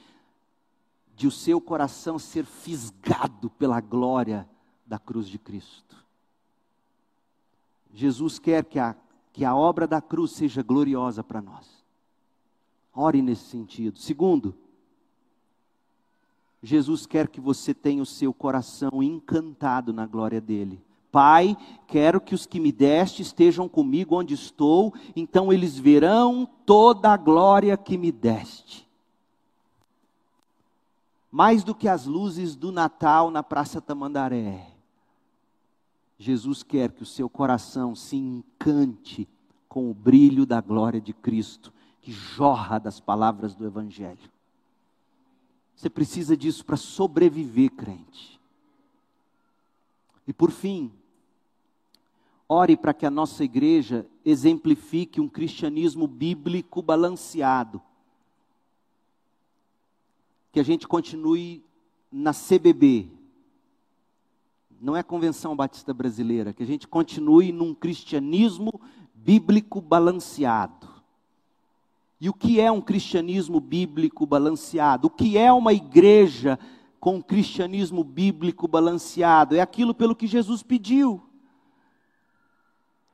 de 1.15 1.27
o 1.27 1.31
seu 1.31 1.61
coração 1.61 2.19
ser 2.19 2.47
fisgado 2.47 3.51
pela 3.51 3.83
glória 3.83 4.49
da 4.87 4.99
cruz 4.99 5.29
de 5.29 5.39
Cristo. 5.39 5.95
Jesus 7.93 8.39
quer 8.39 8.65
que 8.65 8.79
a, 8.79 8.97
que 9.31 9.45
a 9.45 9.55
obra 9.55 9.87
da 9.87 10.01
cruz 10.01 10.31
seja 10.31 10.63
gloriosa 10.63 11.23
para 11.23 11.43
nós. 11.43 11.85
Ore 12.95 13.21
nesse 13.21 13.51
sentido. 13.51 13.99
Segundo, 13.99 14.55
Jesus 16.63 17.05
quer 17.05 17.29
que 17.29 17.43
você 17.43 17.75
tenha 17.75 18.03
o 18.03 18.07
seu 18.07 18.33
coração 18.33 19.03
encantado 19.03 19.93
na 19.93 20.07
glória 20.07 20.41
dele. 20.41 20.83
Pai, 21.17 21.57
quero 21.87 22.21
que 22.21 22.35
os 22.35 22.45
que 22.45 22.61
me 22.61 22.71
deste 22.71 23.23
estejam 23.23 23.67
comigo 23.67 24.15
onde 24.15 24.35
estou, 24.35 24.93
então 25.17 25.51
eles 25.51 25.79
verão 25.79 26.47
toda 26.67 27.11
a 27.11 27.17
glória 27.17 27.75
que 27.75 27.97
me 27.97 28.13
deste. 28.13 28.87
Mais 31.31 31.65
do 31.65 31.75
que 31.75 31.89
as 31.89 32.05
luzes 32.05 32.55
do 32.55 32.71
Natal 32.71 33.31
na 33.31 33.43
Praça 33.43 33.81
Tamandaré, 33.81 34.67
Jesus 36.19 36.63
quer 36.63 36.93
que 36.93 37.03
o 37.03 37.07
seu 37.07 37.31
coração 37.31 37.95
se 37.95 38.17
encante 38.17 39.27
com 39.71 39.91
o 39.91 39.95
brilho 39.95 40.45
da 40.45 40.61
glória 40.61 41.01
de 41.01 41.15
Cristo, 41.15 41.73
que 42.03 42.13
jorra 42.13 42.79
das 42.79 43.01
palavras 43.01 43.55
do 43.55 43.65
Evangelho. 43.65 44.31
Você 45.75 45.89
precisa 45.89 46.37
disso 46.37 46.63
para 46.63 46.77
sobreviver, 46.77 47.71
crente. 47.71 48.39
E 50.29 50.33
por 50.35 50.51
fim, 50.51 50.93
ore 52.49 52.77
para 52.77 52.95
que 52.95 53.07
a 53.07 53.11
nossa 53.11 53.45
igreja 53.45 54.07
exemplifique 54.25 55.21
um 55.21 55.29
cristianismo 55.29 56.07
bíblico 56.07 56.81
balanceado. 56.81 57.83
Que 60.53 60.61
a 60.61 60.63
gente 60.63 60.87
continue 60.87 61.65
na 62.11 62.33
CBB, 62.33 63.11
não 64.81 64.97
é 64.97 65.03
Convenção 65.03 65.57
Batista 65.57 65.93
Brasileira, 65.95 66.53
que 66.53 66.63
a 66.63 66.67
gente 66.67 66.87
continue 66.87 67.51
num 67.51 67.75
cristianismo 67.75 68.81
bíblico 69.15 69.81
balanceado. 69.81 70.87
E 72.21 72.29
o 72.29 72.33
que 72.35 72.61
é 72.61 72.71
um 72.71 72.81
cristianismo 72.81 73.61
bíblico 73.61 74.27
balanceado? 74.27 75.09
O 75.09 75.11
que 75.11 75.37
é 75.37 75.53
uma 75.53 75.73
igreja 75.73 76.59
com 76.99 77.17
um 77.17 77.23
cristianismo 77.23 78.03
bíblico 78.03 78.67
balanceado? 78.67 79.55
É 79.55 79.61
aquilo 79.61 79.95
pelo 79.95 80.15
que 80.17 80.27
Jesus 80.27 80.63
pediu. 80.63 81.23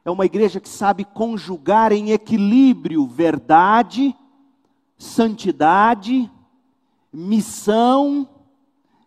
É 0.05 0.11
uma 0.11 0.27
igreja 0.27 0.61
que 0.61 0.69
sabe 0.69 1.05
conjugar 1.05 1.93
em 1.93 2.11
equilíbrio 2.11 3.07
verdade, 3.07 4.15
santidade, 4.99 6.31
missão 7.13 8.29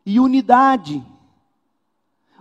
e 0.06 0.20
unidade. 0.20 1.04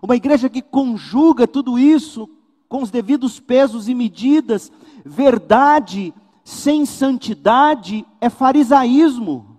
Uma 0.01 0.17
igreja 0.17 0.49
que 0.49 0.63
conjuga 0.63 1.49
tudo 1.49 1.79
isso 1.79 2.29
com 2.69 2.83
os 2.83 2.91
devidos 2.91 3.41
pesos 3.41 3.89
e 3.89 3.95
medidas. 3.95 4.71
Verdade 5.05 6.15
sem 6.45 6.85
santidade 6.85 8.07
é 8.21 8.29
farisaísmo. 8.29 9.59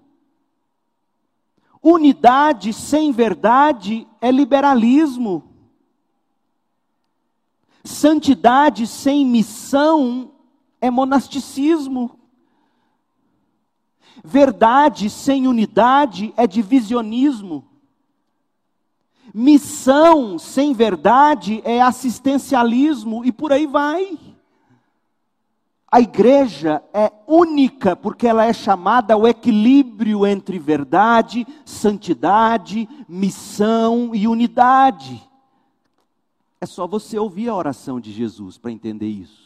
Unidade 1.81 2.71
sem 2.71 3.11
verdade 3.11 4.07
é 4.21 4.31
liberalismo. 4.31 5.54
Santidade 7.85 8.87
sem 8.87 9.23
missão 9.23 10.31
é 10.81 10.89
monasticismo. 10.89 12.19
Verdade 14.23 15.07
sem 15.07 15.47
unidade 15.47 16.33
é 16.35 16.47
divisionismo. 16.47 17.63
Missão 19.31 20.39
sem 20.39 20.73
verdade 20.73 21.61
é 21.63 21.79
assistencialismo 21.79 23.23
e 23.23 23.31
por 23.31 23.53
aí 23.53 23.67
vai. 23.67 24.17
A 25.91 26.01
igreja 26.01 26.83
é 26.91 27.11
única 27.27 27.95
porque 27.95 28.27
ela 28.27 28.45
é 28.45 28.51
chamada 28.51 29.13
ao 29.13 29.27
equilíbrio 29.27 30.25
entre 30.25 30.57
verdade, 30.57 31.45
santidade, 31.63 32.89
missão 33.07 34.09
e 34.15 34.27
unidade. 34.27 35.23
É 36.59 36.65
só 36.65 36.87
você 36.87 37.17
ouvir 37.17 37.49
a 37.49 37.55
oração 37.55 37.99
de 37.99 38.11
Jesus 38.11 38.57
para 38.57 38.71
entender 38.71 39.07
isso. 39.07 39.45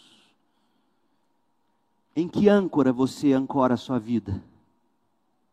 Em 2.16 2.28
que 2.28 2.50
âncora 2.50 2.92
você 2.92 3.34
ancora 3.34 3.74
a 3.74 3.78
sua 3.78 4.00
vida? 4.00 4.44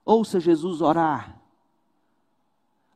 Ouça 0.04 0.38
Jesus 0.38 0.80
orar 0.80 1.36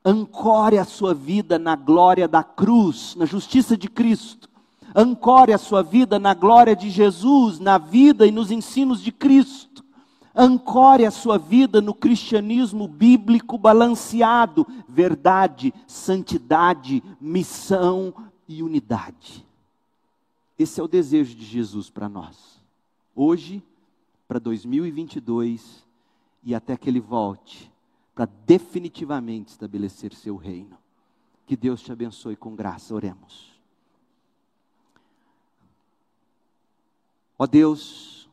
Ancore 0.04 0.78
a 0.78 0.84
sua 0.84 1.12
vida 1.12 1.58
na 1.58 1.76
glória 1.76 2.26
da 2.26 2.42
cruz, 2.42 3.14
na 3.16 3.26
justiça 3.26 3.76
de 3.76 3.86
Cristo. 3.86 4.48
Ancore 4.94 5.52
a 5.52 5.58
sua 5.58 5.82
vida 5.82 6.18
na 6.18 6.32
glória 6.32 6.74
de 6.74 6.88
Jesus, 6.88 7.60
na 7.60 7.76
vida 7.76 8.26
e 8.26 8.30
nos 8.30 8.50
ensinos 8.50 9.02
de 9.02 9.12
Cristo. 9.12 9.84
Ancore 10.34 11.04
a 11.04 11.10
sua 11.10 11.36
vida 11.36 11.82
no 11.82 11.92
cristianismo 11.92 12.88
bíblico 12.88 13.58
balanceado, 13.58 14.66
verdade, 14.88 15.74
santidade, 15.86 17.02
missão 17.20 18.14
e 18.50 18.64
unidade. 18.64 19.46
Esse 20.58 20.80
é 20.80 20.82
o 20.82 20.88
desejo 20.88 21.36
de 21.36 21.44
Jesus 21.44 21.88
para 21.88 22.08
nós. 22.08 22.60
Hoje, 23.14 23.62
para 24.26 24.40
2022 24.40 25.86
e 26.42 26.52
até 26.52 26.76
que 26.76 26.90
ele 26.90 26.98
volte 26.98 27.72
para 28.12 28.24
definitivamente 28.24 29.52
estabelecer 29.52 30.12
seu 30.12 30.36
reino. 30.36 30.76
Que 31.46 31.56
Deus 31.56 31.80
te 31.80 31.92
abençoe 31.92 32.34
com 32.34 32.56
graça, 32.56 32.92
oremos. 32.92 33.56
Ó 37.38 37.46
Deus, 37.46 38.28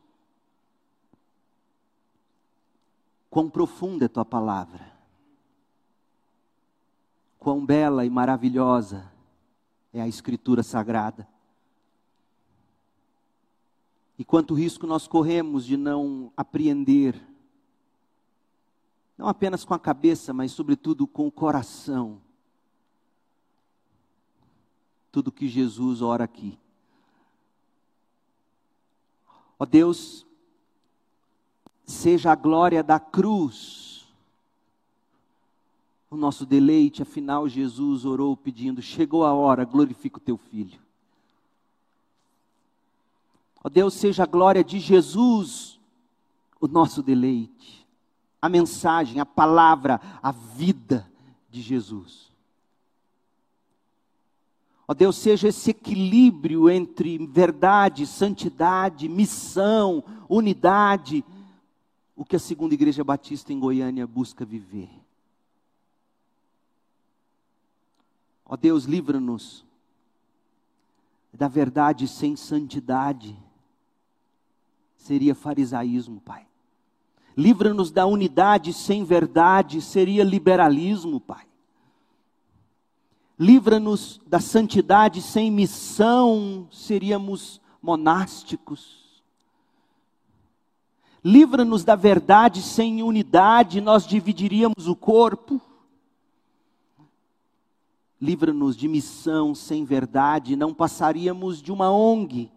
quão 3.30 3.52
profunda 3.52 4.06
é 4.06 4.07
tua 4.07 4.26
palavra, 4.26 4.91
quão 7.38 7.64
bela 7.64 8.03
e 8.03 8.10
maravilhosa 8.10 9.15
é 9.97 10.01
a 10.01 10.07
Escritura 10.07 10.63
Sagrada. 10.63 11.27
E 14.17 14.25
quanto 14.25 14.53
risco 14.53 14.87
nós 14.87 15.07
corremos 15.07 15.65
de 15.65 15.77
não 15.77 16.31
apreender 16.35 17.21
não 19.17 19.27
apenas 19.27 19.65
com 19.65 19.73
a 19.73 19.79
cabeça, 19.79 20.31
mas 20.31 20.51
sobretudo 20.51 21.07
com 21.07 21.25
o 21.25 21.31
coração. 21.31 22.21
Tudo 25.11 25.31
que 25.31 25.47
Jesus 25.47 26.01
ora 26.03 26.23
aqui. 26.23 26.59
Ó 29.57 29.65
Deus, 29.65 30.23
seja 31.83 32.31
a 32.31 32.35
glória 32.35 32.83
da 32.83 32.99
cruz 32.99 33.86
o 36.09 36.15
nosso 36.15 36.45
deleite, 36.45 37.01
afinal 37.01 37.47
Jesus 37.47 38.05
orou 38.05 38.35
pedindo: 38.35 38.81
chegou 38.81 39.25
a 39.25 39.34
hora, 39.34 39.65
glorifica 39.65 40.17
o 40.17 40.21
teu 40.21 40.38
filho. 40.38 40.79
Ó 43.63 43.69
Deus, 43.69 43.93
seja 43.93 44.23
a 44.23 44.27
glória 44.27 44.63
de 44.63 44.79
Jesus 44.79 45.77
o 46.59 46.67
nosso 46.67 47.03
deleite, 47.03 47.85
a 48.41 48.49
mensagem, 48.49 49.19
a 49.19 49.25
palavra, 49.25 49.99
a 50.23 50.31
vida 50.31 51.09
de 51.49 51.61
Jesus. 51.61 52.31
Ó 54.88 54.93
Deus, 54.93 55.17
seja 55.17 55.49
esse 55.49 55.71
equilíbrio 55.71 56.69
entre 56.69 57.17
verdade, 57.27 58.07
santidade, 58.07 59.09
missão, 59.09 60.01
unidade, 60.29 61.25
o 62.15 62.23
que 62.23 62.38
a 62.38 62.39
segunda 62.39 62.73
igreja 62.73 63.03
batista 63.03 63.51
em 63.51 63.59
Goiânia 63.59 64.07
busca 64.07 64.45
viver. 64.45 64.89
Ó 68.49 68.55
Deus, 68.55 68.85
livra-nos 68.85 69.65
da 71.33 71.47
verdade 71.47 72.07
sem 72.07 72.35
santidade. 72.35 73.37
Seria 74.95 75.35
farisaísmo, 75.35 76.21
Pai. 76.21 76.47
Livra-nos 77.35 77.91
da 77.91 78.05
unidade 78.05 78.73
sem 78.73 79.03
verdade, 79.03 79.81
seria 79.81 80.23
liberalismo, 80.23 81.19
Pai. 81.19 81.45
Livra-nos 83.37 84.19
da 84.25 84.39
santidade 84.39 85.21
sem 85.21 85.51
missão, 85.51 86.67
seríamos 86.71 87.61
monásticos. 87.81 89.21
Livra-nos 91.23 91.83
da 91.83 91.95
verdade 91.95 92.61
sem 92.61 93.03
unidade, 93.03 93.81
nós 93.81 94.07
dividiríamos 94.07 94.87
o 94.87 94.95
corpo. 94.95 95.61
Livra-nos 98.19 98.76
de 98.76 98.88
missão 98.88 99.53
sem 99.53 99.85
verdade, 99.85 100.56
não 100.56 100.73
passaríamos 100.73 101.61
de 101.61 101.72
uma 101.72 101.91
ONG. 101.91 102.52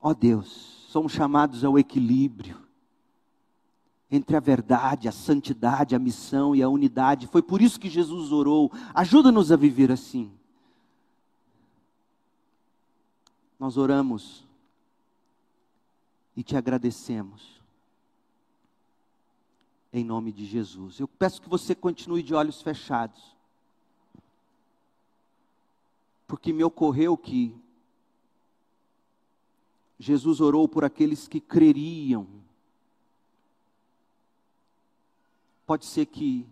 Ó 0.00 0.10
oh 0.10 0.14
Deus, 0.14 0.86
somos 0.88 1.12
chamados 1.12 1.64
ao 1.64 1.78
equilíbrio 1.78 2.62
entre 4.12 4.36
a 4.36 4.40
verdade, 4.40 5.08
a 5.08 5.12
santidade, 5.12 5.94
a 5.94 5.98
missão 5.98 6.54
e 6.54 6.62
a 6.62 6.68
unidade. 6.68 7.26
Foi 7.26 7.40
por 7.40 7.62
isso 7.62 7.80
que 7.80 7.88
Jesus 7.88 8.30
orou. 8.30 8.70
Ajuda-nos 8.92 9.50
a 9.50 9.56
viver 9.56 9.90
assim. 9.90 10.30
Nós 13.58 13.78
oramos 13.78 14.46
e 16.36 16.42
te 16.42 16.58
agradecemos. 16.58 17.61
Em 19.92 20.04
nome 20.04 20.32
de 20.32 20.46
Jesus. 20.46 20.98
Eu 20.98 21.06
peço 21.06 21.42
que 21.42 21.48
você 21.48 21.74
continue 21.74 22.22
de 22.22 22.34
olhos 22.34 22.62
fechados. 22.62 23.36
Porque 26.26 26.52
me 26.52 26.64
ocorreu 26.64 27.16
que 27.16 27.54
Jesus 29.98 30.40
orou 30.40 30.66
por 30.66 30.84
aqueles 30.84 31.28
que 31.28 31.40
creriam 31.40 32.42
Pode 35.72 35.86
ser 35.86 36.04
que 36.04 36.46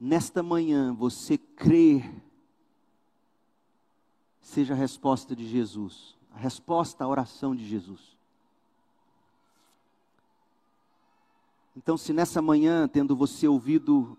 nesta 0.00 0.42
manhã 0.42 0.92
você 0.92 1.38
crer 1.38 2.10
seja 4.40 4.74
a 4.74 4.76
resposta 4.76 5.36
de 5.36 5.48
Jesus, 5.48 6.16
a 6.32 6.38
resposta 6.38 7.04
à 7.04 7.08
oração 7.08 7.54
de 7.54 7.64
Jesus. 7.64 8.18
Então, 11.76 11.96
se 11.96 12.12
nessa 12.12 12.42
manhã, 12.42 12.88
tendo 12.88 13.14
você 13.14 13.46
ouvido 13.46 14.18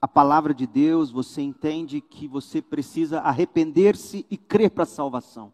a 0.00 0.08
palavra 0.08 0.52
de 0.52 0.66
Deus, 0.66 1.10
você 1.10 1.40
entende 1.40 2.00
que 2.00 2.26
você 2.28 2.60
precisa 2.60 3.20
arrepender-se 3.20 4.26
e 4.30 4.36
crer 4.36 4.70
para 4.70 4.82
a 4.82 4.86
salvação. 4.86 5.52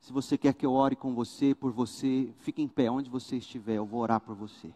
Se 0.00 0.12
você 0.12 0.38
quer 0.38 0.54
que 0.54 0.64
eu 0.64 0.72
ore 0.72 0.96
com 0.96 1.14
você, 1.14 1.54
por 1.54 1.70
você, 1.70 2.32
fique 2.38 2.62
em 2.62 2.68
pé 2.68 2.90
onde 2.90 3.10
você 3.10 3.36
estiver, 3.36 3.76
eu 3.76 3.84
vou 3.84 4.00
orar 4.00 4.20
por 4.20 4.34
você. 4.34 4.72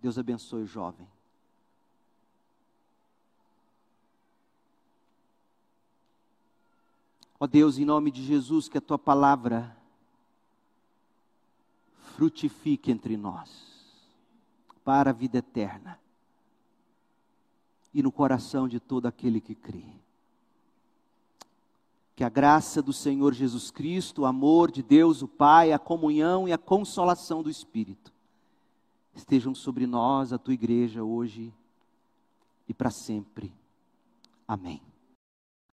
Deus 0.00 0.18
abençoe 0.18 0.62
o 0.62 0.66
jovem. 0.66 1.06
Ó 7.38 7.44
oh 7.44 7.46
Deus, 7.46 7.78
em 7.78 7.84
nome 7.84 8.10
de 8.10 8.24
Jesus, 8.24 8.68
que 8.68 8.78
a 8.78 8.80
tua 8.80 8.98
palavra 8.98 9.76
frutifique 12.14 12.90
entre 12.90 13.16
nós, 13.16 13.50
para 14.82 15.10
a 15.10 15.12
vida 15.12 15.38
eterna 15.38 16.00
e 17.92 18.02
no 18.02 18.10
coração 18.10 18.66
de 18.66 18.80
todo 18.80 19.06
aquele 19.06 19.40
que 19.40 19.54
crê. 19.54 19.84
Que 22.14 22.24
a 22.24 22.28
graça 22.30 22.80
do 22.80 22.92
Senhor 22.92 23.34
Jesus 23.34 23.70
Cristo, 23.70 24.22
o 24.22 24.26
amor 24.26 24.70
de 24.70 24.82
Deus, 24.82 25.20
o 25.20 25.28
Pai, 25.28 25.72
a 25.72 25.78
comunhão 25.78 26.48
e 26.48 26.52
a 26.52 26.58
consolação 26.58 27.42
do 27.42 27.50
Espírito 27.50 28.16
estejam 29.14 29.54
sobre 29.54 29.86
nós, 29.86 30.32
a 30.32 30.38
tua 30.38 30.54
igreja, 30.54 31.02
hoje 31.02 31.52
e 32.68 32.74
para 32.74 32.90
sempre. 32.90 33.52
Amém. 34.46 34.80